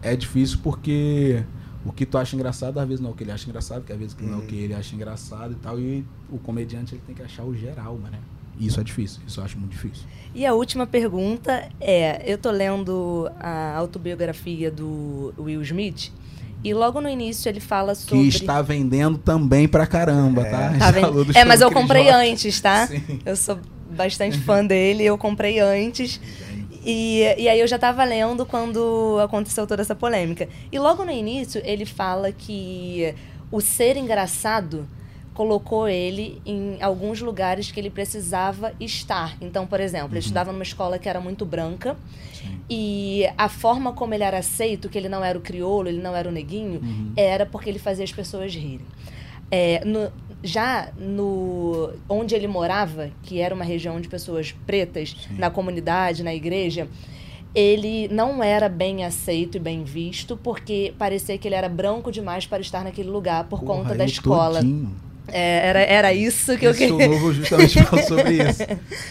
[0.00, 1.42] é difícil porque
[1.84, 3.92] o que tu acha engraçado, às vezes não é o que ele acha engraçado, que
[3.92, 5.80] às vezes não é o que ele acha engraçado e tal.
[5.80, 8.20] E o comediante ele tem que achar o geral, né?
[8.56, 10.04] E isso é difícil, isso eu acho muito difícil.
[10.32, 16.12] E a última pergunta é: eu tô lendo a autobiografia do Will Smith
[16.64, 18.22] e logo no início ele fala sobre.
[18.22, 20.72] Que está vendendo também pra caramba, tá?
[20.78, 22.86] Tá falou do É, mas eu comprei antes, tá?
[22.86, 23.02] Sim.
[23.24, 23.58] Eu sou
[23.90, 26.18] bastante fã dele, eu comprei antes.
[26.82, 30.48] E, e aí eu já tava lendo quando aconteceu toda essa polêmica.
[30.72, 33.14] E logo no início ele fala que
[33.50, 34.88] o ser engraçado
[35.34, 39.36] colocou ele em alguns lugares que ele precisava estar.
[39.40, 41.96] Então, por exemplo, ele estudava numa escola que era muito branca
[42.70, 46.14] e a forma como ele era aceito, que ele não era o crioulo, ele não
[46.14, 46.80] era o neguinho,
[47.16, 48.86] era porque ele fazia as pessoas rirem.
[49.50, 50.10] É, no-
[50.42, 56.34] já no onde ele morava, que era uma região de pessoas pretas, na comunidade, na
[56.34, 56.86] igreja,
[57.54, 62.46] ele não era bem aceito e bem visto porque parecia que ele era branco demais
[62.46, 64.58] para estar naquele lugar por Porra, conta da escola.
[64.60, 64.92] todinho.
[65.28, 67.14] É, era, era isso que eu Esse show queria.
[67.14, 68.62] novo justamente fala sobre isso.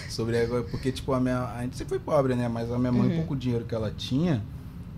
[0.10, 2.48] Sobre agora, porque tipo a minha, a gente sempre foi pobre, né?
[2.48, 3.14] Mas a minha mãe, Uhum.
[3.14, 4.42] o pouco dinheiro que ela tinha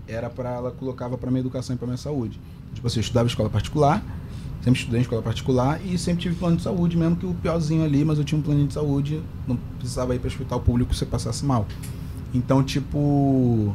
[0.06, 2.38] era para ela colocava para minha educação e para minha saúde.
[2.74, 4.04] Tipo assim, eu estudava em escola particular,
[4.62, 7.82] sempre estudei em escola particular e sempre tive plano de saúde, mesmo que o piorzinho
[7.84, 11.02] ali, mas eu tinha um plano de saúde, não precisava ir para hospital público se
[11.04, 11.66] eu passasse mal.
[12.34, 13.74] Então, tipo,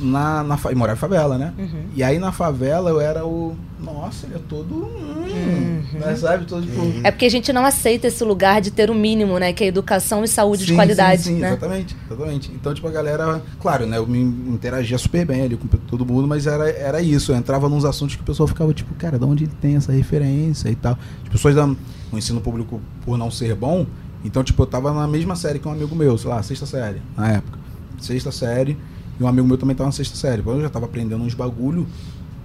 [0.00, 1.52] na, na fa- e morava em favela, né?
[1.58, 1.82] Uhum.
[1.94, 3.56] E aí na favela eu era o.
[3.80, 4.74] Nossa, ele é todo.
[4.74, 6.44] Hum, né, sabe?
[6.46, 6.80] Todo tipo.
[7.04, 9.52] É porque a gente não aceita esse lugar de ter o mínimo, né?
[9.52, 11.48] Que é educação e saúde de Sim, qualidade, sim, sim, né?
[11.50, 12.50] Exatamente, exatamente.
[12.52, 13.42] Então, tipo, a galera.
[13.60, 13.98] Claro, né?
[13.98, 17.32] Eu me interagia super bem ali com todo mundo, mas era, era isso.
[17.32, 19.92] Eu entrava nos assuntos que o pessoal ficava, tipo, cara, de onde ele tem essa
[19.92, 20.98] referência e tal.
[21.24, 21.76] As pessoas da, no
[22.12, 23.86] ensino público, por não ser bom,
[24.24, 27.00] então, tipo, eu tava na mesma série que um amigo meu, sei lá, sexta série,
[27.16, 27.58] na época.
[28.00, 28.76] Sexta série,
[29.18, 30.42] e um amigo meu também tava na sexta série.
[30.46, 31.86] Eu já tava aprendendo uns bagulho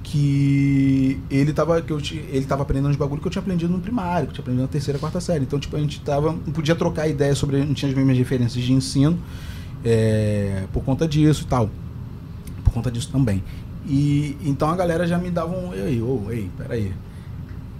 [0.03, 3.79] que ele tava, que eu, ele tava aprendendo uns bagulho que eu tinha aprendido no
[3.79, 5.43] primário, que eu tinha aprendido na terceira, quarta série.
[5.43, 8.63] Então, tipo, a gente tava, não podia trocar ideia sobre, não tinha as mesmas referências
[8.63, 9.17] de ensino
[9.83, 11.69] é, por conta disso e tal.
[12.63, 13.43] Por conta disso também.
[13.85, 16.93] E então a galera já me dava um, ei, ô, ei, peraí.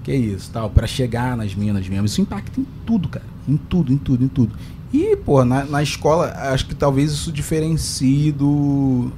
[0.03, 2.05] Que isso, tal, para chegar nas minas mesmo.
[2.05, 3.25] Isso impacta em tudo, cara.
[3.47, 4.53] Em tudo, em tudo, em tudo.
[4.93, 9.11] E, pô, na, na escola, acho que talvez isso diferencie do,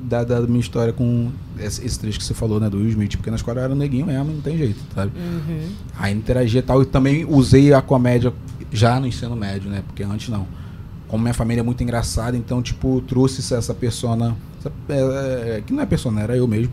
[0.00, 3.16] da, da minha história com esse, esse trecho que você falou, né, do Will Smith,
[3.16, 5.12] porque na escola eu era um neguinho mesmo, não tem jeito, sabe?
[5.16, 5.68] Uhum.
[5.96, 8.32] Aí interagia e tal, e também usei a comédia
[8.72, 10.46] já no ensino médio, né, porque antes não.
[11.06, 15.72] Como minha família é muito engraçada, então, tipo, trouxe essa- persona, essa, é, é, que
[15.72, 16.72] não é persona, era eu mesmo,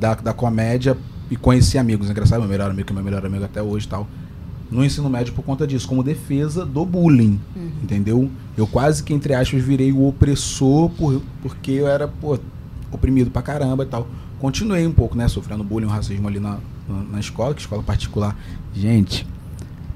[0.00, 0.96] da, da comédia,
[1.30, 3.88] e conheci amigos, engraçado, meu melhor amigo, que é meu melhor amigo até hoje e
[3.88, 4.06] tal,
[4.70, 7.40] no ensino médio por conta disso, como defesa do bullying,
[7.82, 8.30] entendeu?
[8.56, 12.38] Eu quase que, entre aspas, virei o opressor por, porque eu era, pô,
[12.90, 14.06] oprimido pra caramba e tal.
[14.40, 16.58] Continuei um pouco, né, sofrendo bullying, racismo ali na,
[16.88, 18.36] na, na escola, que escola particular.
[18.74, 19.26] Gente,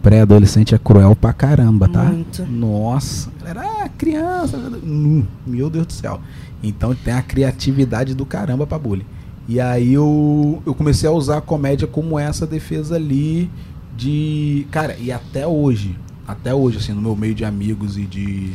[0.02, 2.04] pré-adolescente é cruel pra caramba, tá?
[2.04, 2.46] Muito.
[2.46, 6.20] Nossa, era criança, hum, meu Deus do céu.
[6.62, 9.06] Então tem a criatividade do caramba pra bullying.
[9.48, 13.50] E aí eu, eu comecei a usar a comédia como essa defesa ali
[13.98, 14.66] de.
[14.70, 18.52] Cara, e até hoje, até hoje, assim, no meu meio de amigos e de,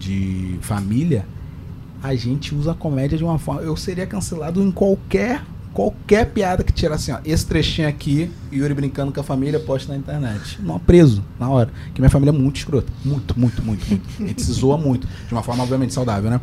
[0.00, 1.26] de família,
[2.02, 3.60] a gente usa a comédia de uma forma.
[3.60, 5.44] Eu seria cancelado em qualquer.
[5.72, 9.90] Qualquer piada que tirasse assim, ó, esse trechinho aqui, Yuri brincando com a família, posta
[9.90, 10.60] na internet.
[10.60, 11.70] Não, preso, na hora.
[11.94, 12.92] Que minha família é muito escrota.
[13.02, 14.22] Muito, muito, muito, muito.
[14.22, 15.08] A gente se zoa muito.
[15.26, 16.42] De uma forma, obviamente, saudável, né?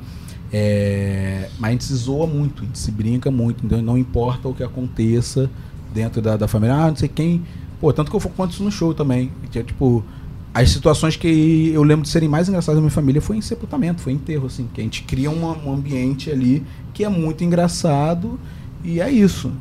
[0.51, 4.47] É, mas a gente se zoa muito, a gente se brinca muito, então não importa
[4.47, 5.47] o que aconteça
[5.93, 6.76] dentro da, da família.
[6.76, 7.43] Ah, não sei quem.
[7.80, 9.31] Pô, tanto que eu conto isso no show também.
[9.51, 10.03] Que é tipo.
[10.51, 14.01] As situações que eu lembro de serem mais engraçadas da minha família foi em sepultamento,
[14.01, 14.68] foi em enterro, assim.
[14.73, 18.39] Que a gente cria um ambiente ali que é muito engraçado
[18.84, 19.51] e é isso.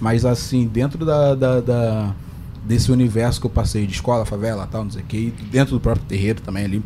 [0.00, 2.14] Mas assim, dentro da, da- da-
[2.64, 5.80] desse universo que eu passei de escola, favela tal, não sei o que, dentro do
[5.80, 6.82] próprio terreiro também ali,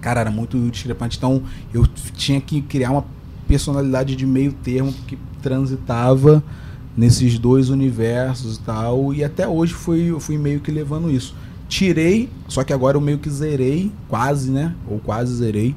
[0.00, 1.18] cara, era muito discrepante.
[1.18, 1.42] Então
[1.74, 3.04] eu tinha que criar uma
[3.46, 6.42] personalidade de meio termo que transitava
[6.96, 9.14] nesses dois universos e tal.
[9.14, 11.34] E até hoje fui, eu fui meio que levando isso.
[11.68, 14.74] Tirei, só que agora eu meio que zerei, quase, né?
[14.86, 15.74] Ou quase zerei,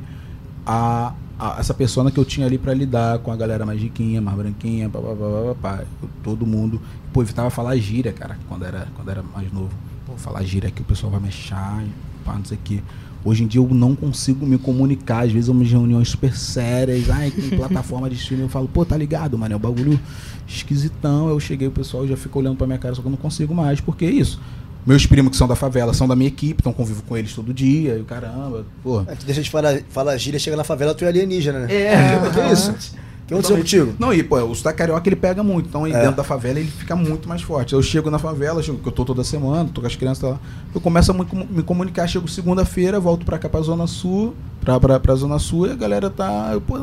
[0.65, 4.21] a, a- essa persona que eu tinha ali pra lidar com a galera mais riquinha,
[4.21, 5.83] mais branquinha, pá, pá, pá, pá, pá,
[6.23, 6.81] todo mundo.
[7.13, 9.71] Pô, evitava falar gíria, cara, quando era, quando era mais novo.
[10.05, 11.83] Pô, falar gíria que o pessoal vai me achar,
[12.25, 12.81] pá, não sei o quê.
[13.25, 17.09] Hoje em dia eu não consigo me comunicar, às vezes eu me reuniões super sérias,
[17.09, 19.99] ai, tem plataforma de streaming, eu falo, pô, tá ligado, mano, é um bagulho
[20.47, 21.27] esquisitão.
[21.27, 23.55] Eu cheguei, o pessoal já fica olhando pra minha cara, só que eu não consigo
[23.55, 24.39] mais, porque é isso.
[24.85, 27.51] Meus primos que são da favela são da minha equipe, então convivo com eles todo
[27.51, 28.99] dia, e o caramba, pô.
[28.99, 31.73] Antes deixa de falar, falar gíria, chega na favela, tu é alienígena, né?
[31.73, 31.95] É,
[32.31, 32.75] que isso?
[33.27, 33.95] que aconteceu contigo?
[33.97, 35.67] Não, e pô, o sotaque carioca ele pega muito.
[35.69, 35.99] Então, aí É.
[36.01, 37.73] dentro da favela ele fica muito mais forte.
[37.73, 40.39] Eu chego na favela, chego, que eu tô toda semana, tô com as crianças lá.
[40.73, 44.99] Eu começo a me, comunicar, chego segunda-feira, volto pra cá pra Zona Sul, pra, pra,
[44.99, 46.77] pra Zona Sul, e a galera tá eu, pô,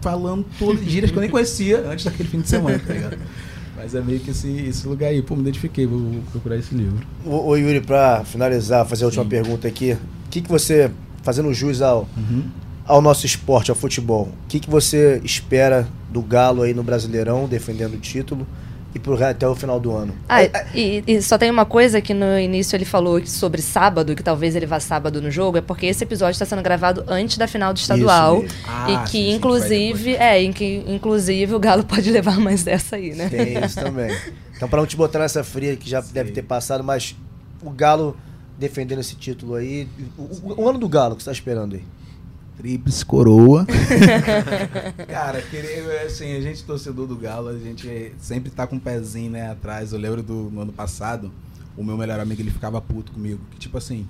[0.00, 3.18] falando todas as gírias que eu nem conhecia antes daquele fim de semana, tá ligado?
[3.76, 5.22] Mas é meio que esse, esse lugar aí.
[5.22, 7.06] Pô, me identifiquei, vou, vou procurar esse livro.
[7.24, 9.92] Ô, ô, Yuri, pra finalizar, fazer a última pergunta aqui.
[9.92, 10.90] O que, que você,
[11.22, 12.08] fazendo jus ao,
[12.88, 17.46] ao nosso esporte, ao futebol, o que, que você espera do Galo aí no Brasileirão,
[17.46, 18.46] defendendo o título,
[18.94, 20.14] e pro, até o final do ano?
[20.26, 20.42] Ah,
[20.74, 24.56] e, e só tem uma coisa que no início ele falou sobre sábado, que talvez
[24.56, 27.74] ele vá sábado no jogo, é porque esse episódio está sendo gravado antes da final
[27.74, 28.42] do estadual.
[28.66, 32.62] Ah, e sim, que, sim, inclusive, é, em que, inclusive, o Galo pode levar mais
[32.64, 33.28] dessa aí, né?
[33.28, 34.16] Tem isso também.
[34.56, 37.14] Então, pra não te botar nessa fria que já deve ter passado, mas
[37.62, 38.16] o Galo
[38.58, 39.86] defendendo esse título aí.
[40.16, 41.82] O, o- o ano do Galo que você tá esperando aí?
[42.58, 43.64] Tríplice coroa.
[45.06, 49.30] Cara, querer, assim, a gente torcedor do Galo, a gente sempre tá com um pezinho,
[49.30, 49.92] né, atrás.
[49.92, 51.30] Eu lembro do no ano passado,
[51.76, 53.40] o meu melhor amigo, ele ficava puto comigo.
[53.52, 54.08] Que tipo assim,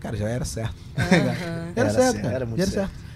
[0.00, 0.76] cara, já era certo.
[0.94, 2.34] Era, Era certo, certo, cara.
[2.34, 2.90] era muito já era certo.
[2.90, 3.08] certo.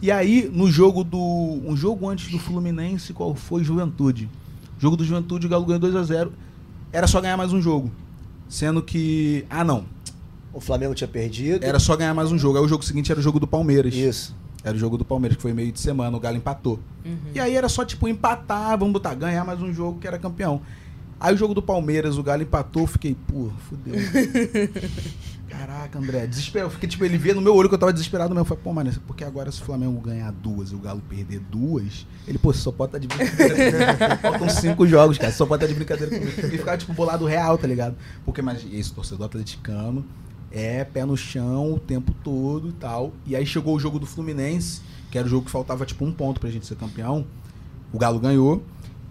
[0.00, 1.18] E aí, no jogo do.
[1.18, 3.64] Um jogo antes do Fluminense, qual foi?
[3.64, 4.30] Juventude.
[4.78, 6.30] Jogo do Juventude, o Galo ganhou 2x0.
[6.92, 7.90] Era só ganhar mais um jogo.
[8.48, 9.44] Sendo que.
[9.50, 9.84] Ah, não.
[10.52, 11.64] O Flamengo tinha perdido.
[11.64, 12.58] Era só ganhar mais um jogo.
[12.58, 13.94] Aí o jogo seguinte era o jogo do Palmeiras.
[13.94, 14.34] Isso.
[14.62, 16.78] Era o jogo do Palmeiras, que foi meio de semana, o Galo empatou.
[17.34, 20.60] E aí era só, tipo, empatar, vamos botar, ganhar mais um jogo que era campeão.
[21.18, 23.94] Aí o jogo do Palmeiras, o Galo empatou, eu fiquei, pô, fudeu.
[25.48, 26.66] Caraca, André, desespero.
[26.66, 28.42] Eu fiquei, tipo, ele via no meu olho que eu tava desesperado mesmo.
[28.42, 31.40] Eu falei, pô, mano, porque agora se o Flamengo ganhar duas e o Galo perder
[31.40, 34.16] duas, ele, pô, você só pode estar de brincadeira.
[34.22, 36.54] Faltam cinco jogos, cara, só pode estar de brincadeira comigo.
[36.54, 37.96] E ficava, tipo, bolado real, tá ligado?
[38.24, 40.04] Porque, mas esse torcedor atleticano
[40.50, 43.12] é pé no chão o tempo todo e tal.
[43.26, 46.12] E aí chegou o jogo do Fluminense, que era o jogo que faltava, tipo, um
[46.12, 47.26] ponto pra gente ser campeão.
[47.92, 48.62] O Galo ganhou.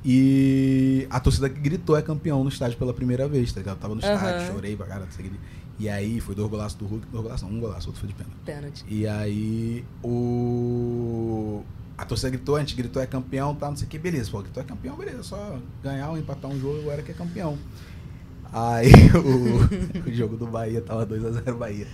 [0.04, 3.76] E a torcida que gritou é campeão no estádio pela primeira vez, tá ligado?
[3.76, 4.54] Eu tava no estádio, Aham.
[4.54, 5.36] chorei pra cara, não sei o que.
[5.78, 8.16] E aí foi dois golaços do Hulk, dois golaços não, um golaço, outro foi de
[8.16, 8.30] pena.
[8.46, 8.84] Pênalti.
[8.88, 11.64] E aí o.
[11.98, 14.42] A torcida gritou, a gente gritou é campeão, tá, não sei o que, beleza, pô,
[14.42, 17.58] gritou é campeão, beleza, só ganhar ou empatar um jogo agora que é campeão.
[18.52, 21.88] Aí o, o jogo do Bahia tava 2x0 Bahia.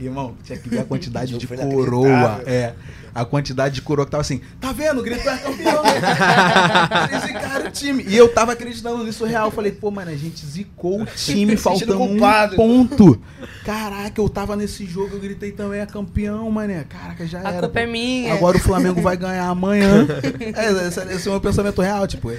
[0.00, 2.40] Irmão, tinha que ver a quantidade de coroa.
[2.46, 2.74] É.
[3.12, 5.02] A quantidade de coroa que tava assim, tá vendo?
[5.02, 5.90] Gritou é campeão, né?
[7.10, 8.04] Vocês zicaram o time.
[8.06, 9.46] E eu tava acreditando nisso real.
[9.48, 12.16] Eu falei, pô, mano, a gente zicou o time faltando um
[12.54, 13.20] ponto.
[13.64, 16.84] Caraca, eu tava nesse jogo, eu gritei também, é campeão, mané.
[16.84, 17.60] Caraca, já A era.
[17.62, 17.92] culpa é pô.
[17.92, 18.34] minha.
[18.34, 20.06] Agora o Flamengo vai ganhar amanhã.
[20.54, 22.30] É, esse, esse é o meu pensamento real, tipo.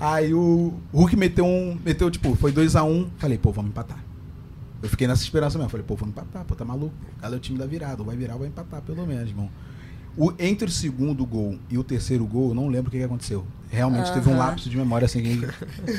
[0.00, 1.78] Aí o Hulk meteu um.
[1.84, 2.90] Meteu, tipo, foi 2x1.
[2.90, 4.02] Um, falei, pô, vamos empatar.
[4.82, 5.70] Eu fiquei nessa esperança mesmo.
[5.70, 6.94] Falei, pô, vamos empatar, pô, tá maluco.
[7.22, 8.02] É o time da virada.
[8.02, 9.50] Vai virar vai empatar, pelo menos, irmão.
[10.16, 13.04] O, entre o segundo gol e o terceiro gol, eu não lembro o que, que
[13.04, 13.46] aconteceu.
[13.72, 15.42] Realmente teve um lapso de memória, assim,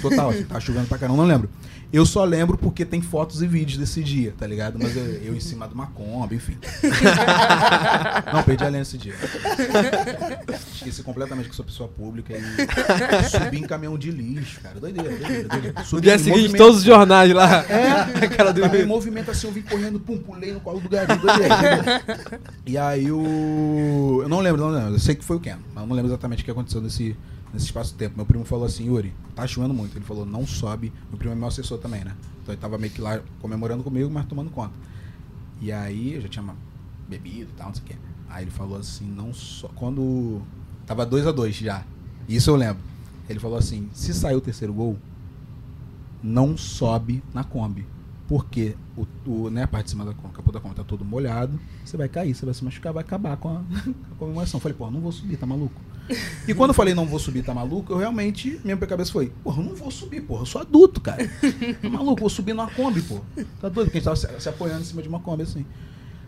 [0.02, 1.50] total, assim, tá chovendo pra caramba, não lembro.
[1.92, 4.78] Eu só lembro porque tem fotos e vídeos desse dia, tá ligado?
[4.82, 6.58] Mas eu, eu em cima de uma Kombi, enfim.
[8.34, 9.14] não, perdi a linha nesse dia.
[10.74, 14.80] Esqueci completamente que sou pessoa pública e subi em caminhão de lixo, cara.
[14.80, 15.80] Doideira, doideira, doideira.
[15.80, 16.58] No Subi dia em seguinte, movimento.
[16.58, 17.64] todos os jornais lá.
[17.70, 21.20] É, Aquela do- em movimento assim, eu vim correndo, pum, pulei no colo do garoto.
[21.26, 22.02] doideira.
[22.66, 24.20] e aí o.
[24.24, 24.94] Eu não lembro, não lembro.
[24.94, 27.16] Eu sei que foi o Ken, mas eu não lembro exatamente o que aconteceu nesse,
[27.54, 28.16] nesse espaço de tempo.
[28.16, 29.98] Meu primo falou assim, Yuri, tá chovendo muito.
[29.98, 30.92] Ele falou, não sobe.
[31.10, 32.16] Meu primo é meu assessor também, né?
[32.42, 34.74] Então ele tava meio que lá comemorando comigo, mas tomando conta.
[35.60, 36.44] E aí eu já tinha
[37.08, 37.96] bebido e tal, não sei o quê.
[38.30, 39.68] Aí ele falou assim, não só.
[39.70, 40.42] Quando.
[40.86, 41.84] Tava 2 a 2 já.
[42.28, 42.82] Isso eu lembro.
[43.30, 44.98] Ele falou assim, se sair o terceiro gol,
[46.24, 47.86] não sobe na Kombi.
[48.28, 51.04] Porque o, o, né, a parte de cima da Kombi, capô da Kombi tá todo
[51.04, 53.60] molhado, você vai cair, você vai se machucar, vai acabar com a,
[54.12, 54.58] a comemoração.
[54.58, 55.80] Eu falei, pô, não vou subir, tá maluco?
[56.48, 59.62] E quando eu falei não vou subir, tá maluco, eu realmente, minha cabeça foi, porra,
[59.62, 61.28] eu não vou subir, porra, eu sou adulto, cara.
[61.82, 63.20] Tá maluco, vou subir numa Kombi, pô.
[63.62, 63.92] Tá doido?
[63.92, 65.66] Porque a gente tava se, se apoiando em cima de uma Kombi assim.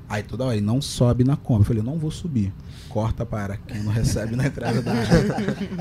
[0.07, 1.61] Aí toda hora ele não sobe na Kombi.
[1.61, 2.53] Eu falei, não vou subir.
[2.89, 4.93] Corta para quem não recebe na entrada da.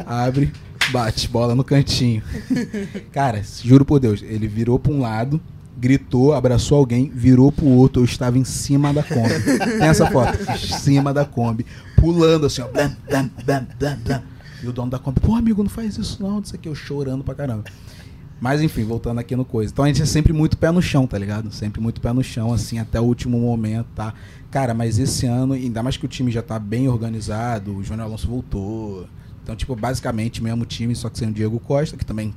[0.06, 0.52] Abre,
[0.90, 2.22] bate, bola no cantinho.
[3.12, 5.40] Cara, juro por Deus, ele virou para um lado,
[5.76, 9.34] gritou, abraçou alguém, virou pro outro, eu estava em cima da Kombi.
[9.78, 10.38] Tem essa foto?
[10.50, 11.66] Em cima da Kombi,
[12.02, 12.66] pulando assim, ó.
[12.66, 13.66] Blam, blam, blam,
[14.04, 14.22] blam.
[14.60, 17.22] E o dono da Kombi, pô, amigo, não faz isso não, isso aqui, eu chorando
[17.22, 17.64] pra caramba.
[18.40, 19.72] Mas enfim, voltando aqui no coisa.
[19.72, 21.52] Então a gente é sempre muito pé no chão, tá ligado?
[21.52, 24.12] Sempre muito pé no chão, assim, até o último momento, tá?
[24.50, 28.08] Cara, mas esse ano, ainda mais que o time já tá bem organizado, o Júnior
[28.08, 29.06] Alonso voltou.
[29.44, 32.34] Então, tipo, basicamente mesmo time, só que sem o Diego Costa, que também.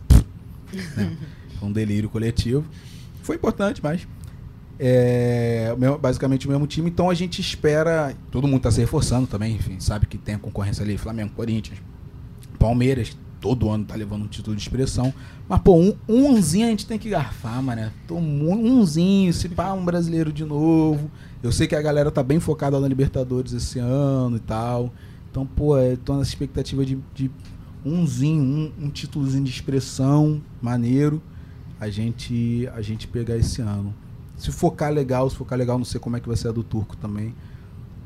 [0.96, 1.18] né,
[1.60, 2.64] foi um delírio coletivo.
[3.24, 4.08] Foi importante, mas.
[4.78, 6.90] É, basicamente o mesmo time.
[6.90, 8.14] Então a gente espera.
[8.32, 11.80] Todo mundo tá se reforçando também, enfim, sabe que tem a concorrência ali, Flamengo, Corinthians,
[12.60, 15.14] Palmeiras, todo ano tá levando um título de expressão.
[15.48, 20.34] Mas, pô, um, umzinho a gente tem que garfar, mu- umzinho, se pá, um brasileiro
[20.34, 21.10] de novo.
[21.44, 24.92] Eu sei que a galera tá bem focada na Libertadores esse ano e tal.
[25.30, 27.30] Então, pô, eu tô nessa expectativa de, de
[27.86, 31.22] umzinho, um, um títulozinho de expressão maneiro.
[31.80, 33.94] A gente, a gente pegar esse ano.
[34.38, 36.64] Se focar legal, se focar legal, não sei como é que vai ser a do
[36.64, 37.34] Turco também.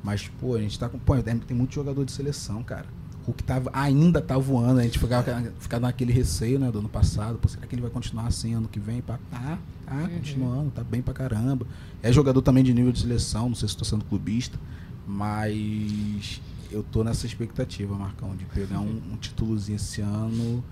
[0.04, 0.98] Mas, pô, a gente tá com.
[0.98, 2.86] Pô, tem, muito jogador de seleção, cara.
[3.28, 6.90] O que tava, ainda tá voando, a gente ficava, ficava naquele receio, né, do ano
[6.90, 7.38] passado.
[7.38, 9.02] Pô, será que ele vai continuar assim ano que vem?
[9.02, 11.68] Pá, tá, tá, continuando, tá bem pra caramba.
[12.02, 14.58] É jogador também de nível de seleção, não sei se tô sendo clubista,
[15.06, 16.42] mas
[16.72, 20.64] eu tô nessa expectativa, Marcão, de pegar um, um títulozinho esse ano.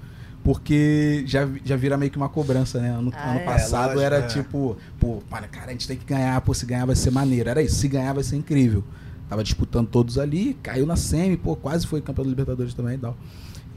[0.44, 2.92] Porque já, já vira meio que uma cobrança, né?
[2.92, 3.44] Ano, Ah, ano é?
[3.44, 4.28] passado lógico, era é.
[4.28, 7.50] tipo, pô, para, cara, a gente tem que ganhar, pô, se ganhar vai ser maneiro.
[7.50, 8.84] Era isso, se ganhar vai ser incrível.
[9.28, 12.98] Tava disputando todos ali, caiu na semi, pô, quase foi campeão da Libertadores também e
[12.98, 13.18] tal.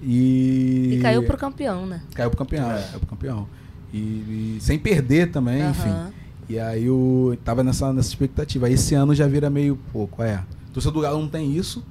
[0.02, 0.94] E.
[0.96, 2.02] E caiu pro campeão, né?
[2.14, 3.48] Caiu pro campeão, é, caiu pro campeão.
[3.92, 5.70] E, e sem perder também, Aham.
[5.70, 6.14] enfim.
[6.48, 8.66] E aí eu tava nessa, nessa expectativa.
[8.66, 10.42] Aí esse ano já vira meio, pô, qual é?
[10.72, 11.84] Torcedor do Galo não tem isso,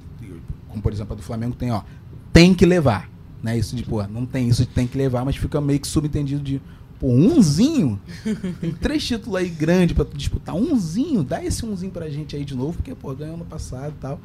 [0.69, 1.81] como por exemplo a do Flamengo tem, ó,
[2.31, 3.09] tem que levar.
[3.41, 3.57] Né?
[3.57, 6.61] Isso de, pô, não tem isso tem que levar, mas fica meio que subentendido de,
[6.99, 7.99] pô, umzinho?
[8.59, 12.43] Tem três títulos aí grandes pra tu disputar, umzinho, dá esse umzinho pra gente aí
[12.43, 14.19] de novo, porque, pô, ganhou ano passado e tal.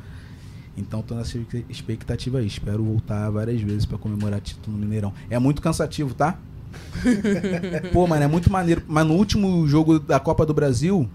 [0.76, 1.38] Então tô nessa
[1.68, 2.46] expectativa aí.
[2.46, 5.12] Espero voltar várias vezes pra comemorar título no Mineirão.
[5.30, 6.36] É muito cansativo, tá?
[7.92, 8.82] Pô, mano, é muito maneiro.
[8.88, 11.08] Mas no último jogo da Copa do Brasil,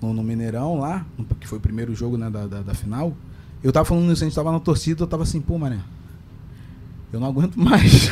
[0.00, 1.04] no, no Mineirão lá,
[1.38, 3.14] que foi o primeiro jogo né, da, da, da final,
[3.62, 5.80] eu tava falando isso, a gente tava na torcida, eu tava assim, pô, mané.
[7.12, 8.08] Eu não aguento mais.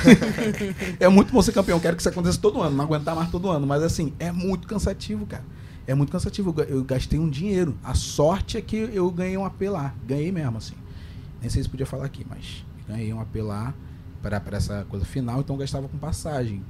[1.00, 3.48] é muito bom ser campeão, quero que isso aconteça todo ano, não aguentar mais todo
[3.50, 3.66] ano.
[3.66, 5.44] Mas assim, é muito cansativo, cara.
[5.86, 6.50] É muito cansativo.
[6.50, 7.74] Eu ga- Eu gastei um dinheiro.
[7.82, 9.94] A sorte é que eu ganhei um AP lá.
[10.06, 10.74] Ganhei mesmo, assim.
[11.40, 13.72] Nem sei se podia falar aqui, mas ganhei um AP lá
[14.22, 16.62] para essa coisa final, então eu gastava com passagem.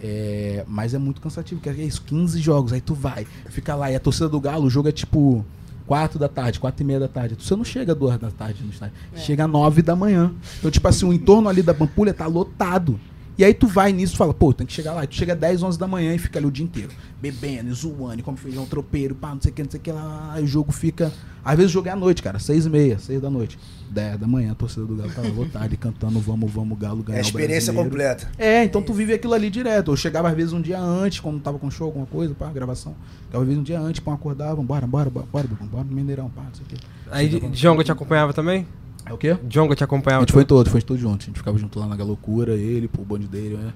[0.00, 3.90] É, mas é muito cansativo, que é isso, 15 jogos, aí tu vai, fica lá,
[3.90, 5.44] e a torcida do Galo, o jogo é tipo
[5.86, 7.36] 4 da tarde, 4 e meia da tarde.
[7.38, 9.18] Você não chega 2 da tarde no estádio, É.
[9.18, 10.32] chega 9 da manhã.
[10.58, 12.98] Então, tipo assim, o entorno ali da Pampulha tá lotado.
[13.36, 15.02] E aí tu vai nisso e fala, pô, tem que chegar lá.
[15.04, 16.90] E tu chega 10, 11 da manhã e fica ali o dia inteiro.
[17.20, 20.30] Bebendo, zoando, come feijão tropeiro, pá, não sei o que, não sei o que lá.
[20.32, 21.12] Aí o jogo fica.
[21.44, 22.38] Às vezes o jogo é à noite, cara.
[22.38, 23.58] 6 e meia, 6 da noite.
[23.90, 27.18] 10 da manhã, a torcida do Galo tava lotada e cantando Vamos, vamos, Galo ganhar
[27.18, 27.90] É a experiência brasileiro.
[27.90, 28.30] completa.
[28.38, 29.90] É, então tu vive aquilo ali direto.
[29.90, 32.94] Eu chegava às vezes um dia antes, quando tava com show, alguma coisa, pá, gravação.
[33.26, 35.92] Chegava às vezes um dia antes, pá, acordava, bora, bora, bora, bora, bora, bora no
[35.92, 36.76] Mineirão, pá, não sei o quê.
[37.10, 38.66] Aí Djonga te acompanhava também?
[39.06, 39.36] É o quê?
[39.44, 40.48] Djonga te A acompanhava gente foi também?
[40.58, 41.26] todos, foi todos juntos.
[41.26, 43.72] A gente ficava junto lá na Galocura, ele, pô, o bonde dele, né?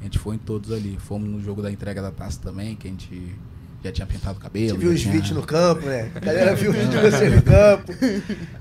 [0.00, 0.96] A gente foi em todos ali.
[0.98, 3.34] Fomos no jogo da entrega da taça também, que a gente
[3.84, 4.70] já tinha pintado o cabelo.
[4.70, 6.10] Você viu os tinha- vídeos no campo, né?
[6.14, 7.92] A galera viu os vídeos de você no campo.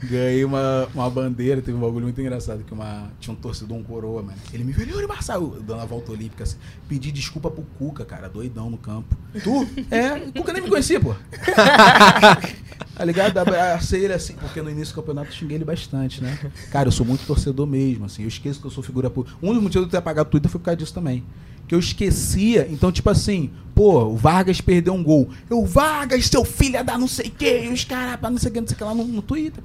[0.04, 3.84] Ganhei uma, uma bandeira, teve um bagulho muito engraçado, que uma, tinha um torcedor, um
[3.84, 4.38] coroa, mano.
[4.54, 6.58] Ele me viu, Yuri Marçal, dando a volta olímpica, assim,
[6.90, 9.16] pedi desculpa pro Cuca, cara, doidão no campo.
[9.42, 9.68] Tu?
[9.90, 11.14] É, o Cuca nem me conhecia, pô.
[13.00, 13.38] tá ligado?
[13.38, 16.38] Abracei ele assim, porque no início do campeonato eu xinguei ele bastante, né?
[16.70, 19.38] Cara, eu sou muito torcedor mesmo, assim, eu esqueço que eu sou figura pública.
[19.42, 21.24] Um dos motivos de eu ter apagado o Twitter foi por causa disso também.
[21.66, 25.30] Que eu esquecia, então, tipo assim, pô, o Vargas perdeu um gol.
[25.50, 28.54] Eu, Vargas, seu filho da não sei o que, e os caras, não sei o
[28.54, 29.64] que, não sei o que lá no, no Twitter.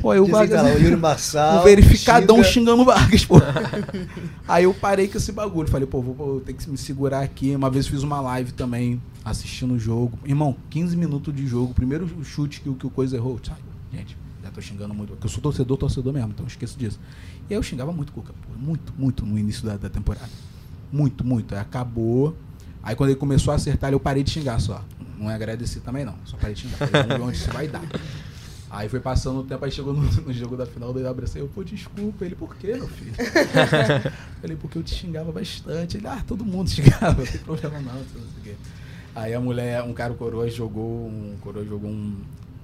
[0.00, 0.62] Pô, tá Vargas.
[0.62, 1.60] lá, o Yuri Marçal.
[1.60, 3.36] O verificadão xinga- xingando o Vargas, pô.
[4.46, 5.68] Aí eu parei com esse bagulho.
[5.68, 7.54] Falei, pô, vou, vou ter que me segurar aqui.
[7.54, 10.18] Uma vez fiz uma live também, assistindo o jogo.
[10.24, 11.74] Irmão, 15 minutos de jogo.
[11.74, 13.38] Primeiro chute que, o- que o Coisa errou.
[13.42, 13.60] Sabe?
[13.92, 15.10] Gente, já tô xingando muito.
[15.10, 16.98] Porque eu sou torcedor, torcedor mesmo, então eu esqueço disso.
[17.48, 18.58] E aí eu xingava muito Cuca, pô.
[18.58, 20.28] Muito, muito no início da, da temporada.
[20.92, 21.54] Muito, muito.
[21.54, 22.36] Aí acabou.
[22.82, 24.84] Aí quando ele começou a acertar, eu parei de xingar só.
[25.18, 26.14] Não é agradecer também, não.
[26.24, 26.76] Só parei de xingar.
[26.88, 27.82] Falei, onde isso vai dar.
[28.76, 31.40] Aí foi passando o tempo, aí chegou no, no jogo da final, daí eu abracei,
[31.40, 32.26] eu, pô, desculpa.
[32.26, 33.14] Ele, por quê, meu filho?
[34.38, 35.96] Falei, porque eu te xingava bastante.
[35.96, 38.54] Ele, ah, todo mundo xingava, não tem problema não, não sei o quê.
[39.14, 41.32] Aí a mulher, um cara o coroa jogou um.
[41.34, 42.18] o Coroa jogou um.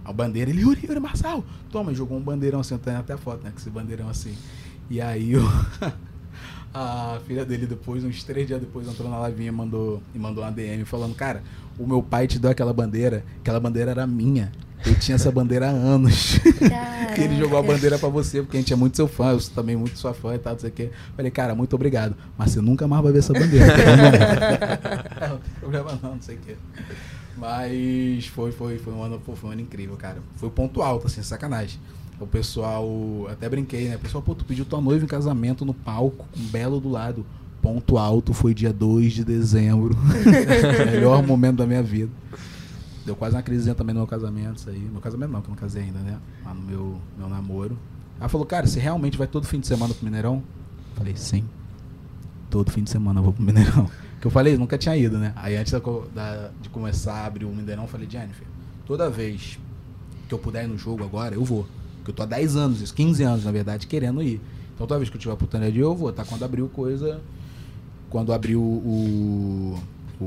[0.04, 3.42] A bandeira, ele, Yuri, Yuri Marçal, toma, jogou um bandeirão assim, tenho até a foto,
[3.44, 3.50] né?
[3.50, 4.36] Com esse bandeirão assim.
[4.90, 5.42] E aí eu,
[6.74, 10.44] a filha dele depois, uns três dias depois, entrou na livinha e mandou, e mandou
[10.44, 11.42] uma DM falando, cara,
[11.78, 14.52] o meu pai te deu aquela bandeira, aquela bandeira era minha.
[14.84, 16.38] Eu tinha essa bandeira há anos.
[17.14, 19.40] que ele jogou a bandeira pra você, porque a gente é muito seu fã, eu
[19.40, 20.90] sou também muito sua fã e tal, não sei o quê.
[21.16, 22.16] Falei, cara, muito obrigado.
[22.36, 23.66] Mas você nunca mais vai ver essa bandeira.
[23.66, 25.34] tá bom?
[25.34, 26.56] não tem problema não, não sei o quê.
[27.36, 30.18] Mas foi, foi, foi um ano, foi um ano incrível, cara.
[30.36, 31.80] Foi ponto alto, assim, sacanagem.
[32.20, 32.86] O pessoal,
[33.30, 33.96] até brinquei, né?
[33.96, 37.26] O pessoal, pô, tu pediu tua noiva em casamento no palco, com Belo do lado.
[37.60, 39.96] Ponto alto foi dia 2 de dezembro.
[40.86, 42.10] Melhor momento da minha vida.
[43.04, 44.78] Deu quase uma crisezinha também no meu casamento, isso aí.
[44.78, 46.18] Meu casamento não, que eu não casei ainda, né?
[46.44, 47.76] Mas no meu, meu namoro.
[48.18, 50.36] Ela falou, cara, você realmente vai todo fim de semana pro Mineirão?
[50.36, 51.44] Eu falei, sim.
[52.48, 53.90] Todo fim de semana eu vou pro Mineirão.
[54.22, 55.32] Que eu falei, nunca tinha ido, né?
[55.34, 55.72] Aí antes
[56.14, 58.46] da de começar a abrir o Mineirão, eu falei, Jennifer,
[58.86, 59.58] toda vez
[60.28, 61.66] que eu puder ir no jogo agora, eu vou.
[61.96, 64.40] Porque eu tô há 10 anos, isso, 15 anos, na verdade, querendo ir.
[64.74, 66.24] Então toda vez que eu tiver oportunidade eu vou, tá?
[66.24, 67.20] Quando abriu coisa.
[68.08, 69.76] Quando abriu o,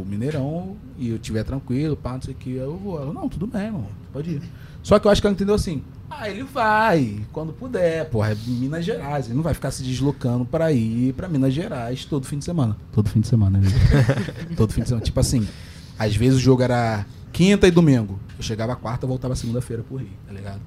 [0.02, 3.02] o Mineirão e eu tiver tranquilo, pá, não sei o que, eu vou.
[3.02, 4.42] Ela, não, tudo bem, irmão, pode ir.
[4.84, 5.84] Só que eu acho que ela entendeu assim.
[6.10, 9.26] Ah, ele vai, quando puder, porra, é Minas Gerais.
[9.26, 12.78] Ele não vai ficar se deslocando pra ir pra Minas Gerais todo fim de semana.
[12.92, 13.68] Todo fim de semana, né?
[14.56, 15.04] todo fim de semana.
[15.04, 15.48] Tipo assim,
[15.98, 18.20] às vezes o jogo era quinta e domingo.
[18.38, 20.62] Eu chegava quarta, voltava segunda-feira por Rio, tá ligado?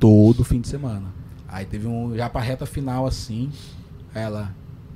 [0.00, 1.06] Todo fim de semana.
[1.48, 3.50] Aí teve um, já pra reta final assim,
[4.12, 4.52] ela,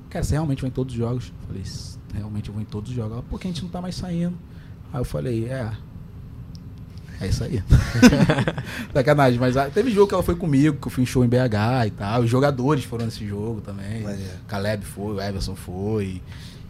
[0.09, 1.31] cara, você realmente vai em todos os jogos?
[1.41, 3.13] Eu falei, "S- realmente eu vou em todos os jogos.
[3.13, 4.37] Ela, por que a gente não tá mais saindo?
[4.91, 5.71] Aí eu falei, é.
[7.21, 7.61] É isso aí.
[8.93, 11.27] Sacanagem, mas ah, teve jogo que ela foi comigo, que eu fui em show em
[11.27, 12.21] BH e tal.
[12.21, 14.03] Os jogadores foram nesse jogo também.
[14.03, 14.31] Maneiro.
[14.47, 16.21] Caleb foi, o Everson foi,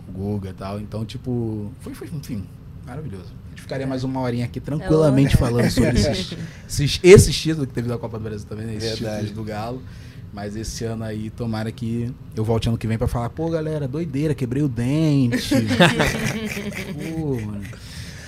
[0.07, 0.79] o Guga e tal.
[0.79, 2.43] Então, tipo, foi, foi enfim,
[2.85, 3.31] maravilhoso.
[3.45, 6.35] A gente ficaria mais uma horinha aqui tranquilamente falando sobre esses,
[6.67, 8.75] esses, esses títulos que teve da Copa do Brasil também, né?
[8.75, 9.27] Esses Verdade.
[9.27, 9.83] títulos do Galo.
[10.31, 13.87] Mas esse ano aí, tomara que eu volte ano que vem pra falar, pô, galera,
[13.87, 15.55] doideira, quebrei o dente.
[17.15, 17.63] pô, mano.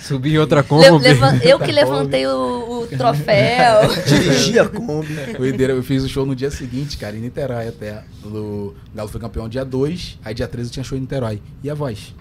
[0.01, 0.97] Subir em outra Kombi.
[0.97, 3.87] levan- eu que levantei o, o troféu.
[4.07, 5.13] Dirigia a Kombi.
[5.37, 8.03] Doideira, eu fiz o show no dia seguinte, cara, em Niterói até.
[8.25, 11.39] O Galo foi campeão dia 2, aí dia 13 tinha show em Niterói.
[11.63, 12.15] E a voz?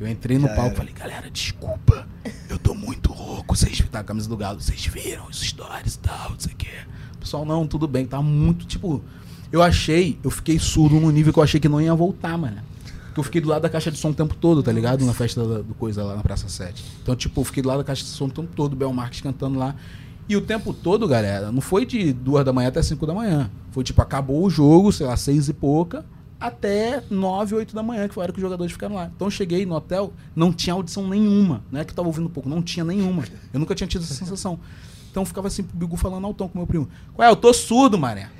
[0.00, 2.06] Eu entrei no Já palco e falei, galera, desculpa,
[2.48, 5.94] eu tô muito louco, vocês tá com a camisa do Galo, vocês viram os stories
[5.94, 6.68] e tal, não sei o quê.
[7.22, 9.00] Pessoal, não, tudo bem, tá muito, tipo,
[9.52, 12.56] eu achei, eu fiquei surdo no nível que eu achei que não ia voltar, mano.
[13.06, 15.04] Porque eu fiquei do lado da caixa de som o tempo todo, tá ligado?
[15.04, 16.82] Na festa da- do Coisa lá na Praça 7.
[17.02, 19.20] Então, tipo, eu fiquei do lado da caixa de som o tempo todo, Bel Marques
[19.20, 19.76] cantando lá.
[20.28, 23.50] E o tempo todo, galera, não foi de duas da manhã até 5 da manhã.
[23.70, 26.06] Foi tipo, acabou o jogo, sei lá, seis e pouca,
[26.40, 29.10] até 9, 8 da manhã, que foi a hora que os jogadores ficaram lá.
[29.14, 31.62] Então eu cheguei no hotel, não tinha audição nenhuma.
[31.70, 33.24] Não é que eu tava ouvindo pouco, não tinha nenhuma.
[33.52, 34.58] Eu nunca tinha tido essa sensação.
[35.12, 36.88] Então ficava assim pro Bigu falando altão com meu primo.
[37.18, 38.30] Ué, eu tô surdo, mané.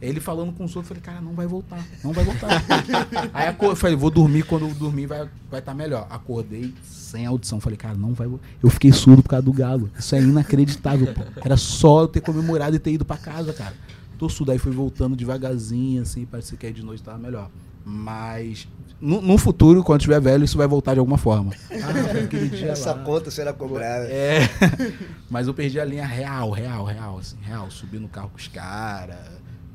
[0.00, 2.48] Ele falando com os outros, eu falei, cara, não vai voltar, não vai voltar.
[3.34, 6.06] Aí eu falei, vou dormir, quando eu dormir vai estar vai tá melhor.
[6.08, 9.90] Acordei sem audição, falei, cara, não vai vo- Eu fiquei surdo por causa do galo.
[9.98, 11.22] Isso é inacreditável, pô.
[11.44, 13.74] Era só eu ter comemorado e ter ido pra casa, cara.
[14.16, 17.50] Tô surdo, aí fui voltando devagarzinho, assim, parecia que aí de noite tava melhor.
[17.84, 18.68] Mas
[19.00, 21.52] no, no futuro, quando tiver velho, isso vai voltar de alguma forma.
[21.70, 23.02] Ah, Essa lá.
[23.02, 24.06] conta será cobrada.
[24.06, 24.40] É.
[25.30, 27.70] Mas eu perdi a linha real, real, real, assim, real.
[27.70, 29.16] Subi no carro com os caras,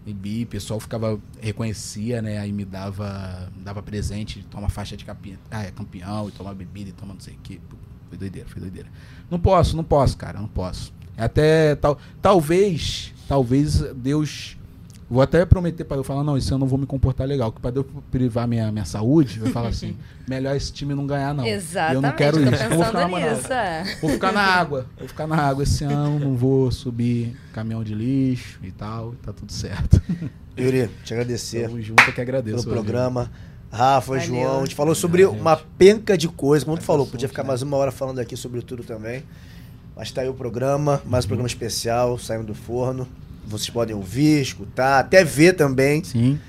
[0.06, 2.38] bebi, o pessoal ficava, reconhecia, né?
[2.38, 6.92] Aí me dava, dava presente, toma faixa de campeão, ah, é campeão, e toma bebida,
[6.92, 7.60] e toma não sei o quê.
[8.10, 8.90] Foi doideira, foi doideira.
[9.30, 10.94] Não posso, não posso, cara, não posso.
[11.18, 14.56] Até tal, talvez, talvez Deus.
[15.08, 17.52] Vou até prometer para eu falar, não, esse ano eu não vou me comportar legal.
[17.52, 19.96] Que para Deus privar minha, minha saúde, eu falo assim,
[20.28, 21.46] melhor esse time não ganhar, não.
[21.46, 21.96] E Exatamente.
[21.96, 22.64] eu não quero isso.
[22.64, 23.98] Eu vou ficar nisso, é.
[24.02, 24.86] Vou ficar na água.
[24.98, 29.32] Vou ficar na água esse ano, não vou subir caminhão de lixo e tal, tá
[29.32, 30.02] tudo certo.
[30.58, 32.64] Yuri, te agradecer Tamo junto, eu que agradeço.
[32.64, 33.30] pelo programa.
[33.72, 34.26] Rafa, Valeu.
[34.26, 35.38] João, a gente falou sobre gente.
[35.40, 37.50] uma penca de coisas, como tu falou, podia ficar né?
[37.50, 39.24] mais uma hora falando aqui sobre tudo também.
[39.96, 43.08] Mas tá aí o programa, mais um programa especial, saindo do forno.
[43.46, 46.40] Vocês podem ouvir, escutar, até ver também Sim.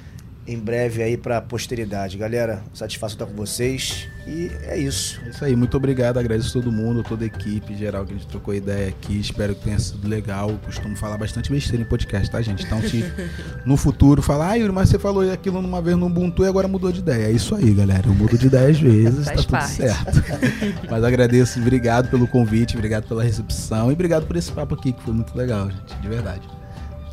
[0.46, 2.16] em breve aí pra posteridade.
[2.16, 4.08] Galera, satisfação estar com vocês.
[4.26, 5.20] E é isso.
[5.24, 8.26] É isso aí, muito obrigado, agradeço todo mundo, toda a equipe geral que a gente
[8.26, 9.20] trocou ideia aqui.
[9.20, 10.50] Espero que tenha sido legal.
[10.50, 12.64] Eu costumo falar bastante besteira em podcast, tá, gente?
[12.64, 13.04] Então, se
[13.64, 16.66] no futuro falar, ah, Yuri, mas você falou aquilo numa vez no Ubuntu e agora
[16.66, 17.26] mudou de ideia.
[17.26, 18.08] É isso aí, galera.
[18.08, 19.72] Eu mudo de ideia às vezes, tá Faz tudo parte.
[19.74, 20.24] certo.
[20.90, 25.02] mas agradeço, obrigado pelo convite, obrigado pela recepção e obrigado por esse papo aqui, que
[25.02, 26.42] foi muito legal, gente, de verdade.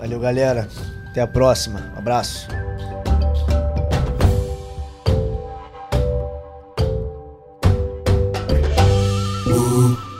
[0.03, 0.67] Valeu, galera.
[1.07, 1.79] Até a próxima.
[1.95, 2.49] Um abraço.
[9.47, 10.12] Ooh.